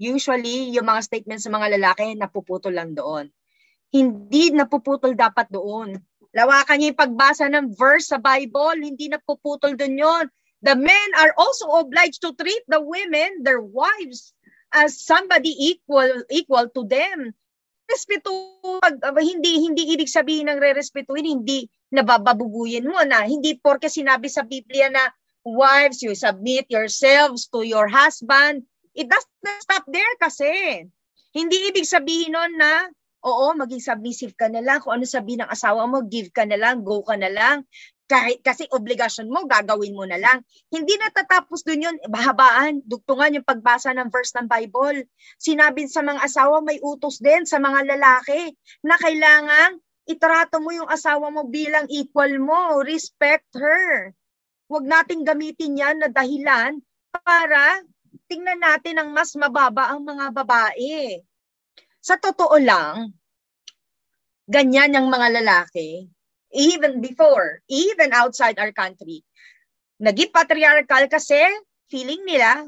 usually, 0.00 0.72
yung 0.72 0.88
mga 0.88 1.04
statements 1.04 1.44
sa 1.44 1.52
mga 1.52 1.76
lalaki, 1.76 2.16
napuputol 2.16 2.72
lang 2.72 2.96
doon. 2.96 3.28
Hindi 3.92 4.50
napuputol 4.56 5.12
dapat 5.12 5.52
doon. 5.52 6.00
Lawakan 6.32 6.80
niyo 6.80 6.96
yung 6.96 7.02
pagbasa 7.04 7.44
ng 7.52 7.76
verse 7.76 8.08
sa 8.08 8.16
Bible, 8.16 8.80
hindi 8.80 9.12
napuputol 9.12 9.76
doon 9.76 10.00
yon 10.00 10.26
the 10.62 10.78
men 10.78 11.08
are 11.18 11.34
also 11.36 11.66
obliged 11.82 12.22
to 12.22 12.32
treat 12.38 12.62
the 12.70 12.80
women, 12.80 13.42
their 13.42 13.60
wives, 13.60 14.32
as 14.72 15.02
somebody 15.02 15.52
equal 15.52 16.08
equal 16.30 16.70
to 16.70 16.86
them. 16.86 17.34
Respeto, 17.90 18.32
uh, 18.80 19.20
hindi 19.20 19.60
hindi 19.60 19.92
ibig 19.92 20.08
sabihin 20.08 20.48
ng 20.48 20.56
re-respetuhin, 20.56 21.28
hindi 21.28 21.68
nabababuguyin 21.92 22.88
mo 22.88 23.02
na 23.04 23.26
hindi 23.28 23.58
porke 23.60 23.90
sinabi 23.90 24.32
sa 24.32 24.46
Biblia 24.46 24.88
na 24.88 25.12
wives, 25.44 26.00
you 26.00 26.14
submit 26.16 26.64
yourselves 26.72 27.50
to 27.50 27.66
your 27.66 27.90
husband. 27.90 28.64
It 28.96 29.10
does 29.10 29.26
not 29.44 29.60
stop 29.60 29.84
there 29.90 30.14
kasi. 30.22 30.86
Hindi 31.36 31.56
ibig 31.68 31.84
sabihin 31.84 32.32
nun 32.32 32.56
na 32.56 32.88
Oo, 33.22 33.54
maging 33.54 33.82
submissive 33.82 34.34
ka 34.34 34.50
na 34.50 34.58
lang. 34.58 34.82
Kung 34.82 34.98
ano 34.98 35.06
sabihin 35.06 35.46
ng 35.46 35.50
asawa 35.50 35.86
mo, 35.86 36.02
give 36.02 36.34
ka 36.34 36.42
na 36.42 36.58
lang, 36.58 36.82
go 36.82 37.06
ka 37.06 37.14
na 37.14 37.30
lang 37.30 37.62
kahit 38.12 38.44
kasi 38.44 38.68
obligasyon 38.68 39.32
mo, 39.32 39.48
gagawin 39.48 39.96
mo 39.96 40.04
na 40.04 40.20
lang. 40.20 40.44
Hindi 40.68 41.00
natatapos 41.00 41.64
dun 41.64 41.80
yun, 41.80 41.96
bahabaan, 42.12 42.84
dugtungan 42.84 43.40
yung 43.40 43.48
pagbasa 43.48 43.88
ng 43.96 44.12
verse 44.12 44.36
ng 44.36 44.52
Bible. 44.52 45.08
Sinabi 45.40 45.88
sa 45.88 46.04
mga 46.04 46.20
asawa, 46.20 46.60
may 46.60 46.76
utos 46.84 47.24
din 47.24 47.48
sa 47.48 47.56
mga 47.56 47.88
lalaki 47.96 48.52
na 48.84 49.00
kailangan 49.00 49.80
itrato 50.04 50.60
mo 50.60 50.76
yung 50.76 50.92
asawa 50.92 51.32
mo 51.32 51.48
bilang 51.48 51.88
equal 51.88 52.36
mo. 52.36 52.84
Respect 52.84 53.48
her. 53.56 54.12
Huwag 54.68 54.84
nating 54.84 55.24
gamitin 55.24 55.80
yan 55.80 55.96
na 56.04 56.12
dahilan 56.12 56.84
para 57.16 57.80
tingnan 58.28 58.60
natin 58.60 59.00
ang 59.00 59.08
mas 59.16 59.32
mababa 59.40 59.88
ang 59.88 60.04
mga 60.04 60.36
babae. 60.36 61.24
Sa 62.02 62.18
totoo 62.18 62.58
lang, 62.58 63.14
ganyan 64.50 64.98
yung 64.98 65.06
mga 65.06 65.38
lalaki 65.38 66.10
even 66.50 66.98
before, 67.00 67.62
even 67.70 68.10
outside 68.12 68.58
our 68.58 68.74
country. 68.74 69.22
Naging 70.02 70.34
patriarchal 70.34 71.06
kasi 71.08 71.38
feeling 71.86 72.26
nila 72.26 72.66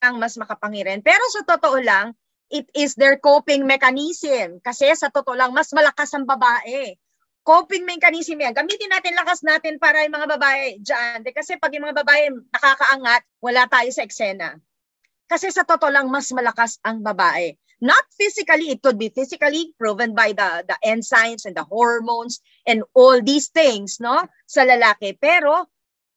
ang 0.00 0.14
mas 0.16 0.38
makapangyarihan. 0.38 1.02
Pero 1.02 1.20
sa 1.34 1.42
totoo 1.44 1.82
lang, 1.82 2.14
it 2.48 2.70
is 2.72 2.94
their 2.94 3.18
coping 3.18 3.66
mechanism. 3.66 4.62
Kasi 4.62 4.88
sa 4.96 5.12
totoo 5.12 5.36
lang, 5.36 5.50
mas 5.50 5.74
malakas 5.74 6.14
ang 6.16 6.24
babae. 6.24 6.94
Coping 7.42 7.84
mechanism 7.84 8.38
yan. 8.38 8.54
Gamitin 8.54 8.88
natin 8.88 9.18
lakas 9.18 9.42
natin 9.42 9.82
para 9.82 10.06
yung 10.06 10.14
mga 10.14 10.28
babae 10.38 10.78
dyan. 10.78 11.26
Kasi 11.26 11.58
pag 11.58 11.74
yung 11.74 11.90
mga 11.90 12.06
babae 12.06 12.22
nakakaangat, 12.54 13.22
wala 13.42 13.66
tayo 13.66 13.90
sa 13.90 14.06
eksena. 14.06 14.56
Kasi 15.26 15.50
sa 15.50 15.66
totoo 15.66 15.90
lang, 15.90 16.06
mas 16.06 16.30
malakas 16.30 16.78
ang 16.86 17.02
babae. 17.02 17.58
Not 17.80 18.04
physically, 18.12 18.70
it 18.70 18.82
could 18.82 18.98
be 19.00 19.08
physically 19.08 19.72
proven 19.80 20.14
by 20.14 20.32
the, 20.36 20.64
the 20.68 20.76
enzymes 20.84 21.46
and 21.46 21.56
the 21.56 21.64
hormones 21.64 22.40
and 22.66 22.84
all 22.92 23.22
these 23.24 23.48
things, 23.48 23.98
no? 24.00 24.28
Sa 24.44 24.68
lalaki. 24.68 25.16
Pero 25.16 25.64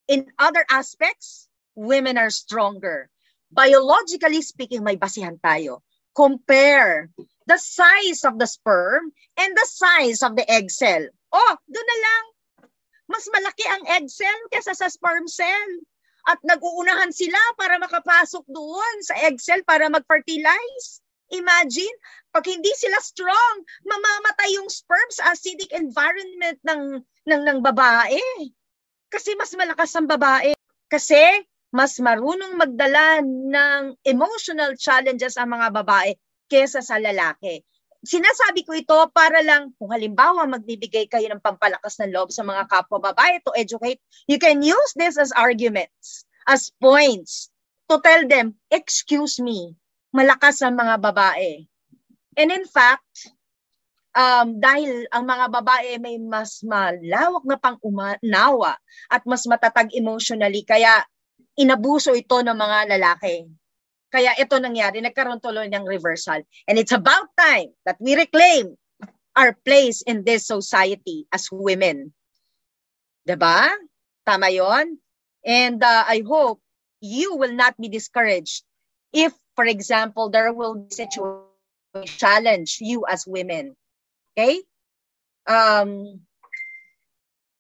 in 0.08 0.28
other 0.40 0.66
aspects, 0.70 1.48
women 1.76 2.20
are 2.20 2.30
stronger. 2.30 3.10
Biologically 3.48 4.42
speaking, 4.42 4.84
may 4.84 5.00
basihan 5.00 5.40
tayo. 5.40 5.80
Compare 6.12 7.10
the 7.48 7.58
size 7.58 8.28
of 8.28 8.38
the 8.40 8.48
sperm 8.48 9.16
and 9.40 9.52
the 9.56 9.68
size 9.70 10.20
of 10.20 10.36
the 10.36 10.46
egg 10.52 10.68
cell. 10.68 11.08
Oh, 11.32 11.54
doon 11.70 11.88
na 11.88 11.98
lang. 12.04 12.26
Mas 13.08 13.26
malaki 13.32 13.66
ang 13.68 13.84
egg 14.00 14.08
cell 14.10 14.40
kaysa 14.52 14.76
sa 14.76 14.92
sperm 14.92 15.28
cell. 15.32 15.72
At 16.24 16.40
nag-uunahan 16.40 17.12
sila 17.12 17.40
para 17.60 17.76
makapasok 17.80 18.48
doon 18.48 18.96
sa 19.04 19.16
egg 19.28 19.44
cell 19.44 19.60
para 19.68 19.92
mag-fertilize. 19.92 21.03
Imagine, 21.34 21.96
pag 22.30 22.46
hindi 22.46 22.70
sila 22.78 22.98
strong, 23.02 23.56
mamamatay 23.90 24.54
yung 24.62 24.70
sperm 24.70 25.10
sa 25.10 25.34
acidic 25.34 25.74
environment 25.74 26.62
ng, 26.62 27.02
ng, 27.02 27.42
ng 27.42 27.60
babae. 27.66 28.22
Kasi 29.10 29.34
mas 29.34 29.54
malakas 29.58 29.90
ang 29.98 30.06
babae. 30.06 30.54
Kasi 30.90 31.18
mas 31.74 31.98
marunong 31.98 32.54
magdala 32.54 33.26
ng 33.26 33.98
emotional 34.06 34.78
challenges 34.78 35.34
ang 35.42 35.58
mga 35.58 35.74
babae 35.74 36.14
kesa 36.46 36.86
sa 36.86 37.02
lalaki. 37.02 37.66
Sinasabi 38.06 38.62
ko 38.62 38.78
ito 38.78 39.00
para 39.10 39.42
lang 39.42 39.74
kung 39.82 39.90
halimbawa 39.90 40.46
magbibigay 40.46 41.10
kayo 41.10 41.34
ng 41.34 41.42
pampalakas 41.42 41.98
ng 41.98 42.14
loob 42.14 42.30
sa 42.30 42.46
mga 42.46 42.70
kapwa 42.70 43.02
babae 43.02 43.42
to 43.42 43.56
educate, 43.58 43.98
you 44.30 44.38
can 44.38 44.62
use 44.62 44.92
this 44.94 45.18
as 45.18 45.34
arguments, 45.34 46.30
as 46.46 46.70
points 46.78 47.50
to 47.90 47.98
tell 48.04 48.22
them, 48.28 48.54
excuse 48.70 49.42
me, 49.42 49.74
malakas 50.14 50.62
ang 50.62 50.78
mga 50.78 51.02
babae. 51.02 51.66
And 52.38 52.50
in 52.54 52.66
fact, 52.70 53.34
um, 54.14 54.62
dahil 54.62 55.10
ang 55.10 55.26
mga 55.26 55.46
babae 55.50 55.92
may 55.98 56.22
mas 56.22 56.62
malawak 56.62 57.44
na 57.50 57.58
pang-unawa 57.58 58.78
at 59.10 59.26
mas 59.26 59.44
matatag 59.50 59.90
emotionally, 59.98 60.62
kaya 60.64 61.02
inabuso 61.58 62.14
ito 62.14 62.40
ng 62.42 62.54
mga 62.56 62.98
lalaki. 62.98 63.50
Kaya 64.14 64.38
ito 64.38 64.62
nangyari, 64.62 65.02
nagkaroon 65.02 65.42
tuloy 65.42 65.66
ng 65.74 65.90
reversal. 65.90 66.46
And 66.70 66.78
it's 66.78 66.94
about 66.94 67.34
time 67.34 67.74
that 67.90 67.98
we 67.98 68.14
reclaim 68.14 68.78
our 69.34 69.58
place 69.66 70.06
in 70.06 70.22
this 70.22 70.46
society 70.46 71.26
as 71.34 71.50
women. 71.50 72.14
ba? 73.26 73.74
Tama 74.22 74.54
'yon? 74.54 75.02
And 75.42 75.82
uh, 75.82 76.06
I 76.06 76.22
hope 76.22 76.62
you 77.02 77.36
will 77.36 77.58
not 77.58 77.74
be 77.76 77.90
discouraged 77.90 78.64
if 79.12 79.34
for 79.56 79.66
example, 79.66 80.30
there 80.30 80.52
will 80.54 80.76
be 80.76 80.94
situation 80.94 81.50
challenge 82.06 82.82
you 82.82 83.06
as 83.06 83.28
women. 83.28 83.78
Okay? 84.34 84.62
Um, 85.46 86.22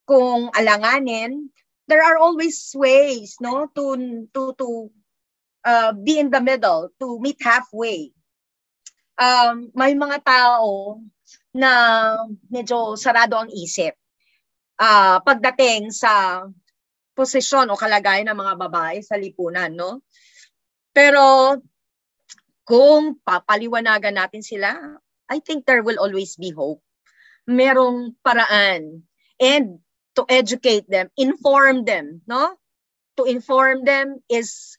kung 0.09 0.49
alanganin, 0.51 1.53
there 1.87 2.01
are 2.01 2.17
always 2.17 2.73
ways, 2.73 3.37
no, 3.39 3.69
to 3.75 3.85
to 4.33 4.41
to 4.57 4.67
uh, 5.63 5.91
be 5.93 6.17
in 6.19 6.33
the 6.33 6.41
middle, 6.41 6.89
to 6.99 7.19
meet 7.21 7.37
halfway. 7.43 8.11
Um, 9.13 9.69
may 9.77 9.93
mga 9.93 10.25
tao 10.25 10.99
na 11.53 11.69
medyo 12.49 12.97
sarado 12.97 13.37
ang 13.37 13.51
isip. 13.53 13.93
Uh, 14.73 15.21
pagdating 15.21 15.93
sa 15.93 16.43
posisyon 17.13 17.69
o 17.69 17.77
kalagayan 17.77 18.33
ng 18.33 18.41
mga 18.41 18.57
babae 18.57 18.97
sa 19.05 19.13
lipunan, 19.13 19.69
no? 19.69 20.01
Pero 20.89 21.53
kung 22.63 23.19
papaliwanagan 23.23 24.15
natin 24.15 24.43
sila, 24.43 24.75
I 25.29 25.39
think 25.39 25.65
there 25.65 25.83
will 25.83 25.99
always 25.99 26.35
be 26.35 26.51
hope. 26.51 26.83
Merong 27.47 28.15
paraan. 28.23 29.03
And 29.39 29.83
to 30.15 30.23
educate 30.29 30.87
them, 30.87 31.09
inform 31.17 31.85
them, 31.85 32.21
no? 32.27 32.55
To 33.17 33.23
inform 33.25 33.83
them 33.83 34.21
is, 34.29 34.77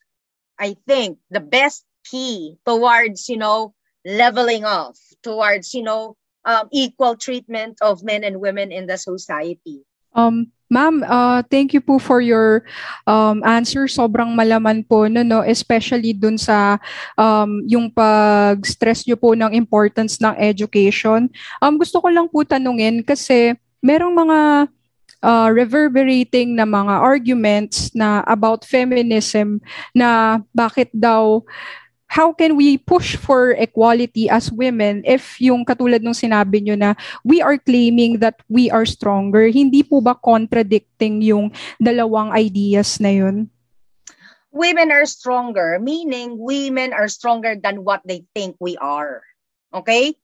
I 0.57 0.75
think, 0.87 1.19
the 1.29 1.43
best 1.43 1.85
key 2.07 2.57
towards, 2.65 3.29
you 3.29 3.37
know, 3.37 3.73
leveling 4.05 4.65
off, 4.65 4.97
towards, 5.23 5.73
you 5.73 5.83
know, 5.83 6.15
um, 6.45 6.69
equal 6.71 7.17
treatment 7.17 7.79
of 7.81 8.03
men 8.03 8.23
and 8.23 8.39
women 8.39 8.71
in 8.71 8.87
the 8.87 8.97
society. 8.97 9.81
Um, 10.13 10.51
Ma'am, 10.65 11.05
uh, 11.05 11.45
thank 11.45 11.77
you 11.77 11.81
po 11.81 12.01
for 12.01 12.25
your 12.25 12.65
um, 13.05 13.45
answer. 13.45 13.85
Sobrang 13.85 14.33
malaman 14.33 14.81
po, 14.81 15.05
no, 15.05 15.21
no? 15.21 15.45
especially 15.45 16.09
dun 16.09 16.41
sa 16.41 16.81
um, 17.13 17.61
yung 17.69 17.93
pag-stress 17.93 19.05
nyo 19.05 19.13
po 19.13 19.37
ng 19.37 19.53
importance 19.53 20.17
ng 20.17 20.33
education. 20.41 21.29
Um, 21.61 21.77
gusto 21.77 22.01
ko 22.01 22.09
lang 22.09 22.25
po 22.33 22.41
tanungin 22.41 23.05
kasi 23.05 23.53
merong 23.85 24.17
mga 24.17 24.39
uh, 25.21 25.49
reverberating 25.53 26.57
na 26.57 26.65
mga 26.65 26.97
arguments 26.97 27.93
na 27.93 28.25
about 28.25 28.65
feminism 28.65 29.61
na 29.93 30.41
bakit 30.49 30.89
daw 30.93 31.45
how 32.07 32.31
can 32.31 32.55
we 32.55 32.77
push 32.77 33.17
for 33.17 33.51
equality 33.57 34.29
as 34.29 34.51
women 34.51 35.01
if 35.05 35.41
yung 35.41 35.65
katulad 35.65 36.01
nung 36.01 36.17
sinabi 36.17 36.61
nyo 36.61 36.77
na 36.77 36.93
we 37.25 37.41
are 37.41 37.57
claiming 37.57 38.21
that 38.21 38.39
we 38.47 38.69
are 38.69 38.85
stronger, 38.85 39.49
hindi 39.49 39.81
po 39.81 39.99
ba 39.99 40.15
contradicting 40.15 41.21
yung 41.25 41.51
dalawang 41.81 42.31
ideas 42.31 43.01
na 43.01 43.11
yun? 43.11 43.49
Women 44.55 44.87
are 44.95 45.03
stronger, 45.03 45.83
meaning 45.83 46.39
women 46.39 46.95
are 46.95 47.11
stronger 47.11 47.59
than 47.59 47.83
what 47.83 47.99
they 48.07 48.23
think 48.31 48.55
we 48.63 48.79
are. 48.79 49.19
Okay? 49.75 50.15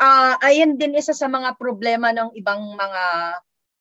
Uh, 0.00 0.40
ayan 0.40 0.80
din 0.80 0.96
isa 0.96 1.12
sa 1.12 1.28
mga 1.28 1.60
problema 1.60 2.10
ng 2.10 2.32
ibang 2.34 2.64
mga 2.74 3.04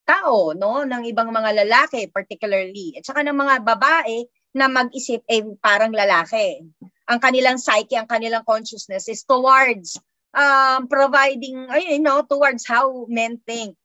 tao, 0.04 0.52
no, 0.52 0.84
ng 0.84 1.08
ibang 1.08 1.32
mga 1.32 1.64
lalaki 1.64 2.12
particularly, 2.12 3.00
at 3.00 3.08
saka 3.08 3.24
ng 3.24 3.34
mga 3.34 3.64
babae 3.64 4.28
na 4.54 4.70
mag-isip 4.70 5.24
eh 5.26 5.42
parang 5.64 5.96
lalaki. 5.96 6.62
Ang 7.10 7.20
kanilang 7.20 7.60
psyche, 7.60 8.00
ang 8.00 8.08
kanilang 8.08 8.48
consciousness 8.48 9.10
is 9.12 9.24
towards 9.28 10.00
um, 10.34 10.88
providing, 10.88 11.68
you 11.84 12.00
know, 12.00 12.24
towards 12.24 12.66
how 12.68 13.06
men 13.10 13.40
think. 13.46 13.76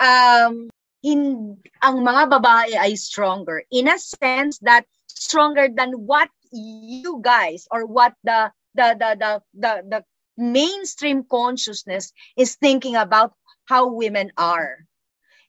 Um, 0.00 0.70
in, 1.04 1.56
ang 1.84 2.00
mga 2.00 2.22
babae 2.32 2.72
ay 2.80 2.96
stronger 2.96 3.62
in 3.68 3.86
a 3.86 4.00
sense 4.00 4.58
that 4.64 4.88
stronger 5.06 5.68
than 5.68 6.08
what 6.08 6.32
you 6.50 7.20
guys 7.20 7.68
or 7.70 7.84
what 7.84 8.16
the 8.24 8.50
the 8.74 8.96
the 8.98 9.10
the 9.20 9.32
the, 9.54 9.72
the 9.86 10.00
mainstream 10.36 11.22
consciousness 11.28 12.10
is 12.36 12.56
thinking 12.56 12.96
about 12.96 13.36
how 13.68 13.86
women 13.86 14.32
are 14.36 14.82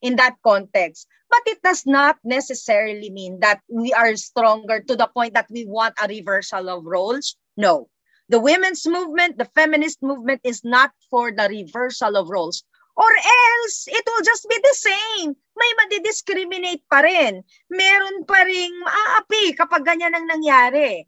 in 0.02 0.18
that 0.18 0.36
context. 0.44 1.08
But 1.30 1.42
it 1.46 1.60
does 1.62 1.86
not 1.86 2.18
necessarily 2.24 3.10
mean 3.10 3.40
that 3.42 3.62
we 3.68 3.94
are 3.94 4.16
stronger 4.16 4.80
to 4.82 4.96
the 4.96 5.08
point 5.08 5.34
that 5.34 5.50
we 5.50 5.66
want 5.66 5.98
a 6.02 6.08
reversal 6.08 6.70
of 6.70 6.86
roles. 6.86 7.36
No. 7.58 7.90
The 8.30 8.40
women's 8.40 8.86
movement, 8.88 9.38
the 9.38 9.50
feminist 9.54 10.02
movement 10.02 10.42
is 10.44 10.64
not 10.64 10.92
for 11.10 11.32
the 11.32 11.50
reversal 11.50 12.18
of 12.18 12.30
roles. 12.30 12.64
Or 12.96 13.12
else, 13.12 13.86
it 13.92 14.08
will 14.08 14.24
just 14.24 14.48
be 14.48 14.56
the 14.56 14.78
same. 14.78 15.36
May 15.36 15.72
madidiscriminate 15.84 16.88
pa 16.88 17.04
rin. 17.04 17.44
Meron 17.68 18.24
pa 18.24 18.48
rin 18.48 18.72
maaapi 18.82 19.52
kapag 19.60 19.84
ganyan 19.84 20.16
ang 20.16 20.32
nangyari. 20.32 21.04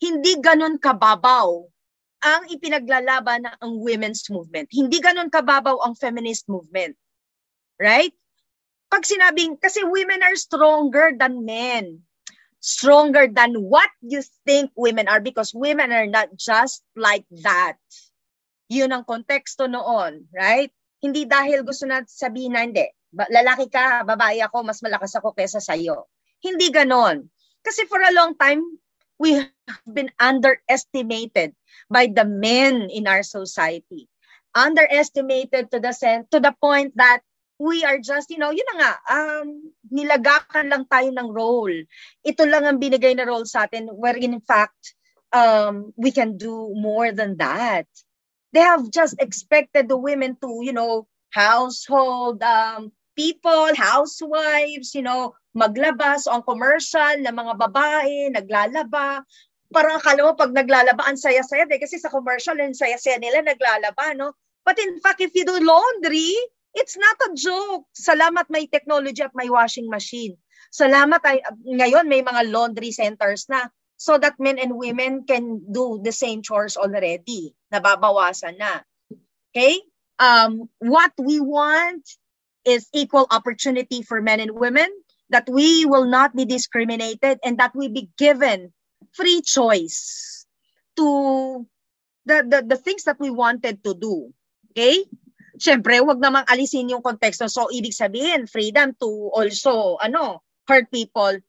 Hindi 0.00 0.32
ganun 0.40 0.80
kababaw 0.80 1.68
ang 2.24 2.42
ipinaglalaban 2.48 3.46
ng 3.60 3.72
women's 3.84 4.24
movement. 4.32 4.72
Hindi 4.72 4.96
ganun 4.98 5.28
kababaw 5.28 5.76
ang 5.84 5.92
feminist 5.94 6.48
movement. 6.48 6.96
Right? 7.76 8.16
Pag 8.90 9.04
sinabing, 9.04 9.58
kasi 9.58 9.82
women 9.84 10.22
are 10.22 10.36
stronger 10.38 11.12
than 11.14 11.44
men. 11.44 12.02
Stronger 12.58 13.30
than 13.30 13.54
what 13.62 13.90
you 14.02 14.24
think 14.42 14.74
women 14.74 15.06
are 15.06 15.22
because 15.22 15.54
women 15.54 15.94
are 15.94 16.08
not 16.08 16.34
just 16.34 16.82
like 16.98 17.26
that. 17.46 17.78
Yun 18.66 18.90
ang 18.90 19.06
konteksto 19.06 19.70
noon, 19.70 20.26
right? 20.34 20.74
Hindi 20.98 21.28
dahil 21.28 21.62
gusto 21.62 21.86
na 21.86 22.02
sabihin 22.02 22.58
na 22.58 22.66
hindi, 22.66 22.82
lalaki 23.14 23.70
ka, 23.70 24.02
babae 24.02 24.42
ako, 24.42 24.66
mas 24.66 24.82
malakas 24.82 25.14
ako 25.14 25.30
kesa 25.36 25.62
sa'yo. 25.62 26.10
Hindi 26.42 26.74
ganon. 26.74 27.30
Kasi 27.62 27.86
for 27.86 28.02
a 28.02 28.14
long 28.14 28.34
time, 28.34 28.62
we 29.18 29.38
have 29.40 29.86
been 29.86 30.10
underestimated 30.20 31.56
by 31.88 32.06
the 32.06 32.24
men 32.24 32.88
in 32.92 33.06
our 33.06 33.22
society. 33.22 34.08
Underestimated 34.56 35.68
to 35.72 35.78
the 35.82 35.92
sen- 35.92 36.28
to 36.32 36.40
the 36.40 36.54
point 36.56 36.96
that 36.96 37.20
we 37.58 37.84
are 37.84 37.98
just, 37.98 38.28
you 38.30 38.38
know, 38.38 38.52
yun 38.52 38.68
na 38.74 38.76
nga, 38.76 38.92
um, 39.08 39.46
nilagakan 39.88 40.68
lang 40.68 40.84
tayo 40.88 41.08
ng 41.08 41.28
role. 41.32 41.84
Ito 42.24 42.44
lang 42.44 42.68
ang 42.68 42.78
binigay 42.80 43.16
na 43.16 43.24
role 43.24 43.48
sa 43.48 43.64
atin 43.64 43.88
where 43.96 44.16
in 44.16 44.40
fact, 44.44 44.94
um, 45.32 45.92
we 45.96 46.12
can 46.12 46.36
do 46.36 46.72
more 46.76 47.12
than 47.12 47.36
that. 47.40 47.88
They 48.52 48.64
have 48.64 48.88
just 48.92 49.16
expected 49.18 49.88
the 49.88 49.96
women 49.96 50.36
to, 50.40 50.60
you 50.64 50.72
know, 50.72 51.08
household 51.32 52.40
um, 52.44 52.92
people, 53.16 53.72
housewives, 53.76 54.92
you 54.94 55.02
know, 55.02 55.32
maglabas 55.56 56.28
on 56.28 56.44
commercial 56.44 57.16
na 57.24 57.32
mga 57.32 57.56
babae, 57.56 58.32
naglalaba. 58.36 59.24
Parang 59.72 59.98
akala 59.98 60.30
mo 60.30 60.32
pag 60.36 60.52
naglalaba, 60.52 61.08
ang 61.08 61.16
saya-saya. 61.16 61.64
Eh, 61.68 61.80
kasi 61.80 61.96
sa 61.96 62.12
commercial, 62.12 62.56
ang 62.60 62.76
saya-saya 62.76 63.16
nila 63.18 63.42
naglalaba, 63.42 64.12
no? 64.14 64.36
But 64.62 64.78
in 64.78 65.00
fact, 65.00 65.24
if 65.24 65.32
you 65.32 65.48
do 65.48 65.58
laundry, 65.58 66.36
It's 66.76 67.00
not 67.00 67.16
a 67.24 67.30
joke. 67.32 67.88
Salamat 67.96 68.52
may 68.52 68.68
technology 68.68 69.24
at 69.24 69.32
may 69.32 69.48
washing 69.48 69.88
machine. 69.88 70.36
Salamat 70.68 71.24
ay 71.24 71.40
ngayon 71.64 72.04
may 72.04 72.20
mga 72.20 72.52
laundry 72.52 72.92
centers 72.92 73.48
na 73.48 73.72
so 73.96 74.20
that 74.20 74.36
men 74.36 74.60
and 74.60 74.76
women 74.76 75.24
can 75.24 75.64
do 75.72 76.04
the 76.04 76.12
same 76.12 76.44
chores 76.44 76.76
already. 76.76 77.56
Nababawasan 77.72 78.60
na. 78.60 78.84
Okay? 79.50 79.80
Um, 80.20 80.68
what 80.78 81.16
we 81.16 81.40
want 81.40 82.04
is 82.68 82.88
equal 82.92 83.26
opportunity 83.30 84.02
for 84.02 84.20
men 84.20 84.40
and 84.40 84.52
women, 84.52 84.88
that 85.30 85.48
we 85.48 85.88
will 85.88 86.04
not 86.04 86.36
be 86.36 86.44
discriminated, 86.44 87.40
and 87.40 87.56
that 87.58 87.72
we 87.72 87.88
be 87.88 88.12
given 88.18 88.72
free 89.12 89.40
choice 89.40 90.44
to 90.96 91.66
the, 92.26 92.44
the, 92.44 92.76
the 92.76 92.76
things 92.76 93.04
that 93.04 93.16
we 93.20 93.30
wanted 93.30 93.82
to 93.84 93.94
do. 93.94 94.32
Okay? 94.72 95.04
Syempre, 95.58 96.00
wag 96.04 96.20
namang 96.20 96.46
alisin 96.48 96.88
yung 96.92 97.04
konteksto. 97.04 97.48
So, 97.48 97.68
ibig 97.72 97.96
sabihin, 97.96 98.48
freedom 98.48 98.92
to 99.00 99.32
also, 99.32 99.96
ano, 100.00 100.44
hurt 100.68 100.88
people. 100.92 101.40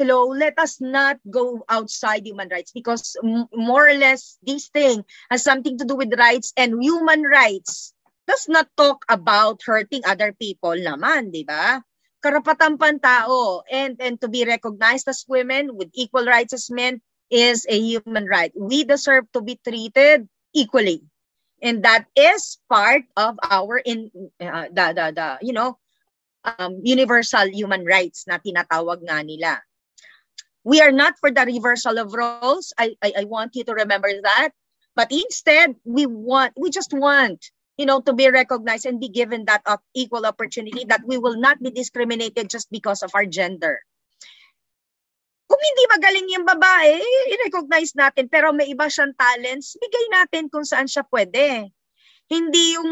Hello, 0.00 0.32
let 0.32 0.56
us 0.56 0.80
not 0.80 1.20
go 1.28 1.60
outside 1.68 2.24
human 2.24 2.48
rights 2.48 2.72
because 2.72 3.20
more 3.52 3.84
or 3.84 3.96
less 4.00 4.40
this 4.40 4.72
thing 4.72 5.04
has 5.28 5.44
something 5.44 5.76
to 5.76 5.84
do 5.84 5.92
with 5.92 6.16
rights 6.16 6.56
and 6.56 6.80
human 6.80 7.20
rights 7.20 7.92
does 8.24 8.48
not 8.48 8.64
talk 8.80 9.04
about 9.12 9.60
hurting 9.60 10.00
other 10.08 10.32
people 10.32 10.72
naman, 10.72 11.28
di 11.28 11.44
ba? 11.44 11.84
Karapatan 12.24 12.80
pantao 12.80 13.60
and, 13.68 14.00
and 14.00 14.16
to 14.24 14.28
be 14.32 14.48
recognized 14.48 15.04
as 15.04 15.28
women 15.28 15.76
with 15.76 15.92
equal 15.92 16.24
rights 16.24 16.56
as 16.56 16.72
men 16.72 17.04
is 17.28 17.68
a 17.68 17.76
human 17.76 18.24
right. 18.24 18.52
We 18.56 18.88
deserve 18.88 19.28
to 19.36 19.44
be 19.44 19.60
treated 19.60 20.24
equally 20.56 21.09
and 21.62 21.84
that 21.84 22.06
is 22.16 22.58
part 22.68 23.04
of 23.16 23.38
our 23.44 23.78
in 23.78 24.10
uh, 24.40 24.66
the, 24.72 24.86
the 24.96 25.06
the 25.14 25.28
you 25.42 25.52
know 25.52 25.78
um, 26.44 26.80
universal 26.82 27.46
human 27.48 27.84
rights 27.84 28.24
na 28.26 28.38
tinatawag 28.40 29.04
nga 29.04 29.22
nila. 29.22 29.60
We 30.64 30.80
are 30.80 30.92
not 30.92 31.16
for 31.20 31.32
the 31.32 31.44
reversal 31.48 31.96
of 31.96 32.12
roles. 32.12 32.72
I, 32.76 32.96
I 33.00 33.12
i 33.20 33.24
want 33.24 33.56
you 33.56 33.64
to 33.64 33.72
remember 33.72 34.12
that. 34.12 34.52
But 34.96 35.12
instead 35.12 35.76
we 35.84 36.04
want 36.04 36.52
we 36.56 36.68
just 36.68 36.92
want 36.92 37.40
you 37.80 37.86
know 37.86 38.00
to 38.04 38.12
be 38.12 38.28
recognized 38.28 38.84
and 38.84 39.00
be 39.00 39.08
given 39.08 39.48
that 39.48 39.64
equal 39.94 40.26
opportunity 40.26 40.84
that 40.88 41.00
we 41.06 41.16
will 41.16 41.40
not 41.40 41.62
be 41.62 41.70
discriminated 41.70 42.50
just 42.50 42.68
because 42.68 43.00
of 43.00 43.12
our 43.14 43.24
gender 43.24 43.80
kung 45.60 45.68
hindi 45.76 45.84
magaling 45.92 46.28
yung 46.32 46.46
babae, 46.48 46.96
i-recognize 47.36 47.92
natin. 47.92 48.32
Pero 48.32 48.48
may 48.56 48.72
iba 48.72 48.88
siyang 48.88 49.12
talents, 49.12 49.76
bigay 49.76 50.06
natin 50.08 50.48
kung 50.48 50.64
saan 50.64 50.88
siya 50.88 51.04
pwede. 51.12 51.68
Hindi 52.32 52.80
yung, 52.80 52.88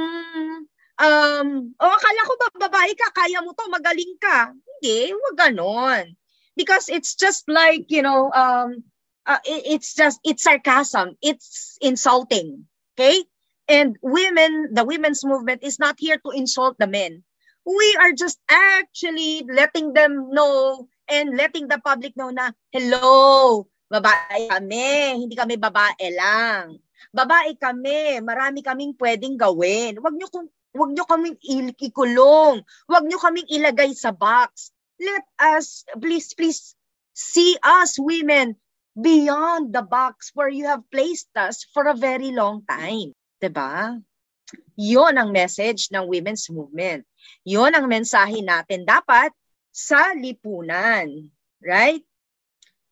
um, 1.01 1.49
oh, 1.81 1.95
akala 1.97 2.21
ko 2.29 2.33
ba 2.37 2.69
babae 2.69 2.93
ka, 2.93 3.09
kaya 3.17 3.41
mo 3.41 3.57
to, 3.57 3.73
magaling 3.73 4.21
ka. 4.21 4.53
Hindi, 4.53 5.17
wag 5.17 5.49
ganon. 5.49 6.13
Because 6.61 6.93
it's 6.93 7.17
just 7.17 7.49
like, 7.49 7.89
you 7.89 8.05
know, 8.05 8.29
um, 8.37 8.85
uh, 9.25 9.41
it's 9.49 9.97
just, 9.97 10.21
it's 10.21 10.45
sarcasm. 10.45 11.17
It's 11.25 11.81
insulting. 11.81 12.69
Okay? 12.93 13.25
And 13.65 13.97
women, 14.05 14.77
the 14.77 14.85
women's 14.85 15.25
movement 15.25 15.65
is 15.65 15.81
not 15.81 15.97
here 15.97 16.21
to 16.21 16.37
insult 16.37 16.77
the 16.77 16.91
men. 16.91 17.25
We 17.65 17.97
are 17.97 18.13
just 18.13 18.37
actually 18.53 19.49
letting 19.49 19.97
them 19.97 20.29
know 20.37 20.89
and 21.09 21.35
letting 21.35 21.67
the 21.67 21.81
public 21.81 22.15
know 22.15 22.29
na, 22.29 22.53
hello, 22.71 23.65
babae 23.89 24.53
kami, 24.53 25.25
hindi 25.25 25.35
kami 25.35 25.57
babae 25.57 26.09
lang. 26.13 26.77
Babae 27.11 27.57
kami, 27.57 28.21
marami 28.21 28.61
kaming 28.61 28.93
pwedeng 29.01 29.41
gawin. 29.41 29.97
Huwag 29.97 30.15
nyo, 30.15 30.29
wag 30.77 30.93
nyo 30.93 31.05
kaming 31.09 31.37
ikulong. 31.81 32.61
Huwag 32.85 33.05
nyo 33.09 33.19
kaming 33.19 33.49
ilagay 33.49 33.97
sa 33.97 34.13
box. 34.13 34.71
Let 35.01 35.25
us, 35.41 35.89
please, 35.97 36.37
please, 36.37 36.77
see 37.17 37.59
us 37.65 37.99
women 37.99 38.55
beyond 38.95 39.75
the 39.75 39.83
box 39.83 40.31
where 40.35 40.51
you 40.51 40.67
have 40.67 40.83
placed 40.91 41.31
us 41.39 41.67
for 41.75 41.87
a 41.87 41.99
very 41.99 42.31
long 42.35 42.67
time. 42.67 43.15
ba? 43.15 43.43
Diba? 43.43 43.75
Yon 44.79 45.15
ang 45.19 45.31
message 45.31 45.91
ng 45.91 46.07
women's 46.07 46.51
movement. 46.51 47.07
Yon 47.47 47.75
ang 47.75 47.87
mensahe 47.87 48.43
natin. 48.43 48.87
Dapat 48.87 49.35
sa 49.79 50.11
lipunan. 50.19 51.31
Right? 51.63 52.03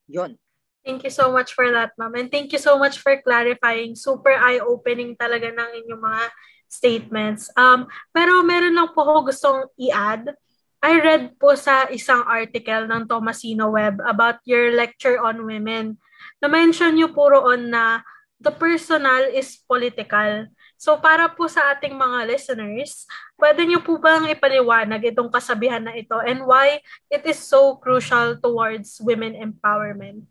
Yon. 0.07 0.39
Thank 0.87 1.03
you 1.03 1.11
so 1.11 1.35
much 1.35 1.51
for 1.51 1.67
that, 1.67 1.91
ma'am. 1.99 2.15
And 2.15 2.31
thank 2.31 2.55
you 2.55 2.61
so 2.63 2.79
much 2.79 3.03
for 3.03 3.19
clarifying. 3.19 3.99
Super 3.99 4.39
eye-opening 4.39 5.19
talaga 5.19 5.51
ng 5.51 5.83
inyong 5.83 5.99
mga 5.99 6.23
statements. 6.71 7.51
Um, 7.59 7.91
pero 8.15 8.39
meron 8.47 8.71
lang 8.71 8.95
po 8.95 9.03
ako 9.03 9.27
gustong 9.27 9.67
i-add. 9.75 10.31
I 10.79 11.03
read 11.03 11.35
po 11.35 11.59
sa 11.59 11.91
isang 11.91 12.23
article 12.23 12.87
ng 12.87 13.03
Tomasino 13.03 13.67
Web 13.67 13.99
about 14.07 14.39
your 14.47 14.71
lecture 14.71 15.19
on 15.19 15.43
women. 15.43 15.99
Na-mention 16.39 16.95
niyo 16.95 17.11
po 17.11 17.35
roon 17.35 17.67
na 17.67 17.99
the 18.39 18.53
personal 18.53 19.27
is 19.27 19.59
political. 19.67 20.47
So 20.77 21.01
para 21.01 21.25
po 21.33 21.49
sa 21.49 21.73
ating 21.73 21.97
mga 21.97 22.29
listeners, 22.29 23.09
pwede 23.41 23.65
niyo 23.65 23.81
po 23.81 23.97
bang 23.97 24.29
ipaliwanag 24.29 25.09
itong 25.09 25.33
kasabihan 25.33 25.81
na 25.81 25.97
ito 25.97 26.13
and 26.21 26.45
why 26.45 26.77
it 27.09 27.25
is 27.25 27.41
so 27.41 27.81
crucial 27.81 28.37
towards 28.37 29.01
women 29.01 29.33
empowerment? 29.33 30.21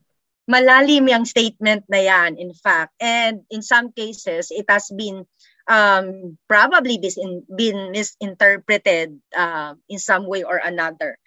Malalim 0.46 1.10
yung 1.10 1.26
statement 1.26 1.82
na 1.90 1.98
yan, 1.98 2.38
in 2.38 2.54
fact. 2.54 2.94
And 3.02 3.42
in 3.50 3.66
some 3.66 3.90
cases, 3.90 4.54
it 4.54 4.70
has 4.70 4.86
been 4.94 5.26
um, 5.66 6.38
probably 6.46 7.02
been, 7.02 7.42
been 7.50 7.90
misinterpreted 7.90 9.18
uh, 9.34 9.74
in 9.90 9.98
some 9.98 10.30
way 10.30 10.46
or 10.46 10.62
another. 10.62 11.18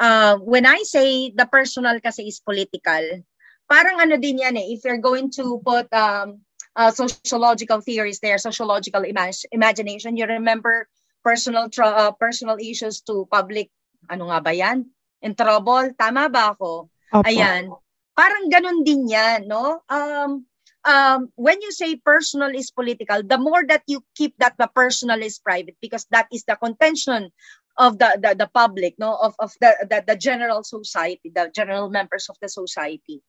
Uh, 0.00 0.40
when 0.40 0.64
I 0.64 0.88
say 0.88 1.28
the 1.36 1.44
personal 1.44 2.00
kasi 2.00 2.28
is 2.28 2.40
political, 2.40 3.20
parang 3.68 4.00
ano 4.00 4.16
din 4.16 4.40
yan 4.40 4.56
eh, 4.56 4.72
if 4.72 4.84
you're 4.88 5.04
going 5.04 5.28
to 5.36 5.60
put 5.60 5.92
um, 5.92 6.40
uh, 6.76 6.92
sociological 6.92 7.80
theories 7.80 8.20
there, 8.20 8.38
sociological 8.38 9.02
imag- 9.02 9.48
imagination, 9.50 10.16
you 10.16 10.28
remember 10.28 10.86
personal 11.24 11.72
tra- 11.72 12.12
uh, 12.12 12.12
personal 12.12 12.60
issues 12.60 13.00
to 13.00 13.26
public, 13.32 13.72
ano 14.12 14.28
nga 14.28 14.38
ba 14.44 14.52
yan? 14.52 14.84
In 15.24 15.34
trouble, 15.34 15.96
tama 15.96 16.28
ba 16.28 16.52
ako? 16.52 16.92
Opo. 17.10 17.24
Ayan. 17.24 17.72
Parang 18.12 18.46
ganun 18.52 18.84
din 18.84 19.08
yan, 19.08 19.48
no? 19.48 19.80
Um, 19.88 20.44
um, 20.86 21.32
when 21.34 21.60
you 21.60 21.72
say 21.72 21.96
personal 21.96 22.52
is 22.54 22.70
political, 22.70 23.24
the 23.24 23.36
more 23.36 23.64
that 23.66 23.82
you 23.88 24.04
keep 24.14 24.36
that 24.38 24.54
the 24.56 24.68
personal 24.70 25.20
is 25.20 25.40
private 25.40 25.76
because 25.82 26.06
that 26.12 26.28
is 26.30 26.44
the 26.44 26.56
contention 26.56 27.32
of 27.76 27.98
the 27.98 28.08
the, 28.20 28.32
the 28.46 28.48
public, 28.48 28.96
no, 28.96 29.12
of 29.16 29.36
of 29.36 29.52
the, 29.60 29.72
the 29.84 30.00
the 30.06 30.16
general 30.16 30.64
society, 30.64 31.28
the 31.28 31.52
general 31.52 31.90
members 31.90 32.28
of 32.28 32.36
the 32.40 32.48
society. 32.48 33.20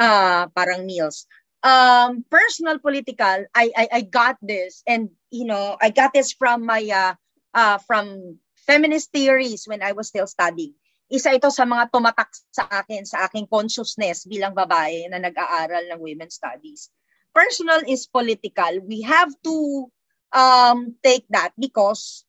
Uh, 0.00 0.48
parang 0.56 0.88
meals. 0.88 1.28
Um, 1.60 2.24
personal 2.30 2.80
political, 2.80 3.44
I, 3.52 3.68
I 3.76 3.88
I 3.92 4.00
got 4.00 4.40
this, 4.40 4.82
and 4.88 5.12
you 5.28 5.44
know, 5.44 5.76
I 5.76 5.90
got 5.90 6.16
this 6.16 6.32
from 6.32 6.64
my 6.64 6.80
uh, 6.88 7.14
uh 7.52 7.78
from 7.84 8.38
feminist 8.64 9.12
theories 9.12 9.68
when 9.68 9.82
I 9.82 9.92
was 9.92 10.08
still 10.08 10.26
studying 10.26 10.72
isa 11.10 11.34
ito 11.34 11.50
sa 11.50 11.66
mga 11.66 11.90
tumatak 11.90 12.30
sa 12.54 12.70
akin, 12.70 13.02
sa 13.02 13.26
aking 13.26 13.50
consciousness 13.50 14.22
bilang 14.30 14.54
babae 14.54 15.10
na 15.10 15.18
nag-aaral 15.18 15.90
ng 15.90 15.98
women's 15.98 16.38
studies. 16.38 16.86
Personal 17.34 17.82
is 17.90 18.06
political. 18.06 18.78
We 18.86 19.02
have 19.02 19.34
to 19.42 19.90
um, 20.30 20.94
take 21.02 21.26
that 21.34 21.50
because 21.58 22.22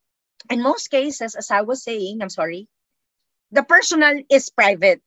in 0.50 0.66
most 0.66 0.90
cases, 0.90 1.38
as 1.38 1.54
I 1.54 1.62
was 1.62 1.86
saying, 1.86 2.26
I'm 2.26 2.34
sorry, 2.34 2.66
the 3.54 3.62
personal 3.62 4.26
is 4.34 4.50
private. 4.50 5.06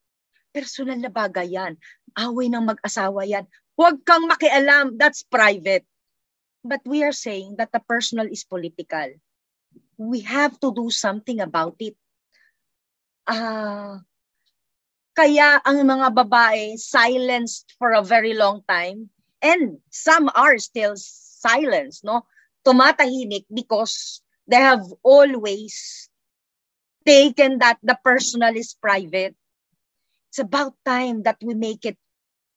Personal 0.55 1.03
na 1.03 1.11
bagay 1.11 1.51
yan. 1.51 1.75
Away 2.15 2.47
ng 2.55 2.71
mag-asawa 2.71 3.27
yan. 3.27 3.51
Huwag 3.75 4.07
kang 4.07 4.31
makialam. 4.31 4.99
That's 4.99 5.27
private. 5.27 5.85
But 6.65 6.81
we 6.87 7.05
are 7.05 7.15
saying 7.15 7.57
that 7.59 7.73
the 7.73 7.83
personal 7.85 8.27
is 8.31 8.45
political. 8.47 9.21
We 9.99 10.25
have 10.25 10.59
to 10.61 10.73
do 10.73 10.89
something 10.91 11.41
about 11.41 11.77
it 11.79 11.95
ah, 13.29 14.05
kaya 15.15 15.63
ang 15.63 15.87
mga 15.87 16.09
babae 16.13 16.77
silenced 16.77 17.73
for 17.79 17.95
a 17.95 18.05
very 18.05 18.35
long 18.35 18.61
time 18.67 19.09
and 19.41 19.79
some 19.89 20.29
are 20.35 20.59
still 20.59 20.97
silenced, 20.97 22.05
no? 22.05 22.27
Tumatahimik 22.65 23.45
because 23.53 24.25
they 24.49 24.61
have 24.61 24.85
always 25.05 26.09
taken 27.05 27.61
that 27.61 27.77
the 27.85 27.97
personal 28.01 28.57
is 28.57 28.73
private. 28.75 29.37
It's 30.33 30.41
about 30.41 30.75
time 30.83 31.23
that 31.29 31.39
we 31.45 31.55
make 31.55 31.85
it 31.85 32.01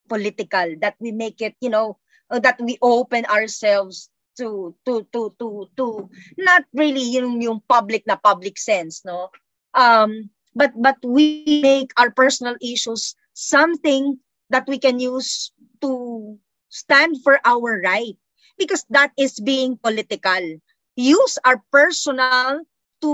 political, 0.07 0.75
that 0.79 0.95
we 0.99 1.11
make 1.11 1.41
it, 1.41 1.55
you 1.61 1.69
know, 1.69 1.97
uh, 2.29 2.39
that 2.39 2.59
we 2.59 2.77
open 2.81 3.25
ourselves 3.25 4.09
to 4.37 4.75
to 4.85 5.05
to 5.11 5.33
to 5.41 5.67
to 5.75 6.09
not 6.37 6.63
really 6.71 7.03
yung 7.17 7.41
yung 7.41 7.59
public 7.65 8.05
na 8.05 8.15
public 8.15 8.57
sense, 8.57 9.01
no? 9.03 9.33
Um 9.73 10.29
but 10.53 10.71
but 10.77 10.97
we 11.01 11.61
make 11.61 11.91
our 11.97 12.13
personal 12.13 12.55
issues 12.61 13.17
something 13.33 14.17
that 14.49 14.65
we 14.69 14.77
can 14.77 15.01
use 15.01 15.51
to 15.81 16.37
stand 16.69 17.21
for 17.21 17.41
our 17.43 17.81
right 17.81 18.17
because 18.57 18.85
that 18.89 19.11
is 19.17 19.41
being 19.41 19.77
political. 19.77 20.61
Use 20.97 21.37
our 21.45 21.61
personal 21.69 22.65
to 23.01 23.11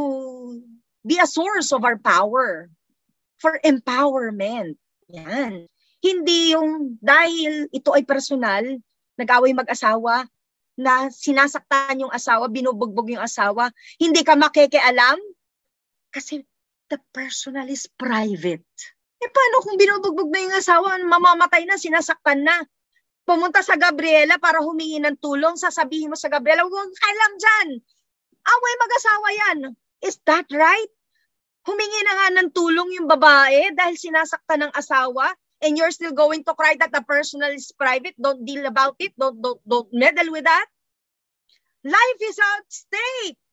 be 1.04 1.20
a 1.20 1.28
source 1.28 1.72
of 1.72 1.84
our 1.84 2.00
power 2.00 2.72
for 3.40 3.60
empowerment. 3.64 4.80
Yan 5.12 5.68
hindi 6.04 6.52
yung 6.52 7.00
dahil 7.00 7.72
ito 7.72 7.96
ay 7.96 8.04
personal 8.04 8.64
nag-away 9.16 9.56
mag-asawa 9.56 10.28
na 10.74 11.08
sinasaktan 11.14 12.02
yung 12.02 12.14
asawa, 12.14 12.50
binubugbog 12.50 13.14
yung 13.14 13.22
asawa, 13.22 13.70
hindi 14.02 14.26
ka 14.26 14.34
makikialam 14.34 15.22
kasi 16.10 16.42
the 16.90 16.98
personal 17.14 17.66
is 17.70 17.86
private. 17.94 18.66
Eh 19.22 19.30
paano 19.30 19.62
kung 19.62 19.78
binubugbog 19.78 20.30
na 20.34 20.42
yung 20.42 20.56
asawa, 20.58 20.98
mamamatay 21.00 21.64
na, 21.70 21.78
sinasaktan 21.78 22.42
na? 22.42 22.58
Pumunta 23.24 23.64
sa 23.64 23.80
Gabriela 23.80 24.36
para 24.36 24.60
humingi 24.60 25.00
ng 25.00 25.16
tulong, 25.22 25.56
sasabihin 25.56 26.12
mo 26.12 26.18
sa 26.20 26.28
Gabriela, 26.28 26.68
huwag 26.68 26.92
alam 26.92 27.32
dyan. 27.40 27.68
Away 28.44 28.74
mag-asawa 28.82 29.28
yan. 29.32 29.58
Is 30.04 30.20
that 30.28 30.50
right? 30.52 30.92
Humingi 31.64 32.02
na 32.04 32.14
nga 32.20 32.28
ng 32.36 32.50
tulong 32.52 33.00
yung 33.00 33.08
babae 33.08 33.72
dahil 33.72 33.96
sinasaktan 33.96 34.68
ng 34.68 34.74
asawa 34.76 35.32
and 35.64 35.80
you're 35.80 35.96
still 35.96 36.12
going 36.12 36.44
to 36.44 36.54
cry 36.54 36.76
that 36.78 36.92
the 36.92 37.02
personal 37.02 37.50
is 37.50 37.72
private, 37.72 38.14
don't 38.20 38.46
deal 38.46 38.68
about 38.68 38.96
it, 39.00 39.16
don't, 39.18 39.42
don't, 39.42 39.62
don't 39.64 39.90
meddle 39.92 40.32
with 40.32 40.44
that. 40.44 40.68
Life 41.84 42.20
is 42.22 42.38
at 42.40 42.68
stake. 42.68 43.52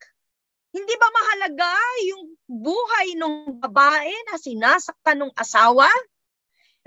Hindi 0.70 0.94
ba 0.98 1.08
mahalaga 1.10 1.74
yung 2.06 2.22
buhay 2.46 3.08
ng 3.18 3.34
babae 3.58 4.14
na 4.30 4.34
sinasaktan 4.38 5.18
ng 5.26 5.32
asawa? 5.34 5.90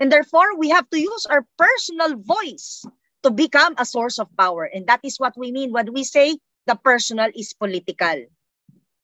And 0.00 0.08
therefore, 0.08 0.56
we 0.56 0.72
have 0.72 0.88
to 0.88 1.00
use 1.00 1.28
our 1.28 1.44
personal 1.60 2.16
voice 2.16 2.84
to 3.24 3.30
become 3.30 3.76
a 3.76 3.84
source 3.84 4.16
of 4.16 4.32
power. 4.36 4.64
And 4.64 4.88
that 4.88 5.00
is 5.04 5.20
what 5.20 5.36
we 5.36 5.52
mean 5.52 5.72
when 5.72 5.92
we 5.92 6.04
say 6.04 6.36
the 6.64 6.76
personal 6.76 7.28
is 7.36 7.52
political. 7.52 8.24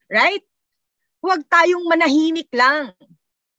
Right? 0.08 0.44
Huwag 1.20 1.44
tayong 1.52 1.84
manahimik 1.84 2.48
lang. 2.56 2.96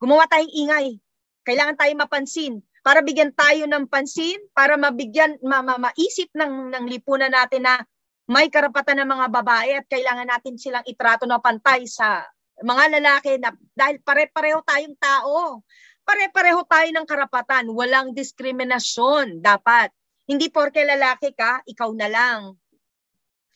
Gumawa 0.02 0.26
tayong 0.26 0.54
ingay. 0.54 0.98
Kailangan 1.42 1.78
tayong 1.78 2.02
mapansin 2.06 2.54
para 2.82 3.06
bigyan 3.06 3.34
tayo 3.34 3.70
ng 3.70 3.86
pansin, 3.86 4.38
para 4.58 4.78
mabigyan, 4.78 5.38
ma, 5.46 5.62
ma, 5.62 5.78
maisip 5.78 6.30
ng, 6.34 6.74
ng 6.74 6.86
lipunan 6.90 7.30
natin 7.30 7.66
na 7.66 7.82
may 8.26 8.50
karapatan 8.50 9.06
ng 9.06 9.10
mga 9.10 9.28
babae 9.30 9.72
at 9.78 9.86
kailangan 9.90 10.30
natin 10.30 10.58
silang 10.58 10.86
itrato 10.86 11.26
na 11.30 11.42
pantay 11.42 11.86
sa 11.86 12.26
mga 12.62 13.02
lalaki 13.02 13.38
na 13.42 13.54
dahil 13.74 14.02
pare-pareho 14.02 14.62
tayong 14.66 14.98
tao. 14.98 15.66
Pare-pareho 16.02 16.62
tayo 16.66 16.90
ng 16.90 17.06
karapatan. 17.06 17.66
Walang 17.70 18.14
diskriminasyon 18.18 19.42
dapat. 19.42 19.94
Hindi 20.26 20.50
porke 20.50 20.82
lalaki 20.82 21.34
ka, 21.34 21.62
ikaw 21.66 21.90
na 21.94 22.10
lang. 22.10 22.58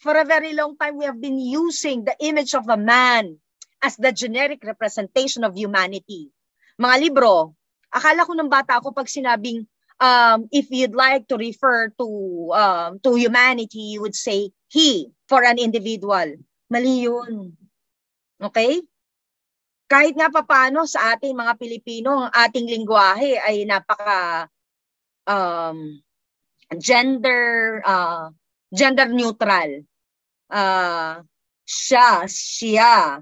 For 0.01 0.13
a 0.17 0.27
very 0.27 0.53
long 0.53 0.77
time, 0.77 0.99
we 0.99 1.05
have 1.07 1.17
been 1.17 1.39
using 1.39 2.05
the 2.05 2.13
image 2.21 2.53
of 2.53 2.67
a 2.69 2.77
man 2.77 3.39
as 3.81 3.95
the 3.97 4.11
generic 4.11 4.61
representation 4.61 5.47
of 5.47 5.55
humanity. 5.55 6.29
Mga 6.77 6.95
libro, 7.09 7.55
akala 7.95 8.27
ko 8.27 8.35
ng 8.35 8.51
bata 8.51 8.83
ako 8.83 8.91
pag 8.91 9.07
sinabing 9.07 9.63
um, 10.03 10.51
if 10.51 10.67
you'd 10.67 10.95
like 10.95 11.27
to 11.31 11.39
refer 11.39 11.87
to 11.95 12.07
um, 12.51 12.99
to 12.99 13.15
humanity, 13.15 13.95
you 13.95 14.03
would 14.03 14.15
say 14.15 14.51
he 14.67 15.07
for 15.31 15.43
an 15.47 15.55
individual. 15.55 16.35
Mali 16.67 17.07
yun. 17.07 17.55
Okay? 18.41 18.83
Kahit 19.85 20.17
nga 20.17 20.33
papaano 20.33 20.83
sa 20.89 21.15
ating 21.15 21.37
mga 21.37 21.53
Pilipino, 21.61 22.25
ang 22.25 22.31
ating 22.33 22.67
lingwahe 22.67 23.37
ay 23.37 23.63
napaka 23.69 24.49
um, 25.29 26.01
gender 26.75 27.79
uh, 27.85 28.33
gender 28.73 29.07
neutral. 29.13 29.85
Uh, 30.49 31.21
siya, 31.65 32.25
siya. 32.25 33.21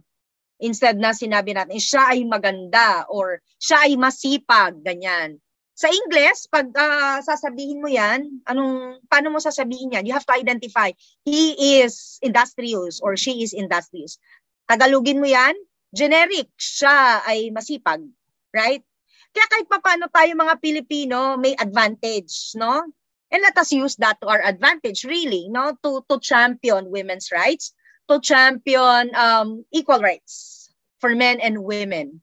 Instead 0.63 0.95
na 0.95 1.11
sinabi 1.11 1.51
natin, 1.51 1.75
siya 1.75 2.15
ay 2.15 2.23
maganda 2.23 3.03
or 3.11 3.43
siya 3.59 3.83
ay 3.83 3.99
masipag, 3.99 4.79
ganyan. 4.79 5.43
Sa 5.75 5.91
English, 5.91 6.47
pag 6.47 6.69
uh, 6.71 7.19
sasabihin 7.19 7.83
mo 7.83 7.91
yan, 7.91 8.39
anong, 8.47 9.03
paano 9.11 9.33
mo 9.33 9.43
sasabihin 9.43 9.91
yan? 9.91 10.07
You 10.07 10.15
have 10.15 10.25
to 10.29 10.37
identify, 10.37 10.95
he 11.27 11.57
is 11.83 12.21
industrious 12.23 13.03
or 13.03 13.19
she 13.19 13.43
is 13.43 13.51
industrious. 13.51 14.21
Tagalogin 14.69 15.19
mo 15.19 15.27
yan, 15.27 15.57
generic, 15.91 16.47
siya 16.55 17.25
ay 17.27 17.51
masipag. 17.51 18.05
Right? 18.53 18.85
Kaya 19.33 19.49
kahit 19.49 19.67
pa 19.67 19.81
paano 19.81 20.05
tayo 20.13 20.31
mga 20.37 20.61
Pilipino, 20.61 21.41
may 21.41 21.57
advantage, 21.57 22.53
no? 22.53 22.85
And 23.33 23.41
let 23.41 23.57
us 23.57 23.73
use 23.73 23.97
that 23.97 24.21
to 24.21 24.29
our 24.29 24.45
advantage, 24.45 25.09
really, 25.09 25.49
no? 25.49 25.73
To, 25.81 26.05
to 26.05 26.21
champion 26.21 26.93
women's 26.93 27.33
rights, 27.33 27.73
to 28.07 28.19
champion 28.19 29.11
um, 29.15 29.63
equal 29.71 29.99
rights 29.99 30.69
for 30.99 31.15
men 31.15 31.39
and 31.39 31.59
women. 31.59 32.19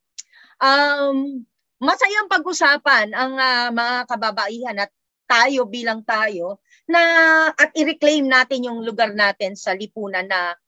Um, 0.60 1.44
masayang 1.80 2.28
pag-usapan 2.28 3.16
ang 3.16 3.32
uh, 3.40 3.68
mga 3.72 3.96
kababaihan 4.08 4.76
at 4.76 4.92
tayo 5.24 5.64
bilang 5.64 6.04
tayo 6.04 6.60
na 6.90 7.00
at 7.54 7.70
i-reclaim 7.78 8.26
natin 8.26 8.66
yung 8.66 8.82
lugar 8.82 9.14
natin 9.14 9.54
sa 9.54 9.72
lipunan 9.72 10.26
na 10.26 10.58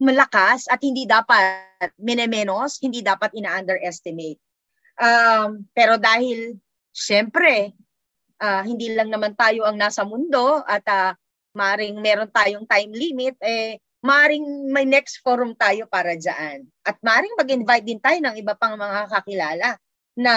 malakas 0.00 0.68
at 0.68 0.80
hindi 0.80 1.04
dapat 1.08 1.64
minemenos, 2.00 2.80
hindi 2.80 3.00
dapat 3.00 3.32
ina-underestimate. 3.36 4.40
Um, 5.00 5.64
pero 5.72 5.96
dahil 5.96 6.60
siyempre 6.92 7.72
uh, 8.40 8.62
hindi 8.64 8.92
lang 8.92 9.08
naman 9.08 9.32
tayo 9.36 9.64
ang 9.64 9.76
nasa 9.76 10.04
mundo 10.04 10.60
at 10.64 10.84
uh, 10.88 11.12
maring 11.56 11.98
meron 12.00 12.30
tayong 12.32 12.68
time 12.68 12.92
limit, 12.92 13.36
eh, 13.40 13.80
maring 14.00 14.72
may 14.72 14.88
next 14.88 15.20
forum 15.20 15.52
tayo 15.56 15.84
para 15.88 16.16
dyan. 16.16 16.64
At 16.84 16.96
maring 17.04 17.36
mag-invite 17.36 17.84
din 17.84 18.00
tayo 18.00 18.18
ng 18.20 18.36
iba 18.36 18.56
pang 18.56 18.76
mga 18.76 19.12
kakilala 19.12 19.70
na 20.16 20.34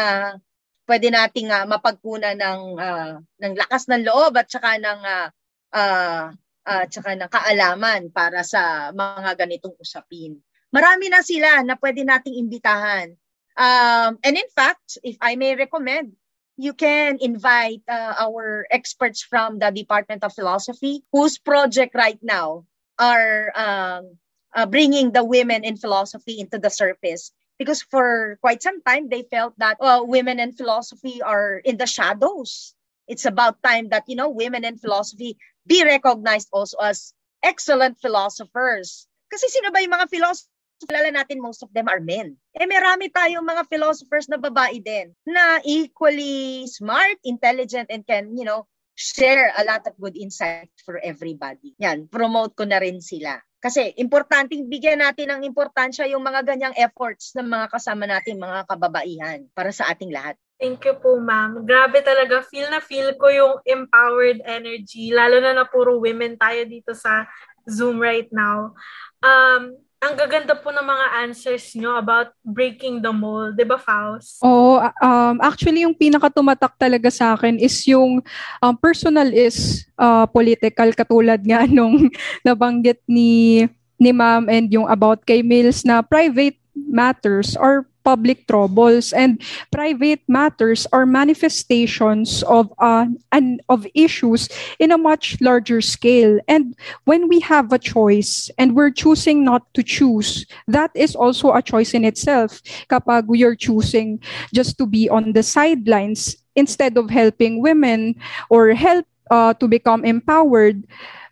pwede 0.84 1.08
nating 1.08 1.48
uh, 1.48 1.66
mapagkunan 1.68 2.36
ng 2.36 2.62
uh, 2.76 3.14
ng 3.20 3.54
lakas 3.56 3.88
ng 3.88 4.04
loob 4.04 4.36
at 4.36 4.48
saka 4.52 4.76
ng 4.76 5.00
uh, 5.00 5.28
uh, 5.72 6.26
uh, 6.68 6.86
saka 6.92 7.16
ng 7.16 7.32
kaalaman 7.32 8.12
para 8.12 8.44
sa 8.44 8.92
mga 8.92 9.40
ganitong 9.40 9.76
usapin. 9.80 10.40
Marami 10.74 11.08
na 11.08 11.24
sila 11.24 11.64
na 11.64 11.80
pwede 11.80 12.04
nating 12.04 12.36
imbitahan. 12.36 13.16
Um, 13.54 14.18
and 14.26 14.36
in 14.36 14.50
fact, 14.52 14.98
if 15.06 15.16
I 15.22 15.38
may 15.38 15.54
recommend, 15.54 16.18
you 16.58 16.74
can 16.74 17.22
invite 17.22 17.86
uh, 17.86 18.18
our 18.18 18.66
experts 18.74 19.22
from 19.22 19.62
the 19.62 19.70
Department 19.70 20.26
of 20.26 20.34
Philosophy 20.34 21.06
whose 21.14 21.38
project 21.38 21.94
right 21.94 22.20
now 22.22 22.66
are 23.00 23.52
um, 23.56 24.18
uh, 24.56 24.66
bringing 24.66 25.12
the 25.12 25.24
women 25.24 25.64
in 25.64 25.78
philosophy 25.78 26.40
into 26.40 26.60
the 26.60 26.70
surface. 26.70 27.32
Because 27.58 27.82
for 27.84 28.38
quite 28.42 28.64
some 28.64 28.82
time 28.82 29.10
they 29.10 29.24
felt 29.30 29.54
that 29.58 29.78
well, 29.80 30.06
women 30.06 30.40
in 30.40 30.54
philosophy 30.54 31.22
are 31.22 31.62
in 31.64 31.78
the 31.78 31.88
shadows. 31.88 32.74
It's 33.08 33.26
about 33.26 33.62
time 33.62 33.90
that 33.90 34.06
you 34.08 34.16
know 34.16 34.30
women 34.30 34.66
in 34.66 34.78
philosophy 34.78 35.38
be 35.68 35.84
recognized 35.84 36.50
also 36.52 36.78
as 36.82 37.14
excellent 37.44 38.00
philosophers. 38.02 39.08
Kasi 39.30 39.48
sino 39.50 39.70
ba 39.72 39.84
yung 39.84 39.94
mga 39.94 40.10
philosophers? 40.10 40.50
Kilala 40.84 41.16
natin 41.16 41.40
most 41.40 41.64
of 41.64 41.72
them 41.72 41.88
are 41.88 42.04
men. 42.04 42.36
Eh 42.60 42.68
marami 42.68 43.08
tayong 43.08 43.46
mga 43.46 43.72
philosophers 43.72 44.28
na 44.28 44.36
babae 44.36 44.84
din 44.84 45.16
na 45.24 45.64
equally 45.64 46.68
smart, 46.68 47.16
intelligent, 47.24 47.88
and 47.88 48.04
can, 48.04 48.36
you 48.36 48.44
know, 48.44 48.68
share 48.94 49.54
a 49.58 49.64
lot 49.66 49.84
of 49.90 49.98
good 49.98 50.14
insights 50.18 50.82
for 50.86 51.02
everybody. 51.02 51.74
Yan, 51.82 52.06
promote 52.10 52.54
ko 52.54 52.64
na 52.66 52.78
rin 52.78 53.02
sila. 53.02 53.42
Kasi 53.64 53.96
importanteng 53.96 54.68
bigyan 54.68 55.00
natin 55.00 55.32
ng 55.32 55.42
importansya 55.48 56.04
yung 56.12 56.20
mga 56.20 56.44
ganyang 56.44 56.76
efforts 56.76 57.32
ng 57.34 57.48
mga 57.48 57.72
kasama 57.72 58.04
natin, 58.04 58.36
mga 58.36 58.68
kababaihan, 58.68 59.48
para 59.56 59.72
sa 59.72 59.88
ating 59.88 60.12
lahat. 60.12 60.36
Thank 60.60 60.84
you 60.84 60.96
po, 61.00 61.16
ma'am. 61.20 61.64
Grabe 61.64 62.04
talaga. 62.04 62.44
Feel 62.48 62.68
na 62.68 62.84
feel 62.84 63.16
ko 63.16 63.32
yung 63.32 63.56
empowered 63.64 64.44
energy. 64.44 65.16
Lalo 65.16 65.40
na 65.40 65.56
na 65.56 65.66
puro 65.68 65.96
women 65.96 66.36
tayo 66.36 66.64
dito 66.68 66.92
sa 66.92 67.28
Zoom 67.68 68.00
right 68.00 68.28
now. 68.36 68.76
Um, 69.24 69.80
ang 70.04 70.20
gaganda 70.20 70.52
po 70.52 70.68
ng 70.76 70.84
mga 70.84 71.06
answers 71.24 71.64
nyo 71.80 71.96
about 71.96 72.36
breaking 72.44 73.00
the 73.00 73.14
mold, 73.16 73.56
di 73.56 73.64
ba, 73.64 73.80
Faust? 73.80 74.44
Oo, 74.44 74.84
um, 74.84 75.36
actually 75.40 75.88
yung 75.88 75.96
pinakatumatak 75.96 76.76
talaga 76.76 77.08
sa 77.08 77.40
akin 77.40 77.56
is 77.56 77.80
yung 77.88 78.20
um, 78.60 78.76
personal 78.76 79.32
is 79.32 79.88
uh, 79.96 80.28
political, 80.28 80.92
katulad 80.92 81.40
nga 81.40 81.64
nung 81.72 82.12
nabanggit 82.44 83.00
ni 83.08 83.64
ni 83.96 84.12
ma'am 84.12 84.52
and 84.52 84.68
yung 84.76 84.90
about 84.92 85.24
kay 85.24 85.40
Mills 85.40 85.88
na 85.88 86.04
private 86.04 86.60
matters 86.76 87.56
or 87.56 87.88
public 88.04 88.48
troubles 88.48 89.14
and 89.14 89.42
private 89.72 90.22
matters 90.28 90.86
are 90.92 91.06
manifestations 91.06 92.44
of 92.44 92.72
uh, 92.80 93.08
and 93.32 93.62
of 93.70 93.88
issues 93.96 94.50
in 94.80 94.92
a 94.92 94.98
much 94.98 95.40
larger 95.42 95.82
scale. 95.82 96.40
And 96.48 96.76
when 97.06 97.28
we 97.28 97.40
have 97.42 97.72
a 97.72 97.80
choice 97.80 98.50
and 98.58 98.76
we're 98.76 98.92
choosing 98.92 99.44
not 99.44 99.66
to 99.74 99.84
choose 99.84 100.46
that 100.68 100.92
is 100.96 101.16
also 101.16 101.54
a 101.54 101.62
choice 101.62 101.94
in 101.94 102.06
itself. 102.06 102.62
Kapag 102.90 103.28
we 103.28 103.44
are 103.44 103.56
choosing 103.56 104.20
just 104.54 104.78
to 104.78 104.86
be 104.86 105.10
on 105.10 105.34
the 105.34 105.44
sidelines 105.44 106.36
instead 106.56 106.98
of 106.98 107.10
helping 107.10 107.62
women 107.62 108.16
or 108.50 108.74
help 108.74 109.06
uh, 109.32 109.54
to 109.56 109.68
become 109.68 110.04
empowered 110.04 110.84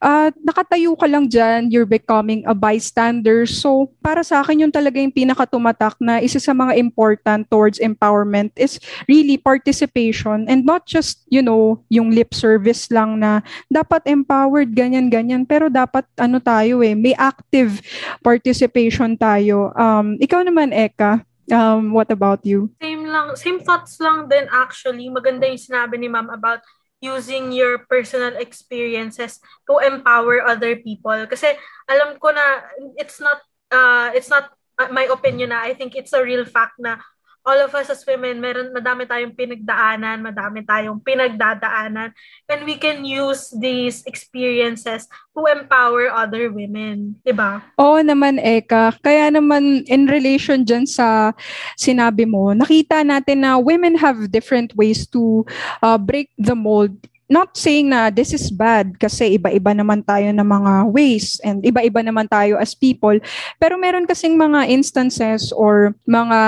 uh, 0.01 0.33
nakatayo 0.41 0.97
ka 0.97 1.05
lang 1.05 1.29
dyan, 1.29 1.69
you're 1.69 1.87
becoming 1.87 2.43
a 2.49 2.57
bystander. 2.57 3.45
So, 3.45 3.93
para 4.01 4.25
sa 4.25 4.41
akin, 4.41 4.67
yung 4.67 4.73
talaga 4.73 4.97
yung 4.97 5.13
pinakatumatak 5.13 5.95
na 6.01 6.19
isa 6.19 6.41
sa 6.41 6.51
mga 6.51 6.75
important 6.75 7.47
towards 7.47 7.77
empowerment 7.77 8.51
is 8.57 8.81
really 9.05 9.37
participation 9.37 10.49
and 10.49 10.65
not 10.65 10.89
just, 10.89 11.23
you 11.29 11.45
know, 11.45 11.79
yung 11.93 12.11
lip 12.11 12.33
service 12.33 12.89
lang 12.89 13.21
na 13.21 13.45
dapat 13.69 14.01
empowered, 14.09 14.73
ganyan-ganyan. 14.73 15.45
Pero 15.45 15.69
dapat, 15.69 16.03
ano 16.17 16.41
tayo 16.41 16.81
eh, 16.81 16.97
may 16.97 17.13
active 17.15 17.79
participation 18.25 19.15
tayo. 19.15 19.71
Um, 19.77 20.17
ikaw 20.17 20.41
naman, 20.41 20.73
Eka, 20.73 21.21
um, 21.53 21.93
what 21.93 22.09
about 22.09 22.41
you? 22.43 22.73
Same 22.81 23.05
lang, 23.05 23.37
same 23.37 23.61
thoughts 23.61 24.01
lang 24.01 24.25
din 24.25 24.49
actually. 24.49 25.07
Maganda 25.13 25.45
yung 25.45 25.61
sinabi 25.61 26.01
ni 26.01 26.09
ma'am 26.09 26.31
about 26.33 26.65
using 27.01 27.51
your 27.51 27.83
personal 27.89 28.37
experiences 28.37 29.41
to 29.65 29.81
empower 29.81 30.45
other 30.45 30.77
people. 30.77 31.17
Kasi 31.25 31.57
alam 31.89 32.15
ko 32.21 32.29
na 32.31 32.61
it's 32.95 33.17
not 33.17 33.41
uh, 33.73 34.13
it's 34.13 34.29
not 34.29 34.53
uh, 34.77 34.87
my 34.93 35.09
opinion 35.09 35.49
na 35.49 35.65
I 35.65 35.73
think 35.73 35.97
it's 35.97 36.13
a 36.13 36.21
real 36.21 36.45
fact 36.45 36.77
na 36.77 37.01
all 37.41 37.59
of 37.59 37.73
us 37.73 37.89
as 37.89 38.05
women, 38.05 38.37
meron, 38.37 38.69
madami 38.69 39.09
tayong 39.09 39.33
pinagdaanan, 39.33 40.21
madami 40.21 40.61
tayong 40.61 41.01
pinagdadaanan, 41.01 42.13
and 42.47 42.61
we 42.65 42.77
can 42.77 43.01
use 43.01 43.49
these 43.57 44.05
experiences 44.05 45.09
to 45.33 45.41
empower 45.49 46.13
other 46.13 46.53
women. 46.53 47.17
ba? 47.21 47.25
Diba? 47.25 47.51
Oo 47.81 47.99
naman, 48.01 48.37
Eka. 48.37 48.93
Kaya 49.01 49.33
naman, 49.33 49.83
in 49.89 50.05
relation 50.05 50.61
dyan 50.61 50.85
sa 50.85 51.33
sinabi 51.73 52.29
mo, 52.29 52.53
nakita 52.53 53.01
natin 53.01 53.41
na 53.41 53.57
women 53.57 53.97
have 53.97 54.29
different 54.29 54.73
ways 54.77 55.09
to 55.09 55.41
uh, 55.81 55.97
break 55.97 56.29
the 56.37 56.53
mold 56.53 56.93
not 57.31 57.55
saying 57.55 57.87
na 57.87 58.11
this 58.11 58.35
is 58.35 58.51
bad 58.51 58.99
kasi 58.99 59.39
iba-iba 59.39 59.71
naman 59.71 60.03
tayo 60.03 60.27
ng 60.35 60.43
mga 60.43 60.73
ways 60.91 61.39
and 61.47 61.63
iba-iba 61.63 62.03
naman 62.03 62.27
tayo 62.27 62.59
as 62.59 62.75
people. 62.75 63.15
Pero 63.55 63.79
meron 63.79 64.03
kasing 64.03 64.35
mga 64.35 64.67
instances 64.67 65.55
or 65.55 65.95
mga 66.03 66.39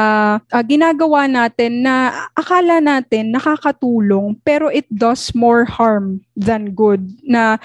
uh, 0.44 0.64
ginagawa 0.68 1.32
natin 1.32 1.88
na 1.88 2.28
akala 2.36 2.84
natin 2.84 3.32
nakakatulong 3.32 4.36
pero 4.44 4.68
it 4.68 4.86
does 4.92 5.32
more 5.32 5.64
harm 5.64 6.20
than 6.36 6.76
good. 6.76 7.00
Na 7.24 7.56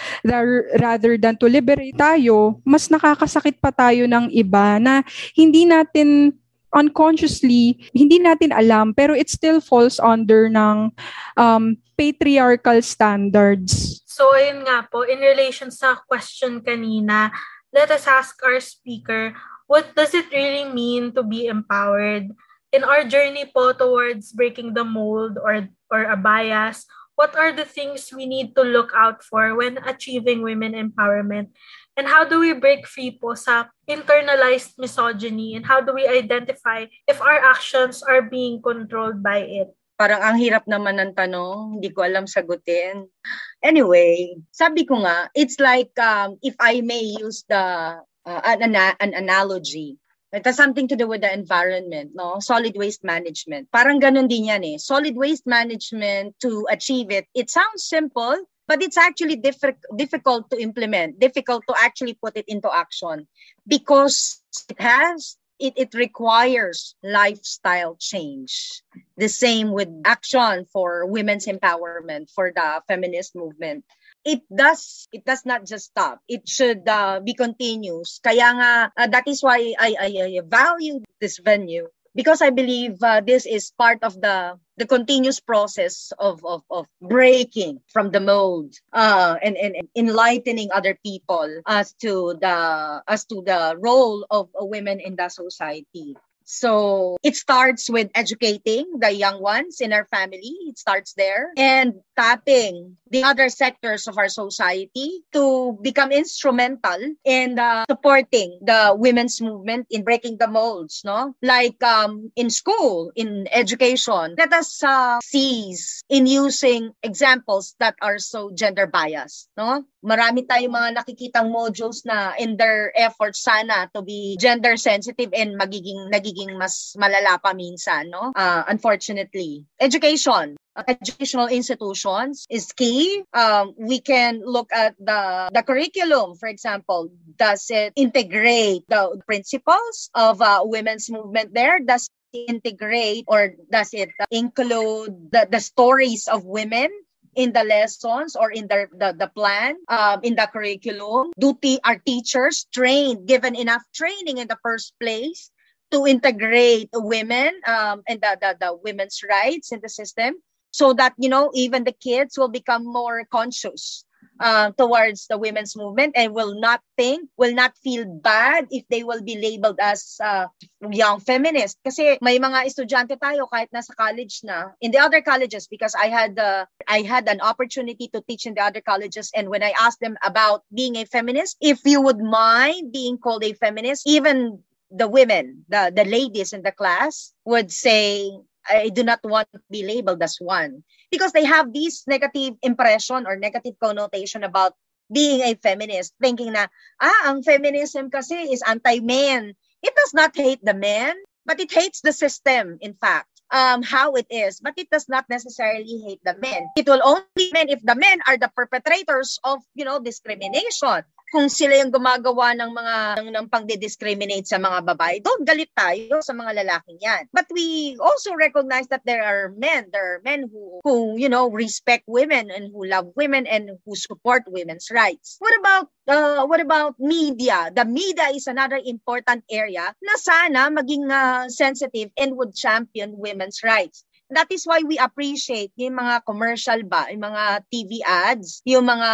rather 0.79 1.19
than 1.19 1.35
to 1.43 1.51
liberate 1.51 1.99
tayo, 1.99 2.63
mas 2.63 2.87
nakakasakit 2.87 3.59
pa 3.59 3.75
tayo 3.75 4.07
ng 4.07 4.31
iba 4.31 4.79
na 4.79 5.03
hindi 5.35 5.67
natin 5.67 6.39
unconsciously, 6.71 7.81
hindi 7.97 8.21
natin 8.21 8.53
alam, 8.53 8.93
pero 8.93 9.17
it 9.17 9.33
still 9.33 9.57
falls 9.59 9.97
under 9.99 10.53
ng 10.53 10.93
um, 11.41 11.75
patriarchal 11.99 12.79
standards. 12.81 14.01
So, 14.07 14.31
ayun 14.31 14.63
nga 14.63 14.87
po, 14.87 15.03
in 15.03 15.19
relation 15.19 15.75
sa 15.75 15.99
question 16.07 16.63
kanina, 16.63 17.35
let 17.75 17.91
us 17.91 18.07
ask 18.07 18.39
our 18.47 18.63
speaker, 18.63 19.35
what 19.67 19.93
does 19.99 20.15
it 20.15 20.31
really 20.31 20.71
mean 20.71 21.11
to 21.19 21.27
be 21.27 21.51
empowered? 21.51 22.31
In 22.71 22.87
our 22.87 23.03
journey 23.03 23.51
po 23.51 23.75
towards 23.75 24.31
breaking 24.31 24.79
the 24.79 24.87
mold 24.87 25.37
or, 25.43 25.69
or 25.91 26.07
a 26.07 26.17
bias, 26.17 26.87
what 27.19 27.35
are 27.35 27.51
the 27.51 27.67
things 27.67 28.15
we 28.15 28.31
need 28.31 28.55
to 28.55 28.63
look 28.63 28.95
out 28.95 29.27
for 29.27 29.59
when 29.59 29.83
achieving 29.83 30.43
women 30.43 30.79
empowerment? 30.79 31.51
And 31.99 32.07
how 32.07 32.23
do 32.23 32.39
we 32.39 32.55
break 32.55 32.87
free 32.87 33.19
po 33.19 33.35
sa 33.35 33.75
internalized 33.91 34.79
misogyny? 34.79 35.59
And 35.59 35.67
how 35.67 35.83
do 35.83 35.91
we 35.91 36.07
identify 36.07 36.87
if 37.11 37.19
our 37.19 37.43
actions 37.43 38.07
are 38.07 38.23
being 38.23 38.63
controlled 38.63 39.19
by 39.19 39.43
it? 39.43 39.75
Parang 39.99 40.23
ang 40.23 40.39
hirap 40.39 40.63
naman 40.71 41.03
ng 41.03 41.13
tanong, 41.19 41.77
hindi 41.77 41.91
ko 41.91 42.07
alam 42.07 42.31
sagutin. 42.31 43.11
Anyway, 43.59 44.39
sabi 44.55 44.87
ko 44.87 45.03
nga, 45.03 45.27
it's 45.35 45.59
like 45.59 45.91
um, 45.99 46.39
if 46.39 46.55
I 46.63 46.87
may 46.87 47.19
use 47.19 47.43
the 47.51 47.99
uh, 48.29 48.41
an, 48.45 48.77
an 48.77 49.13
analogy. 49.15 49.99
It 50.31 50.45
has 50.45 50.61
something 50.61 50.89
to 50.89 50.97
do 50.97 51.09
with 51.09 51.23
the 51.25 51.33
environment, 51.33 52.13
no? 52.15 52.37
Solid 52.39 52.77
waste 52.77 53.03
management. 53.03 53.73
Parang 53.73 53.97
ganun 53.97 54.29
din 54.29 54.53
yan 54.53 54.63
eh. 54.63 54.77
Solid 54.77 55.17
waste 55.17 55.49
management 55.49 56.37
to 56.45 56.69
achieve 56.69 57.11
it. 57.11 57.25
It 57.33 57.49
sounds 57.49 57.89
simple, 57.89 58.37
but 58.69 58.85
it's 58.85 59.01
actually 59.01 59.37
diff- 59.41 59.81
difficult 59.97 60.53
to 60.53 60.61
implement, 60.61 61.19
difficult 61.19 61.65
to 61.67 61.75
actually 61.81 62.13
put 62.13 62.37
it 62.37 62.45
into 62.47 62.69
action 62.69 63.27
because 63.67 64.45
it 64.69 64.77
has 64.77 65.41
it, 65.59 65.75
it 65.77 65.95
requires 65.95 66.95
lifestyle 67.03 67.97
change. 67.99 68.83
The 69.17 69.29
same 69.29 69.73
with 69.73 69.89
action 70.05 70.67
for 70.73 71.07
women's 71.07 71.47
empowerment, 71.47 72.31
for 72.35 72.53
the 72.55 72.83
feminist 72.87 73.35
movement. 73.35 73.85
It 74.25 74.43
does 74.55 75.09
it 75.13 75.25
does 75.25 75.47
not 75.47 75.65
just 75.65 75.87
stop. 75.87 76.21
It 76.29 76.49
should 76.49 76.89
uh, 76.89 77.21
be 77.21 77.35
continuous. 77.35 78.21
Kaya 78.23 78.51
nga 78.55 78.73
uh, 78.93 79.07
that 79.09 79.27
is 79.27 79.43
why 79.43 79.75
I, 79.79 79.95
I, 79.99 80.11
I 80.23 80.41
value 80.45 81.01
this 81.21 81.39
venue 81.39 81.89
because 82.15 82.43
I 82.43 82.51
believe 82.51 83.03
uh, 83.03 83.21
this 83.21 83.47
is 83.47 83.73
part 83.79 84.03
of 84.03 84.21
the 84.21 84.59
the 84.79 84.87
continuous 84.87 85.41
process 85.41 86.13
of, 86.19 86.45
of, 86.45 86.63
of 86.71 86.87
breaking 87.03 87.81
from 87.89 88.11
the 88.11 88.21
mold 88.21 88.75
uh, 88.93 89.37
and, 89.43 89.57
and, 89.57 89.77
and 89.77 89.89
enlightening 89.97 90.71
other 90.73 90.99
people 91.05 91.63
as 91.67 91.93
to 92.01 92.35
the 92.41 93.03
as 93.09 93.25
to 93.27 93.43
the 93.45 93.77
role 93.79 94.27
of 94.31 94.49
women 94.55 95.01
in 95.01 95.17
the 95.17 95.29
society. 95.29 96.17
So 96.49 97.21
it 97.23 97.37
starts 97.37 97.91
with 97.93 98.09
educating 98.17 98.97
the 98.97 99.13
young 99.13 99.37
ones 99.45 99.85
in 99.85 99.93
our 99.93 100.09
family. 100.09 100.57
It 100.65 100.79
starts 100.81 101.13
there 101.13 101.53
and 101.61 102.01
tapping 102.17 102.97
the 103.11 103.25
other 103.25 103.49
sectors 103.53 104.09
of 104.09 104.17
our 104.17 104.33
society 104.33 105.25
to 105.33 105.77
become 105.83 106.11
instrumental 106.11 106.97
in 107.25 107.59
uh, 107.59 107.85
supporting 107.89 108.61
the 108.65 108.97
women's 108.97 109.41
movement 109.41 109.89
in 109.91 110.05
breaking 110.05 110.39
the 110.39 110.49
molds, 110.49 111.03
no? 111.05 111.37
Like 111.43 111.83
um, 111.85 112.33
in 112.35 112.49
school, 112.49 113.13
in 113.15 113.47
education, 113.53 114.35
let 114.39 114.53
us 114.53 114.83
uh, 114.83 115.21
seize 115.21 116.03
in 116.09 116.27
using 116.27 116.93
examples 117.03 117.77
that 117.79 117.95
are 118.01 118.19
so 118.19 118.51
gender 118.57 118.87
biased, 118.87 119.49
no? 119.57 119.85
Marami 119.99 120.47
tayong 120.47 120.79
mga 120.79 120.91
nakikitang 121.03 121.51
modules 121.51 122.07
na 122.07 122.33
in 122.39 122.57
their 122.57 122.95
efforts 122.95 123.43
sana 123.43 123.91
to 123.91 124.01
be 124.01 124.39
gender 124.39 124.79
sensitive 124.79 125.35
and 125.35 125.59
magiging 125.59 126.07
nagiging 126.07 126.38
mas 126.47 126.95
malala 126.95 127.41
pa 127.43 127.55
minsan, 127.55 128.11
no? 128.11 128.31
Uh, 128.37 128.63
unfortunately. 128.69 129.67
Education 129.81 130.55
educational 130.87 131.49
institutions 131.49 132.47
is 132.51 132.71
key. 132.73 133.25
Um, 133.35 133.75
we 133.79 133.99
can 133.99 134.43
look 134.45 134.71
at 134.71 134.95
the 135.01 135.51
the 135.51 135.63
curriculum, 135.67 136.37
for 136.39 136.47
example. 136.47 137.11
Does 137.35 137.67
it 137.71 137.95
integrate 137.97 138.87
the 138.87 139.19
principles 139.27 140.11
of 140.15 140.39
uh, 140.39 140.63
women's 140.63 141.11
movement 141.11 141.55
there? 141.55 141.81
Does 141.83 142.07
it 142.33 142.47
integrate 142.47 143.25
or 143.27 143.57
does 143.73 143.91
it 143.95 144.11
include 144.31 145.33
the, 145.33 145.49
the 145.51 145.61
stories 145.61 146.29
of 146.29 146.45
women 146.45 146.93
in 147.35 147.53
the 147.53 147.65
lessons 147.65 148.37
or 148.37 148.51
in 148.51 148.67
the 148.67 148.87
the, 148.93 149.15
the 149.17 149.29
plan 149.31 149.77
um, 149.89 150.21
in 150.23 150.35
the 150.35 150.49
curriculum 150.51 151.31
do 151.39 151.57
t- 151.61 151.81
are 151.85 152.01
teachers 152.03 152.67
trained 152.75 153.29
given 153.29 153.55
enough 153.55 153.83
training 153.95 154.39
in 154.39 154.49
the 154.49 154.59
first 154.63 154.93
place 154.99 155.51
to 155.91 156.07
integrate 156.07 156.91
women 156.95 157.53
um, 157.67 158.03
and 158.09 158.21
the, 158.21 158.39
the, 158.41 158.57
the 158.61 158.79
women's 158.85 159.23
rights 159.29 159.73
in 159.73 159.81
the 159.81 159.89
system 159.89 160.35
so 160.71 160.93
that 160.93 161.15
you 161.19 161.29
know 161.29 161.51
even 161.55 161.85
the 161.85 161.93
kids 161.93 162.39
will 162.39 162.49
become 162.49 162.85
more 162.85 163.25
conscious 163.31 164.05
uh, 164.41 164.71
towards 164.79 165.27
the 165.27 165.39
women's 165.39 165.77
movement 165.77 166.13
and 166.17 166.33
will 166.33 166.59
not 166.59 166.81
think, 166.97 167.29
will 167.37 167.55
not 167.55 167.77
feel 167.83 168.05
bad 168.07 168.67
if 168.71 168.85
they 168.89 169.03
will 169.03 169.23
be 169.23 169.37
labeled 169.37 169.79
as 169.81 170.17
uh, 170.23 170.47
young 170.91 171.21
feminist. 171.21 171.79
Kasi 171.85 172.19
may 172.23 172.39
mga 172.39 172.67
estudyante 172.67 173.19
tayo 173.19 173.51
kahit 173.51 173.69
nasa 173.75 173.95
college 173.97 174.41
na, 174.45 174.71
in 174.81 174.91
the 174.91 174.99
other 174.99 175.21
colleges, 175.23 175.67
because 175.67 175.95
I 175.99 176.09
had 176.09 176.39
uh, 176.39 176.67
I 176.87 177.03
had 177.03 177.29
an 177.29 177.41
opportunity 177.41 178.09
to 178.15 178.23
teach 178.27 178.47
in 178.47 178.55
the 178.55 178.63
other 178.63 178.81
colleges, 178.81 179.31
and 179.35 179.49
when 179.51 179.63
I 179.63 179.75
asked 179.79 180.01
them 180.01 180.17
about 180.23 180.63
being 180.71 180.97
a 180.97 181.05
feminist, 181.07 181.59
if 181.61 181.83
you 181.85 182.01
would 182.01 182.23
mind 182.23 182.93
being 182.93 183.19
called 183.19 183.45
a 183.45 183.55
feminist, 183.55 184.07
even 184.07 184.63
the 184.91 185.09
women, 185.09 185.65
the, 185.69 185.93
the 185.95 186.05
ladies 186.05 186.53
in 186.53 186.63
the 186.63 186.73
class 186.73 187.33
would 187.45 187.71
say, 187.71 188.31
I 188.69 188.91
do 188.91 189.03
not 189.03 189.21
want 189.25 189.49
to 189.53 189.61
be 189.71 189.85
labeled 189.85 190.23
as 190.23 190.37
one 190.41 190.85
because 191.11 191.33
they 191.33 191.45
have 191.45 191.73
this 191.73 192.07
negative 192.07 192.55
impression 192.63 193.27
or 193.27 193.37
negative 193.37 193.75
connotation 193.83 194.45
about 194.45 194.75
being 195.11 195.41
a 195.41 195.57
feminist, 195.57 196.13
thinking 196.21 196.53
na, 196.53 196.67
ah, 197.01 197.33
ang 197.33 197.43
feminism 197.43 198.11
kasi 198.11 198.53
is 198.53 198.63
anti-men. 198.69 199.57
It 199.81 199.95
does 199.97 200.13
not 200.13 200.37
hate 200.37 200.61
the 200.63 200.75
men, 200.75 201.17
but 201.47 201.61
it 201.61 201.73
hates 201.73 202.01
the 202.05 202.13
system, 202.13 202.77
in 202.81 202.93
fact, 202.93 203.29
um, 203.51 203.81
how 203.81 204.13
it 204.21 204.27
is. 204.29 204.61
But 204.61 204.75
it 204.77 204.93
does 204.93 205.09
not 205.09 205.25
necessarily 205.31 206.05
hate 206.05 206.21
the 206.25 206.37
men. 206.37 206.69
It 206.77 206.85
will 206.85 207.01
only 207.01 207.49
men 207.57 207.73
if 207.73 207.81
the 207.81 207.97
men 207.97 208.21
are 208.29 208.37
the 208.37 208.53
perpetrators 208.53 209.41
of, 209.45 209.65
you 209.73 209.85
know, 209.85 209.99
discrimination 209.99 211.09
kung 211.29 211.53
sila 211.53 211.77
yung 211.77 211.93
gumagawa 211.93 212.57
ng 212.57 212.71
mga 212.73 212.97
ng, 213.21 213.31
ng 213.37 213.47
pangdi-discriminate 213.53 214.49
sa 214.49 214.57
mga 214.57 214.81
babae, 214.95 215.21
don't 215.21 215.45
galit 215.45 215.69
tayo 215.77 216.25
sa 216.25 216.33
mga 216.33 216.65
lalaking 216.65 216.99
yan. 217.01 217.29
But 217.33 217.47
we 217.53 217.97
also 218.01 218.33
recognize 218.35 218.89
that 218.89 219.05
there 219.05 219.23
are 219.23 219.53
men, 219.53 219.93
there 219.93 220.19
are 220.19 220.21
men 220.25 220.49
who 220.49 220.81
who 220.83 221.21
you 221.21 221.29
know 221.29 221.53
respect 221.53 222.09
women 222.09 222.49
and 222.49 222.73
who 222.73 222.89
love 222.89 223.13
women 223.15 223.45
and 223.45 223.77
who 223.85 223.93
support 223.95 224.49
women's 224.49 224.89
rights. 224.89 225.37
What 225.39 225.55
about 225.61 225.87
uh, 226.09 226.43
what 226.49 226.65
about 226.65 226.97
media? 226.97 227.69
The 227.75 227.85
media 227.85 228.33
is 228.33 228.49
another 228.49 228.81
important 228.81 229.45
area 229.53 229.93
na 230.01 230.15
sana 230.17 230.73
maging 230.73 231.13
uh, 231.13 231.53
sensitive 231.53 232.09
and 232.17 232.37
would 232.41 232.57
champion 232.57 233.17
women's 233.21 233.61
rights 233.61 234.08
that 234.31 234.49
is 234.51 234.65
why 234.65 234.81
we 234.85 234.99
appreciate 234.99 235.73
yung 235.77 235.97
mga 235.97 236.25
commercial 236.25 236.81
ba, 236.85 237.09
yung 237.11 237.25
mga 237.25 237.65
TV 237.73 238.01
ads, 238.05 238.61
yung 238.65 238.87
mga 238.87 239.11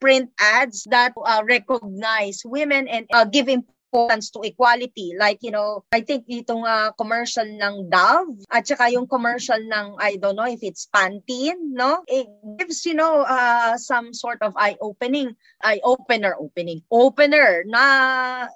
print 0.00 0.30
ads 0.40 0.84
that 0.88 1.12
uh, 1.16 1.42
recognize 1.44 2.40
women 2.44 2.88
and 2.88 3.06
uh, 3.12 3.24
give 3.24 3.48
importance 3.48 3.77
to 3.92 4.40
equality. 4.44 5.14
Like, 5.18 5.40
you 5.42 5.50
know, 5.50 5.84
I 5.92 6.00
think 6.02 6.28
itong 6.28 6.64
uh, 6.64 6.92
commercial 6.96 7.46
ng 7.46 7.88
Dove 7.88 8.36
at 8.52 8.66
saka 8.66 8.92
yung 8.92 9.06
commercial 9.06 9.58
ng, 9.58 9.96
I 9.98 10.16
don't 10.16 10.36
know 10.36 10.48
if 10.48 10.60
it's 10.62 10.88
Pantene, 10.92 11.72
no? 11.72 12.04
It 12.06 12.28
gives, 12.58 12.84
you 12.86 12.94
know, 12.94 13.24
uh, 13.24 13.76
some 13.76 14.12
sort 14.12 14.42
of 14.42 14.52
eye-opening, 14.56 15.34
eye-opener, 15.62 16.36
opening, 16.38 16.82
opener 16.90 17.64
na 17.66 17.82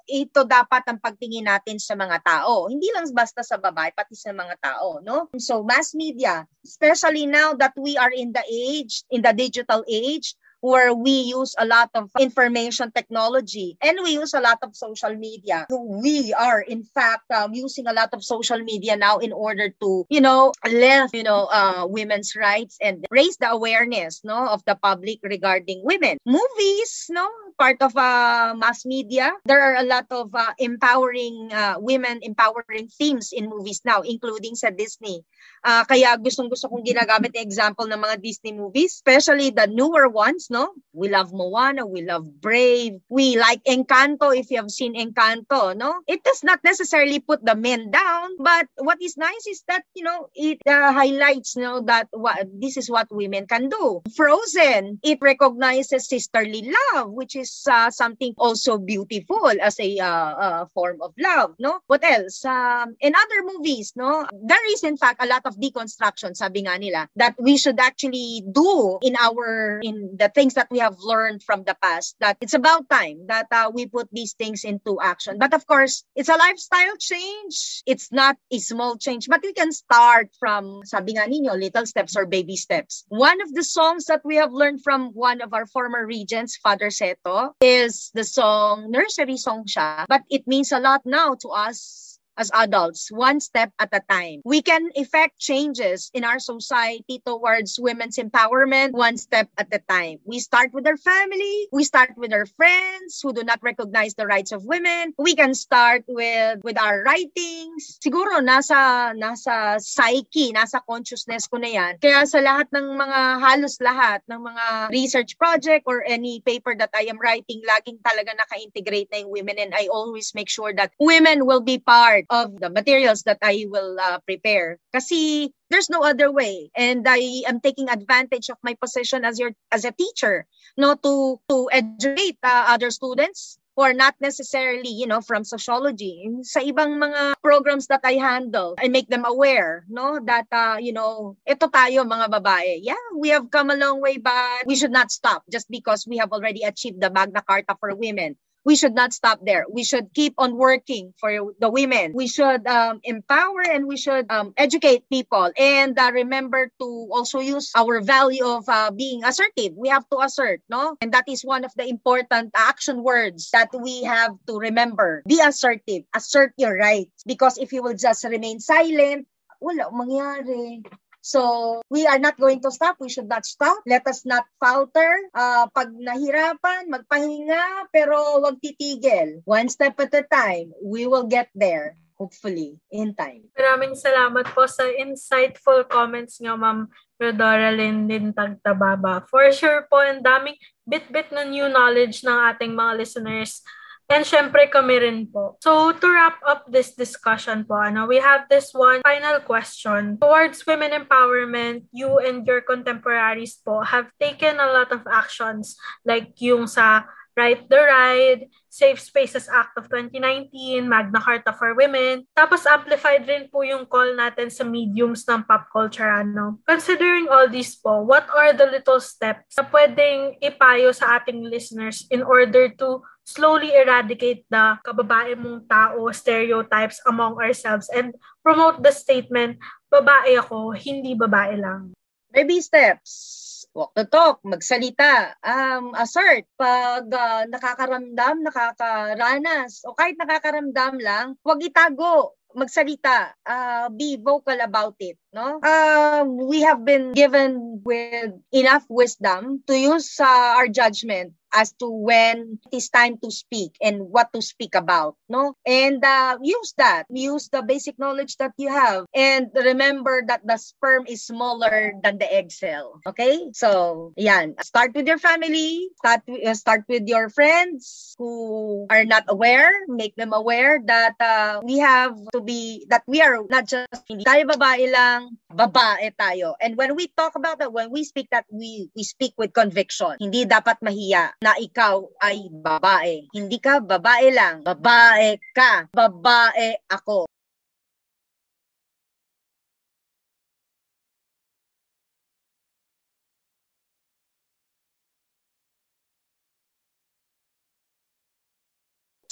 ito 0.05 0.45
dapat 0.45 0.85
ang 0.87 0.99
pagtingin 1.01 1.49
natin 1.49 1.81
sa 1.81 1.97
mga 1.97 2.21
tao. 2.23 2.69
Hindi 2.69 2.89
lang 2.93 3.09
basta 3.13 3.41
sa 3.41 3.57
babae, 3.57 3.91
pati 3.93 4.15
sa 4.15 4.31
mga 4.31 4.55
tao, 4.61 5.01
no? 5.01 5.29
So, 5.37 5.65
mass 5.65 5.93
media, 5.97 6.45
especially 6.63 7.25
now 7.25 7.53
that 7.57 7.73
we 7.75 7.97
are 7.97 8.11
in 8.13 8.31
the 8.31 8.43
age, 8.47 9.03
in 9.09 9.21
the 9.21 9.33
digital 9.33 9.83
age, 9.89 10.35
where 10.63 10.95
we 10.95 11.11
use 11.11 11.53
a 11.59 11.65
lot 11.67 11.91
of 11.93 12.09
information 12.17 12.89
technology 12.95 13.75
and 13.83 13.99
we 14.01 14.11
use 14.15 14.33
a 14.33 14.39
lot 14.39 14.57
of 14.63 14.73
social 14.75 15.13
media. 15.13 15.67
We 15.69 16.33
are, 16.33 16.61
in 16.61 16.83
fact, 16.87 17.29
um, 17.35 17.53
using 17.53 17.85
a 17.85 17.91
lot 17.91 18.13
of 18.13 18.23
social 18.23 18.59
media 18.59 18.95
now 18.95 19.17
in 19.17 19.33
order 19.33 19.75
to, 19.83 20.05
you 20.09 20.21
know, 20.21 20.53
lift, 20.63 21.13
you 21.13 21.23
know, 21.23 21.51
uh, 21.51 21.85
women's 21.85 22.33
rights 22.37 22.77
and 22.79 23.05
raise 23.11 23.35
the 23.37 23.51
awareness, 23.51 24.21
no, 24.23 24.47
of 24.47 24.63
the 24.63 24.75
public 24.75 25.19
regarding 25.21 25.83
women. 25.83 26.17
Movies, 26.25 27.07
no, 27.09 27.27
part 27.63 27.79
of 27.79 27.95
uh, 27.95 28.51
mass 28.59 28.83
media. 28.83 29.31
There 29.47 29.63
are 29.63 29.79
a 29.79 29.87
lot 29.87 30.11
of 30.11 30.35
uh, 30.35 30.51
empowering 30.59 31.47
uh, 31.47 31.79
women, 31.79 32.19
empowering 32.19 32.91
themes 32.91 33.31
in 33.31 33.47
movies 33.47 33.79
now, 33.87 34.03
including 34.03 34.59
sa 34.59 34.67
Disney. 34.67 35.23
Uh, 35.63 35.87
kaya 35.87 36.19
gustong 36.19 36.51
gusto 36.51 36.67
kong 36.67 36.83
ginagamit 36.83 37.39
example 37.39 37.87
ng 37.87 37.95
mga 37.95 38.19
Disney 38.19 38.51
movies, 38.51 38.99
especially 38.99 39.47
the 39.55 39.63
newer 39.71 40.11
ones, 40.11 40.51
no? 40.51 40.75
We 40.91 41.07
love 41.07 41.31
Moana, 41.31 41.87
we 41.87 42.03
love 42.03 42.27
Brave, 42.43 42.99
we 43.07 43.39
like 43.39 43.63
Encanto 43.63 44.35
if 44.35 44.51
you 44.51 44.59
have 44.59 44.67
seen 44.67 44.99
Encanto, 44.99 45.71
no? 45.71 46.03
It 46.03 46.19
does 46.27 46.43
not 46.43 46.59
necessarily 46.67 47.23
put 47.23 47.47
the 47.47 47.55
men 47.55 47.95
down, 47.95 48.35
but 48.43 48.67
what 48.83 48.99
is 48.99 49.15
nice 49.15 49.47
is 49.47 49.63
that, 49.71 49.87
you 49.95 50.03
know, 50.03 50.27
it 50.35 50.59
uh, 50.67 50.91
highlights, 50.91 51.55
you 51.55 51.63
know, 51.63 51.79
that 51.87 52.11
what 52.11 52.43
this 52.59 52.75
is 52.75 52.91
what 52.91 53.07
women 53.07 53.47
can 53.47 53.71
do. 53.71 54.03
Frozen, 54.19 54.99
it 54.99 55.23
recognizes 55.23 56.11
sisterly 56.11 56.67
love, 56.67 57.07
which 57.15 57.39
is 57.39 57.52
uh, 57.67 57.89
something 57.91 58.33
also 58.37 58.77
beautiful 58.77 59.51
as 59.61 59.79
a 59.79 59.99
uh, 59.99 60.07
uh, 60.07 60.65
form 60.73 61.01
of 61.01 61.13
love, 61.19 61.55
no? 61.59 61.79
What 61.87 62.03
else? 62.03 62.43
Um, 62.45 62.95
in 62.99 63.13
other 63.15 63.39
movies, 63.45 63.93
no? 63.95 64.27
There 64.31 64.65
is 64.73 64.83
in 64.83 64.97
fact 64.97 65.23
a 65.23 65.27
lot 65.27 65.43
of 65.45 65.57
deconstruction, 65.57 66.35
sabi 66.35 66.65
nga 66.65 66.77
nila, 66.77 67.07
that 67.15 67.35
we 67.39 67.57
should 67.57 67.79
actually 67.79 68.43
do 68.51 68.99
in 69.01 69.15
our, 69.19 69.79
in 69.83 70.15
the 70.17 70.29
things 70.29 70.53
that 70.55 70.67
we 70.71 70.79
have 70.79 70.97
learned 70.99 71.43
from 71.43 71.63
the 71.63 71.75
past, 71.81 72.15
that 72.19 72.37
it's 72.41 72.53
about 72.53 72.89
time 72.89 73.27
that 73.27 73.47
uh, 73.51 73.71
we 73.73 73.85
put 73.85 74.07
these 74.11 74.33
things 74.33 74.63
into 74.63 74.99
action. 75.01 75.37
But 75.37 75.53
of 75.53 75.65
course, 75.67 76.03
it's 76.15 76.29
a 76.29 76.37
lifestyle 76.37 76.95
change. 76.99 77.83
It's 77.85 78.11
not 78.11 78.37
a 78.51 78.59
small 78.59 78.97
change, 78.97 79.27
but 79.27 79.41
we 79.43 79.53
can 79.53 79.71
start 79.71 80.29
from, 80.39 80.81
sabi 80.85 81.13
nga 81.13 81.27
ninyo, 81.27 81.57
little 81.57 81.85
steps 81.85 82.15
or 82.15 82.25
baby 82.25 82.55
steps. 82.55 83.05
One 83.09 83.41
of 83.41 83.53
the 83.53 83.63
songs 83.63 84.05
that 84.05 84.21
we 84.23 84.37
have 84.37 84.53
learned 84.53 84.83
from 84.83 85.11
one 85.13 85.41
of 85.41 85.53
our 85.53 85.65
former 85.65 86.05
regents, 86.05 86.57
Father 86.57 86.87
Seto, 86.87 87.32
is 87.61 88.11
the 88.13 88.23
song, 88.23 88.91
nursery 88.91 89.37
song 89.37 89.65
siya, 89.65 90.05
but 90.07 90.21
it 90.29 90.47
means 90.47 90.71
a 90.71 90.79
lot 90.79 91.01
now 91.05 91.35
to 91.41 91.49
us 91.49 92.12
as 92.37 92.51
adults, 92.53 93.09
one 93.11 93.39
step 93.39 93.71
at 93.79 93.89
a 93.93 94.01
time. 94.09 94.41
We 94.45 94.61
can 94.61 94.89
effect 94.95 95.39
changes 95.39 96.09
in 96.13 96.23
our 96.23 96.39
society 96.39 97.21
towards 97.25 97.79
women's 97.79 98.17
empowerment 98.17 98.93
one 98.93 99.17
step 99.17 99.49
at 99.57 99.67
a 99.71 99.79
time. 99.79 100.19
We 100.25 100.39
start 100.39 100.73
with 100.73 100.87
our 100.87 100.97
family, 100.97 101.67
we 101.71 101.83
start 101.83 102.17
with 102.17 102.33
our 102.33 102.45
friends 102.45 103.19
who 103.21 103.33
do 103.33 103.43
not 103.43 103.59
recognize 103.61 104.13
the 104.15 104.25
rights 104.25 104.51
of 104.51 104.65
women. 104.65 105.13
We 105.17 105.35
can 105.35 105.53
start 105.53 106.03
with 106.07 106.63
with 106.63 106.79
our 106.79 107.03
writings. 107.03 107.99
Siguro 108.01 108.41
nasa 108.41 109.13
nasa 109.13 109.77
psyche, 109.79 110.53
nasa 110.53 110.81
consciousness 110.85 111.47
ko 111.47 111.57
na 111.57 111.69
'yan. 111.69 111.93
Kaya 112.01 112.25
sa 112.25 112.41
lahat 112.41 112.69
ng 112.73 112.97
mga 112.97 113.19
halos 113.41 113.77
lahat 113.79 114.21
ng 114.29 114.41
mga 114.41 114.65
research 114.89 115.37
project 115.37 115.85
or 115.85 116.01
any 116.07 116.41
paper 116.41 116.73
that 116.75 116.91
I 116.93 117.09
am 117.09 117.19
writing, 117.19 117.61
laging 117.63 118.01
talaga 118.01 118.33
naka-integrate 118.33 119.09
na 119.11 119.21
yung 119.23 119.31
women 119.31 119.57
and 119.59 119.73
I 119.75 119.87
always 119.91 120.33
make 120.33 120.49
sure 120.49 120.73
that 120.73 120.93
women 120.97 121.45
will 121.45 121.61
be 121.61 121.77
part 121.77 122.22
part 122.29 122.51
of 122.51 122.59
the 122.59 122.69
materials 122.69 123.23
that 123.23 123.39
I 123.41 123.65
will 123.69 123.99
uh, 123.99 124.19
prepare. 124.25 124.79
Kasi 124.93 125.51
there's 125.69 125.89
no 125.89 126.03
other 126.03 126.31
way 126.31 126.69
and 126.75 127.05
I 127.07 127.43
am 127.49 127.59
taking 127.59 127.89
advantage 127.89 128.49
of 128.49 128.57
my 128.63 128.75
position 128.77 129.25
as 129.25 129.39
your 129.39 129.51
as 129.73 129.85
a 129.85 129.91
teacher 129.91 130.45
no 130.77 130.93
to 131.01 131.41
to 131.49 131.65
educate 131.73 132.37
uh, 132.45 132.69
other 132.69 132.93
students 132.93 133.57
who 133.75 133.81
are 133.81 133.93
not 133.93 134.13
necessarily, 134.21 134.89
you 134.89 135.07
know, 135.07 135.21
from 135.21 135.43
sociology, 135.43 136.29
sa 136.45 136.61
ibang 136.61 137.01
mga 137.01 137.41
programs 137.41 137.89
that 137.89 138.05
I 138.05 138.21
handle, 138.21 138.77
I 138.77 138.87
make 138.87 139.09
them 139.09 139.25
aware, 139.25 139.81
no, 139.89 140.21
that, 140.29 140.45
uh, 140.53 140.77
you 140.77 140.93
know, 140.93 141.37
ito 141.41 141.65
tayo 141.73 142.05
mga 142.05 142.29
babae. 142.29 142.85
Yeah, 142.85 143.01
we 143.17 143.33
have 143.33 143.49
come 143.49 143.73
a 143.73 143.79
long 143.79 143.97
way, 143.97 144.21
but 144.21 144.69
we 144.69 144.77
should 144.77 144.93
not 144.93 145.09
stop 145.09 145.41
just 145.49 145.65
because 145.73 146.05
we 146.05 146.21
have 146.21 146.29
already 146.29 146.61
achieved 146.61 147.01
the 147.01 147.09
Magna 147.09 147.41
Carta 147.41 147.73
for 147.81 147.97
women 147.97 148.37
we 148.65 148.75
should 148.75 148.95
not 148.95 149.13
stop 149.13 149.39
there. 149.43 149.65
We 149.69 149.83
should 149.83 150.13
keep 150.13 150.33
on 150.37 150.55
working 150.55 151.13
for 151.19 151.53
the 151.59 151.69
women. 151.69 152.13
We 152.15 152.27
should 152.27 152.65
um, 152.67 152.99
empower 153.03 153.61
and 153.61 153.87
we 153.87 153.97
should 153.97 154.31
um, 154.31 154.53
educate 154.57 155.09
people 155.09 155.51
and 155.57 155.97
uh, 155.97 156.11
remember 156.13 156.71
to 156.79 156.87
also 157.11 157.39
use 157.39 157.71
our 157.75 158.01
value 158.01 158.45
of 158.45 158.67
uh, 158.67 158.91
being 158.91 159.23
assertive. 159.23 159.73
We 159.75 159.89
have 159.89 160.07
to 160.09 160.19
assert, 160.19 160.61
no? 160.69 160.95
And 161.01 161.11
that 161.13 161.25
is 161.27 161.43
one 161.43 161.65
of 161.65 161.71
the 161.75 161.87
important 161.87 162.51
action 162.55 163.03
words 163.03 163.51
that 163.51 163.69
we 163.73 164.03
have 164.03 164.31
to 164.47 164.57
remember. 164.57 165.23
Be 165.27 165.41
assertive. 165.43 166.03
Assert 166.15 166.53
your 166.57 166.77
rights. 166.77 167.23
Because 167.25 167.57
if 167.57 167.73
you 167.73 167.83
will 167.83 167.95
just 167.95 168.23
remain 168.23 168.59
silent, 168.59 169.27
wala 169.59 169.91
mangyari. 169.91 170.83
So, 171.23 171.79
we 171.87 172.03
are 172.03 172.19
not 172.19 172.35
going 172.35 172.59
to 172.67 172.71
stop. 172.71 172.99
We 172.99 173.07
should 173.07 173.31
not 173.31 173.47
stop. 173.47 173.79
Let 173.87 174.03
us 174.11 174.27
not 174.27 174.43
falter. 174.59 175.07
Uh, 175.31 175.71
pag 175.71 175.95
nahirapan, 175.95 176.91
magpahinga, 176.91 177.87
pero 177.95 178.43
wag 178.43 178.59
titigil. 178.59 179.39
One 179.47 179.71
step 179.71 179.95
at 180.03 180.11
a 180.11 180.27
time, 180.27 180.75
we 180.83 181.07
will 181.07 181.31
get 181.31 181.47
there 181.55 181.95
hopefully, 182.23 182.79
in 182.93 183.11
time. 183.17 183.49
Maraming 183.57 183.97
salamat 183.97 184.47
po 184.53 184.63
sa 184.69 184.85
insightful 184.85 185.83
comments 185.89 186.39
nga, 186.39 186.55
Ma'am 186.55 186.87
Rodora 187.19 187.73
Lindin 187.73 188.31
Tagtababa. 188.31 189.25
For 189.27 189.49
sure 189.51 189.89
po, 189.91 189.99
ang 189.99 190.23
daming 190.23 190.55
bit-bit 190.87 191.31
na 191.35 191.43
new 191.43 191.67
knowledge 191.67 192.23
ng 192.23 192.37
ating 192.53 192.71
mga 192.71 192.99
listeners 192.99 193.63
And 194.11 194.27
syempre 194.27 194.67
kami 194.67 194.99
rin 194.99 195.19
po. 195.31 195.55
So 195.63 195.95
to 195.95 196.07
wrap 196.11 196.37
up 196.43 196.67
this 196.67 196.91
discussion 196.93 197.63
po, 197.63 197.79
ano, 197.79 198.05
we 198.05 198.19
have 198.19 198.51
this 198.51 198.75
one 198.75 198.99
final 199.01 199.39
question. 199.41 200.19
Towards 200.19 200.67
women 200.67 200.91
empowerment, 200.91 201.87
you 201.95 202.19
and 202.19 202.43
your 202.43 202.61
contemporaries 202.61 203.57
po 203.63 203.81
have 203.81 204.11
taken 204.19 204.59
a 204.59 204.69
lot 204.75 204.91
of 204.91 205.07
actions 205.07 205.79
like 206.03 206.35
yung 206.43 206.67
sa 206.67 207.07
Right 207.33 207.65
the 207.65 207.81
Ride, 207.81 208.45
Safe 208.69 209.01
Spaces 209.01 209.49
Act 209.49 209.73
of 209.77 209.89
2019, 209.89 210.85
Magna 210.85 211.17
Carta 211.17 211.49
for 211.49 211.73
Women. 211.73 212.29
Tapos 212.37 212.69
amplified 212.69 213.25
rin 213.25 213.49
po 213.49 213.65
yung 213.65 213.89
call 213.89 214.13
natin 214.13 214.53
sa 214.53 214.61
mediums 214.61 215.25
ng 215.25 215.41
pop 215.49 215.65
culture. 215.73 216.05
Ano. 216.05 216.61
Considering 216.69 217.25
all 217.33 217.49
these 217.49 217.73
po, 217.73 218.05
what 218.05 218.29
are 218.29 218.53
the 218.53 218.69
little 218.69 219.01
steps 219.01 219.57
na 219.57 219.65
pwedeng 219.65 220.37
ipayo 220.45 220.93
sa 220.93 221.17
ating 221.17 221.41
listeners 221.49 222.05
in 222.13 222.21
order 222.21 222.69
to 222.69 223.01
slowly 223.23 223.71
eradicate 223.71 224.43
the 224.51 224.77
kababae 224.83 225.35
mong 225.39 225.65
tao 225.67 226.11
stereotypes 226.11 226.99
among 227.07 227.39
ourselves 227.39 227.87
and 227.89 228.15
promote 228.43 228.83
the 228.83 228.91
statement, 228.91 229.57
babae 229.87 230.39
ako, 230.39 230.75
hindi 230.75 231.15
babae 231.15 231.59
lang. 231.59 231.95
Baby 232.31 232.59
steps. 232.59 233.41
Walk 233.73 233.89
the 233.97 234.05
talk, 234.05 234.37
magsalita, 234.45 235.33
um, 235.41 235.97
assert. 235.97 236.45
Pag 236.61 237.09
uh, 237.09 237.49
nakakaramdam, 237.49 238.45
nakakaranas, 238.45 239.81
o 239.81 239.97
kahit 239.97 240.13
nakakaramdam 240.13 241.01
lang, 241.01 241.33
huwag 241.41 241.57
itago 241.65 242.37
magsalita, 242.53 243.33
uh, 243.49 243.89
be 243.89 244.21
vocal 244.21 244.61
about 244.61 244.93
it, 245.01 245.17
no? 245.33 245.57
Uh, 245.65 246.21
we 246.25 246.61
have 246.61 246.85
been 246.85 247.11
given 247.17 247.81
with 247.81 248.37
enough 248.53 248.85
wisdom 248.93 249.65
to 249.65 249.73
use 249.73 250.21
uh, 250.21 250.61
our 250.61 250.69
judgment 250.69 251.33
as 251.53 251.71
to 251.77 251.87
when 251.87 252.57
it 252.65 252.77
is 252.81 252.89
time 252.89 253.17
to 253.21 253.29
speak 253.29 253.77
and 253.81 254.09
what 254.09 254.33
to 254.33 254.41
speak 254.41 254.73
about, 254.75 255.15
no? 255.29 255.53
And 255.65 256.03
uh, 256.03 256.37
use 256.41 256.73
that. 256.77 257.05
Use 257.09 257.49
the 257.49 257.61
basic 257.61 257.99
knowledge 257.99 258.37
that 258.37 258.51
you 258.57 258.73
have. 258.73 259.05
And 259.13 259.53
remember 259.53 260.23
that 260.27 260.41
the 260.43 260.57
sperm 260.57 261.05
is 261.07 261.23
smaller 261.23 261.93
than 262.01 262.17
the 262.17 262.25
egg 262.25 262.51
cell. 262.51 262.99
Okay? 263.05 263.53
So, 263.53 264.13
yan. 264.17 264.55
Start 264.61 264.95
with 264.95 265.07
your 265.07 265.21
family. 265.21 265.89
Start, 266.01 266.21
uh, 266.27 266.53
start 266.53 266.83
with 266.89 267.05
your 267.05 267.29
friends 267.29 268.15
who 268.17 268.87
are 268.89 269.05
not 269.05 269.23
aware. 269.29 269.71
Make 269.87 270.15
them 270.15 270.33
aware 270.33 270.81
that 270.85 271.15
uh, 271.21 271.61
we 271.63 271.77
have 271.77 272.17
to 272.33 272.41
be, 272.41 272.85
that 272.89 273.03
we 273.07 273.21
are 273.21 273.45
not 273.49 273.67
just, 273.67 273.87
hindi 274.09 274.25
tayo 274.25 274.49
babae 274.49 274.89
lang, 274.89 275.37
babae 275.53 276.11
tayo. 276.17 276.57
And 276.59 276.75
when 276.75 276.95
we 276.95 277.13
talk 277.13 277.35
about 277.35 277.59
that, 277.59 277.71
when 277.71 277.91
we 277.91 278.03
speak 278.03 278.27
that, 278.31 278.45
we, 278.49 278.89
we 278.95 279.03
speak 279.03 279.33
with 279.37 279.53
conviction. 279.53 280.17
Hindi 280.19 280.45
dapat 280.45 280.81
mahiya 280.81 281.35
na 281.43 281.59
ikaw 281.59 281.99
ay 282.23 282.47
babae. 282.47 283.27
Hindi 283.35 283.59
ka 283.59 283.83
babae 283.83 284.31
lang, 284.31 284.63
babae 284.63 285.35
ka, 285.51 285.91
babae 285.91 286.79
ako. 286.87 287.27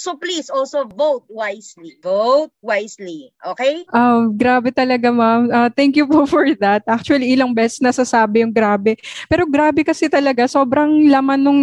So 0.02 0.18
please 0.18 0.50
also 0.50 0.82
vote 0.90 1.30
wisely. 1.30 1.94
Vote 2.02 2.50
wisely. 2.58 3.30
Okay? 3.38 3.86
Oh, 3.94 4.34
grabe 4.34 4.74
talaga, 4.74 5.14
ma'am. 5.14 5.46
Uh, 5.46 5.70
thank 5.70 5.94
you 5.94 6.10
po 6.10 6.26
for 6.32 6.42
that. 6.58 6.82
Actually, 6.90 7.30
ilang 7.30 7.54
beses 7.54 7.78
nasasabi 7.78 8.42
yung 8.42 8.50
grabe. 8.50 8.98
Pero 9.30 9.46
grabe 9.46 9.86
kasi 9.86 10.10
talaga, 10.10 10.50
sobrang 10.50 11.06
laman 11.06 11.46
nung 11.46 11.62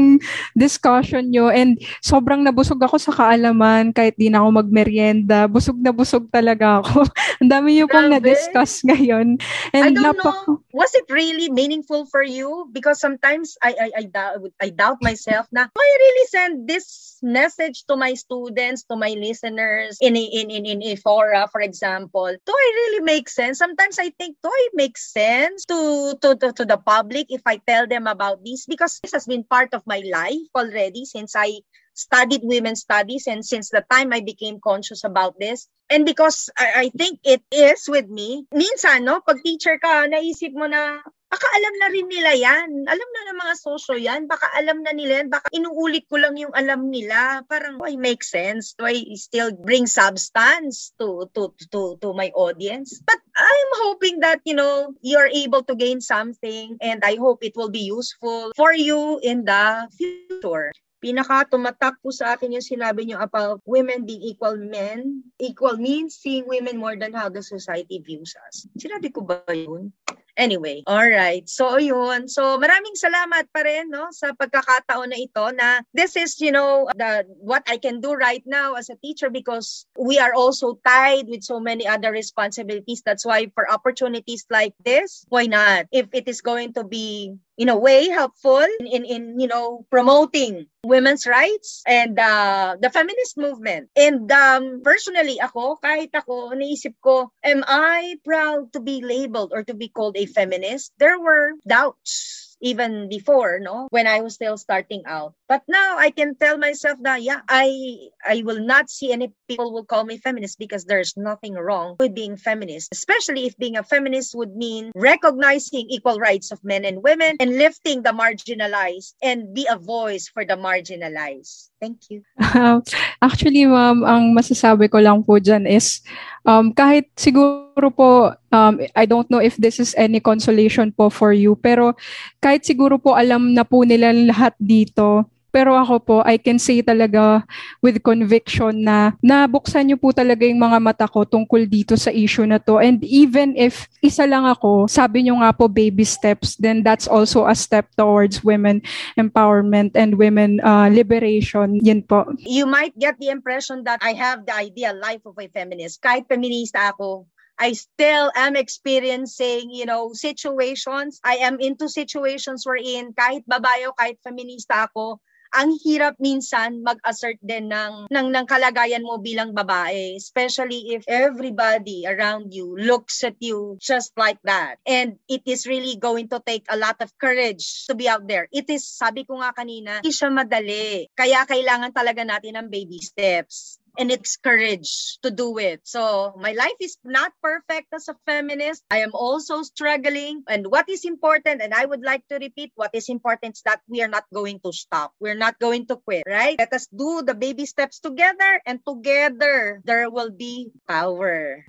discussion 0.56 1.28
nyo 1.28 1.52
and 1.52 1.84
sobrang 2.00 2.40
nabusog 2.40 2.80
ako 2.80 2.96
sa 2.96 3.12
kaalaman 3.12 3.92
kahit 3.92 4.16
di 4.16 4.32
na 4.32 4.40
ako 4.40 4.64
magmerienda. 4.64 5.52
Busog 5.52 5.76
na 5.76 5.92
busog 5.92 6.32
talaga 6.32 6.80
ako. 6.80 7.12
Ang 7.44 7.52
dami 7.52 7.76
nyo 7.76 7.92
pong 7.92 8.08
na-discuss 8.08 8.80
ngayon. 8.88 9.36
And 9.76 9.84
I 9.84 9.92
don't 9.92 10.16
napak- 10.16 10.48
know, 10.48 10.64
was 10.72 10.96
it 10.96 11.12
really 11.12 11.52
meaningful 11.52 12.08
for 12.08 12.24
you? 12.24 12.72
Because 12.72 13.04
sometimes 13.04 13.60
I, 13.60 13.76
I, 13.76 13.88
I, 14.00 14.04
doubt, 14.08 14.48
I 14.64 14.72
doubt 14.72 15.04
myself 15.04 15.52
na, 15.52 15.68
do 15.68 15.76
I 15.76 15.92
really 16.00 16.28
send 16.32 16.72
this 16.72 17.20
message 17.20 17.84
to 17.92 18.00
my 18.00 18.16
students, 18.30 18.86
to 18.86 18.96
my 18.96 19.18
listeners 19.18 19.98
in 19.98 20.14
a, 20.14 20.22
in, 20.22 20.54
in, 20.54 20.66
in 20.70 20.84
a 20.84 20.96
fora, 20.96 21.50
for 21.52 21.62
example, 21.62 22.30
do 22.30 22.54
I 22.54 22.68
really 22.78 23.02
make 23.02 23.28
sense? 23.28 23.58
Sometimes 23.58 23.98
I 23.98 24.14
think, 24.14 24.38
do 24.46 24.50
I 24.54 24.70
make 24.78 24.98
sense 24.98 25.66
to, 25.66 26.14
to, 26.22 26.38
to, 26.38 26.54
to 26.54 26.66
the 26.66 26.78
public 26.78 27.34
if 27.34 27.42
I 27.50 27.58
tell 27.58 27.88
them 27.88 28.06
about 28.06 28.46
this? 28.46 28.68
Because 28.70 29.00
this 29.02 29.14
has 29.14 29.26
been 29.26 29.44
part 29.44 29.74
of 29.74 29.82
my 29.90 30.06
life 30.06 30.54
already 30.54 31.06
since 31.06 31.34
I 31.36 31.66
studied 31.98 32.42
women's 32.44 32.82
studies 32.82 33.26
and 33.28 33.44
since 33.44 33.70
the 33.70 33.84
time 33.92 34.14
I 34.14 34.22
became 34.22 34.62
conscious 34.64 35.04
about 35.04 35.36
this. 35.40 35.68
And 35.90 36.06
because 36.06 36.50
I, 36.58 36.88
I 36.88 36.90
think 36.96 37.20
it 37.26 37.42
is 37.52 37.90
with 37.90 38.08
me, 38.08 38.46
minsan, 38.54 39.04
no, 39.04 39.20
pag 39.26 39.42
teacher 39.44 39.82
ka, 39.82 40.06
naisip 40.06 40.54
mo 40.54 40.70
na, 40.70 41.02
baka 41.30 41.46
alam 41.56 41.74
na 41.78 41.88
rin 41.94 42.08
nila 42.10 42.32
yan. 42.34 42.70
Alam 42.90 43.10
na 43.14 43.22
ng 43.30 43.40
mga 43.40 43.56
sosyo 43.62 43.96
yan. 44.02 44.26
Baka 44.26 44.50
alam 44.58 44.82
na 44.82 44.92
nila 44.92 45.22
yan. 45.24 45.30
Baka 45.30 45.48
inuulit 45.54 46.10
ko 46.10 46.18
lang 46.18 46.36
yung 46.36 46.52
alam 46.58 46.90
nila. 46.90 47.46
Parang, 47.46 47.78
I 47.86 47.96
make 47.96 48.26
sense? 48.26 48.74
I 48.82 49.06
still 49.14 49.54
bring 49.54 49.86
substance 49.86 50.92
to, 50.98 51.30
to, 51.38 51.54
to, 51.70 52.02
to 52.02 52.10
my 52.18 52.34
audience? 52.34 52.98
But 53.06 53.22
I'm 53.38 53.72
hoping 53.86 54.26
that, 54.26 54.42
you 54.44 54.58
know, 54.58 54.98
you're 55.06 55.30
able 55.30 55.62
to 55.70 55.78
gain 55.78 56.02
something 56.02 56.82
and 56.82 57.06
I 57.06 57.16
hope 57.22 57.46
it 57.46 57.54
will 57.56 57.72
be 57.72 57.86
useful 57.86 58.52
for 58.58 58.74
you 58.74 59.22
in 59.22 59.46
the 59.46 59.88
future 59.94 60.74
pinaka 61.00 61.48
tumatak 61.48 61.96
po 62.04 62.12
sa 62.12 62.36
akin 62.36 62.60
yung 62.60 62.64
sinabi 62.64 63.08
niyo 63.08 63.24
about 63.24 63.64
women 63.64 64.04
being 64.04 64.20
equal 64.20 64.60
men. 64.60 65.24
Equal 65.40 65.80
means 65.80 66.20
seeing 66.20 66.44
women 66.44 66.76
more 66.76 67.00
than 67.00 67.16
how 67.16 67.32
the 67.32 67.40
society 67.40 68.04
views 68.04 68.36
us. 68.48 68.68
Sinabi 68.76 69.08
ko 69.16 69.24
ba 69.24 69.40
yun? 69.48 69.96
Anyway, 70.40 70.88
all 70.88 71.04
right. 71.04 71.44
So, 71.52 71.76
yun. 71.76 72.32
So, 72.32 72.56
maraming 72.56 72.96
salamat 72.96 73.52
pa 73.52 73.68
rin, 73.68 73.92
no, 73.92 74.08
sa 74.16 74.32
pagkakataon 74.32 75.12
na 75.12 75.20
ito 75.20 75.44
na 75.52 75.84
this 75.92 76.16
is, 76.16 76.40
you 76.40 76.56
know, 76.56 76.88
the, 76.96 77.28
what 77.44 77.68
I 77.68 77.76
can 77.76 78.00
do 78.00 78.16
right 78.16 78.42
now 78.48 78.80
as 78.80 78.88
a 78.88 78.96
teacher 79.04 79.28
because 79.28 79.84
we 80.00 80.16
are 80.16 80.32
also 80.32 80.80
tied 80.88 81.28
with 81.28 81.44
so 81.44 81.60
many 81.60 81.84
other 81.84 82.16
responsibilities. 82.16 83.04
That's 83.04 83.28
why 83.28 83.52
for 83.52 83.68
opportunities 83.68 84.48
like 84.48 84.72
this, 84.80 85.28
why 85.28 85.52
not? 85.52 85.92
If 85.92 86.08
it 86.16 86.32
is 86.32 86.40
going 86.40 86.72
to 86.80 86.88
be 86.88 87.36
in 87.60 87.68
a 87.68 87.78
way 87.78 88.08
helpful 88.08 88.66
in, 88.80 89.04
in, 89.04 89.40
you 89.40 89.48
know 89.48 89.86
promoting 89.92 90.66
women's 90.86 91.28
rights 91.28 91.84
and 91.86 92.18
uh, 92.18 92.78
the 92.80 92.90
feminist 92.90 93.38
movement. 93.38 93.92
And 94.00 94.32
um, 94.32 94.82
personally 94.82 95.38
ako 95.44 95.76
kahit 95.84 96.16
ako 96.16 96.56
naisip 96.56 96.96
ko 97.04 97.36
am 97.44 97.68
I 97.68 98.16
proud 98.24 98.72
to 98.74 98.80
be 98.80 99.04
labeled 99.04 99.52
or 99.52 99.68
to 99.68 99.76
be 99.76 99.92
called 99.92 100.16
a 100.16 100.26
feminist? 100.26 100.96
There 100.98 101.20
were 101.20 101.60
doubts 101.68 102.49
even 102.62 103.10
before, 103.10 103.60
no, 103.60 103.88
when 103.92 104.08
I 104.08 104.22
was 104.22 104.36
still 104.36 104.58
starting 104.58 105.04
out. 105.06 105.34
But 105.48 105.64
now 105.68 105.98
I 105.98 106.12
can 106.12 106.36
tell 106.36 106.58
myself 106.58 107.00
that 107.04 107.22
yeah, 107.24 107.42
I 107.48 108.10
I 108.26 108.44
will 108.44 108.60
not 108.60 108.90
see 108.90 109.12
any 109.12 109.34
people 109.48 109.74
will 109.74 109.86
call 109.86 110.04
me 110.04 110.18
feminist 110.18 110.60
because 110.60 110.86
there's 110.86 111.16
nothing 111.18 111.54
wrong 111.54 111.96
with 112.00 112.16
being 112.16 112.38
feminist, 112.38 112.90
especially 112.92 113.46
if 113.46 113.58
being 113.58 113.78
a 113.78 113.84
feminist 113.84 114.36
would 114.36 114.56
mean 114.56 114.92
recognizing 114.96 115.88
equal 115.90 116.20
rights 116.20 116.52
of 116.52 116.64
men 116.64 116.86
and 116.86 117.04
women 117.04 117.38
and 117.40 117.58
lifting 117.58 118.04
the 118.04 118.12
marginalized 118.12 119.14
and 119.22 119.54
be 119.54 119.68
a 119.70 119.78
voice 119.78 120.28
for 120.28 120.46
the 120.46 120.56
marginalized. 120.58 121.69
Thank 121.80 122.12
you. 122.12 122.28
Actually, 123.24 123.64
ma'am, 123.64 124.04
ang 124.04 124.36
masasabi 124.36 124.92
ko 124.92 125.00
lang 125.00 125.24
po 125.24 125.40
dyan 125.40 125.64
is 125.64 126.04
um, 126.44 126.76
kahit 126.76 127.08
siguro 127.16 127.88
po, 127.88 128.36
um, 128.52 128.84
I 129.00 129.08
don't 129.08 129.32
know 129.32 129.40
if 129.40 129.56
this 129.56 129.80
is 129.80 129.96
any 129.96 130.20
consolation 130.20 130.92
po 130.92 131.08
for 131.08 131.32
you, 131.32 131.56
pero 131.56 131.96
kahit 132.44 132.68
siguro 132.68 133.00
po 133.00 133.16
alam 133.16 133.56
na 133.56 133.64
po 133.64 133.88
nila 133.88 134.12
lahat 134.12 134.60
dito, 134.60 135.24
pero 135.50 135.74
ako 135.74 135.96
po, 136.00 136.18
I 136.26 136.38
can 136.38 136.62
say 136.62 136.82
talaga 136.86 137.44
with 137.82 138.02
conviction 138.06 138.86
na 138.86 139.18
nabuksan 139.22 139.90
niyo 139.90 139.98
po 139.98 140.14
talaga 140.14 140.46
yung 140.46 140.62
mga 140.62 140.80
mata 140.82 141.06
ko 141.10 141.26
tungkol 141.26 141.66
dito 141.66 141.98
sa 141.98 142.14
issue 142.14 142.46
na 142.46 142.62
to. 142.62 142.78
And 142.78 143.02
even 143.02 143.58
if 143.58 143.90
isa 144.06 144.30
lang 144.30 144.46
ako, 144.46 144.86
sabi 144.86 145.26
niyo 145.26 145.42
nga 145.42 145.54
po 145.54 145.66
baby 145.66 146.06
steps, 146.06 146.56
then 146.62 146.86
that's 146.86 147.10
also 147.10 147.50
a 147.50 147.58
step 147.58 147.90
towards 147.98 148.46
women 148.46 148.82
empowerment 149.18 149.98
and 149.98 150.22
women 150.22 150.62
uh, 150.62 150.88
liberation. 150.90 151.82
Yan 151.82 152.06
po. 152.06 152.30
You 152.46 152.70
might 152.70 152.94
get 152.98 153.18
the 153.18 153.34
impression 153.34 153.84
that 153.90 154.00
I 154.06 154.14
have 154.14 154.46
the 154.46 154.54
ideal 154.54 154.94
life 154.94 155.26
of 155.26 155.36
a 155.38 155.48
feminist. 155.50 156.02
Kahit 156.02 156.30
feminista 156.30 156.94
ako, 156.94 157.26
I 157.60 157.76
still 157.76 158.32
am 158.40 158.56
experiencing, 158.56 159.68
you 159.68 159.84
know, 159.84 160.16
situations. 160.16 161.20
I 161.28 161.44
am 161.44 161.60
into 161.60 161.92
situations 161.92 162.64
wherein 162.64 163.12
kahit 163.12 163.44
babae 163.44 163.84
o 163.84 163.92
kahit 164.00 164.16
feminista 164.24 164.88
ako, 164.88 165.20
ang 165.50 165.74
hirap 165.82 166.16
minsan 166.22 166.86
mag-assert 166.86 167.42
din 167.42 167.70
ng, 167.70 168.10
ng, 168.10 168.28
ng 168.30 168.46
kalagayan 168.46 169.02
mo 169.02 169.18
bilang 169.18 169.52
babae, 169.56 170.14
especially 170.18 170.94
if 170.94 171.02
everybody 171.10 172.06
around 172.06 172.54
you 172.54 172.78
looks 172.78 173.26
at 173.26 173.36
you 173.42 173.78
just 173.82 174.14
like 174.14 174.40
that. 174.46 174.78
And 174.86 175.18
it 175.26 175.42
is 175.50 175.66
really 175.66 175.98
going 175.98 176.30
to 176.30 176.40
take 176.44 176.70
a 176.70 176.78
lot 176.78 177.02
of 177.02 177.10
courage 177.18 177.90
to 177.90 177.98
be 177.98 178.06
out 178.06 178.30
there. 178.30 178.46
It 178.54 178.70
is, 178.70 178.86
sabi 178.86 179.26
ko 179.26 179.42
nga 179.42 179.56
kanina, 179.56 180.06
hindi 180.06 180.14
siya 180.14 180.30
madali. 180.30 181.10
Kaya 181.18 181.44
kailangan 181.50 181.92
talaga 181.96 182.22
natin 182.22 182.62
ng 182.62 182.68
baby 182.70 183.02
steps 183.02 183.79
and 183.98 184.12
it's 184.12 184.38
courage 184.38 185.18
to 185.24 185.32
do 185.32 185.58
it. 185.58 185.82
So 185.84 186.34
my 186.38 186.54
life 186.54 186.78
is 186.80 186.98
not 187.04 187.32
perfect 187.42 187.90
as 187.94 188.08
a 188.08 188.16
feminist. 188.26 188.84
I 188.92 189.02
am 189.02 189.12
also 189.14 189.64
struggling. 189.64 190.44
And 190.48 190.68
what 190.68 190.90
is 190.90 191.06
important, 191.06 191.62
and 191.62 191.74
I 191.74 191.86
would 191.86 192.04
like 192.04 192.28
to 192.30 192.38
repeat, 192.38 192.72
what 192.76 192.92
is 192.94 193.10
important 193.10 193.58
is 193.58 193.64
that 193.64 193.82
we 193.88 194.02
are 194.02 194.12
not 194.12 194.26
going 194.34 194.60
to 194.66 194.72
stop. 194.72 195.14
We're 195.20 195.40
not 195.40 195.60
going 195.60 195.88
to 195.88 195.98
quit, 195.98 196.24
right? 196.28 196.60
Let 196.60 196.74
us 196.74 196.88
do 196.92 197.24
the 197.26 197.34
baby 197.36 197.66
steps 197.66 198.00
together 198.00 198.62
and 198.66 198.80
together 198.86 199.82
there 199.84 200.10
will 200.10 200.32
be 200.32 200.72
power. 200.88 201.66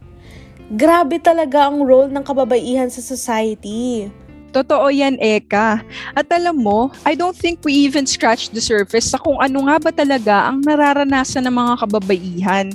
Grabe 0.71 1.19
talaga 1.19 1.67
ang 1.67 1.83
role 1.83 2.07
ng 2.07 2.23
kababaihan 2.23 2.87
sa 2.95 3.03
society. 3.03 4.07
Totoo 4.51 4.91
yan, 4.91 5.15
Eka. 5.23 5.79
At 6.19 6.27
alam 6.35 6.59
mo, 6.59 6.91
I 7.07 7.15
don't 7.15 7.39
think 7.39 7.63
we 7.63 7.87
even 7.87 8.03
scratched 8.03 8.51
the 8.51 8.63
surface 8.63 9.15
sa 9.15 9.19
kung 9.23 9.39
ano 9.39 9.71
nga 9.71 9.79
ba 9.79 9.91
talaga 9.95 10.51
ang 10.51 10.67
nararanasan 10.67 11.47
ng 11.47 11.55
mga 11.55 11.75
kababaihan. 11.87 12.67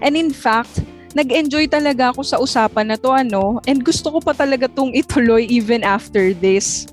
And 0.00 0.16
in 0.16 0.32
fact, 0.32 0.80
nag-enjoy 1.12 1.68
talaga 1.68 2.16
ako 2.16 2.20
sa 2.24 2.40
usapan 2.40 2.92
na 2.92 2.96
to 2.96 3.12
ano, 3.12 3.60
and 3.68 3.84
gusto 3.84 4.08
ko 4.08 4.18
pa 4.24 4.32
talaga 4.32 4.72
tong 4.72 4.96
ituloy 4.96 5.44
even 5.52 5.84
after 5.84 6.32
this. 6.32 6.88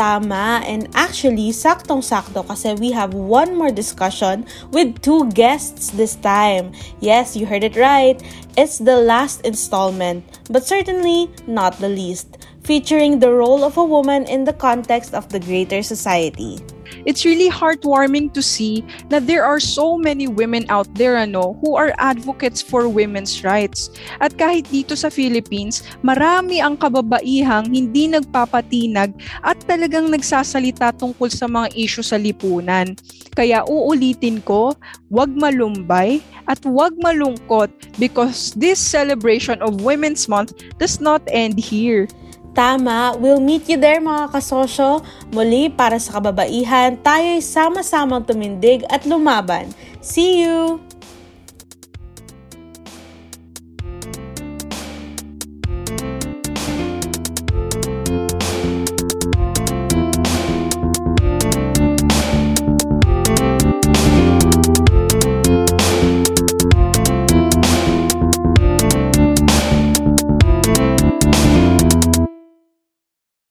Tama, 0.00 0.64
and 0.64 0.88
actually, 0.96 1.52
saktong-sakto 1.52 2.40
kasi 2.48 2.72
we 2.80 2.88
have 2.88 3.12
one 3.12 3.52
more 3.52 3.68
discussion 3.68 4.48
with 4.72 4.96
two 5.04 5.28
guests 5.36 5.92
this 5.92 6.16
time. 6.16 6.72
Yes, 7.04 7.36
you 7.36 7.44
heard 7.44 7.68
it 7.68 7.76
right. 7.76 8.16
It's 8.56 8.80
the 8.80 8.96
last 8.96 9.44
installment, 9.44 10.24
but 10.48 10.64
certainly 10.64 11.28
not 11.44 11.76
the 11.84 11.92
least 11.92 12.40
featuring 12.62 13.18
the 13.18 13.32
role 13.32 13.64
of 13.64 13.76
a 13.76 13.84
woman 13.84 14.24
in 14.26 14.44
the 14.44 14.52
context 14.52 15.14
of 15.14 15.28
the 15.28 15.40
greater 15.40 15.82
society. 15.82 16.60
It's 17.06 17.24
really 17.24 17.48
heartwarming 17.48 18.34
to 18.34 18.42
see 18.42 18.84
that 19.08 19.26
there 19.26 19.44
are 19.44 19.60
so 19.60 19.96
many 19.96 20.28
women 20.28 20.66
out 20.68 20.90
there 20.94 21.16
ano, 21.16 21.56
who 21.62 21.76
are 21.76 21.94
advocates 21.98 22.60
for 22.60 22.88
women's 22.88 23.40
rights. 23.44 23.88
At 24.20 24.36
kahit 24.36 24.68
dito 24.68 24.92
sa 24.98 25.08
Philippines, 25.08 25.86
marami 26.04 26.60
ang 26.60 26.76
kababaihang 26.76 27.72
hindi 27.72 28.10
nagpapatinag 28.10 29.16
at 29.40 29.58
talagang 29.64 30.12
nagsasalita 30.12 30.92
tungkol 30.98 31.30
sa 31.32 31.48
mga 31.48 31.72
issue 31.78 32.04
sa 32.04 32.20
lipunan. 32.20 32.92
Kaya 33.32 33.64
uulitin 33.64 34.42
ko, 34.44 34.74
wag 35.08 35.32
malumbay 35.32 36.20
at 36.50 36.60
wag 36.66 36.92
malungkot 37.00 37.70
because 37.96 38.52
this 38.58 38.82
celebration 38.82 39.62
of 39.62 39.80
Women's 39.80 40.26
Month 40.26 40.52
does 40.76 40.98
not 40.98 41.22
end 41.30 41.56
here. 41.56 42.10
Tama, 42.50 43.14
we'll 43.22 43.38
meet 43.38 43.70
you 43.70 43.78
there 43.78 44.02
mga 44.02 44.34
kasosyo. 44.34 45.06
Muli 45.30 45.70
para 45.70 46.02
sa 46.02 46.18
kababaihan, 46.18 46.98
tayo'y 46.98 47.38
sama-samang 47.38 48.26
tumindig 48.26 48.82
at 48.90 49.06
lumaban. 49.06 49.70
See 50.02 50.42
you! 50.42 50.82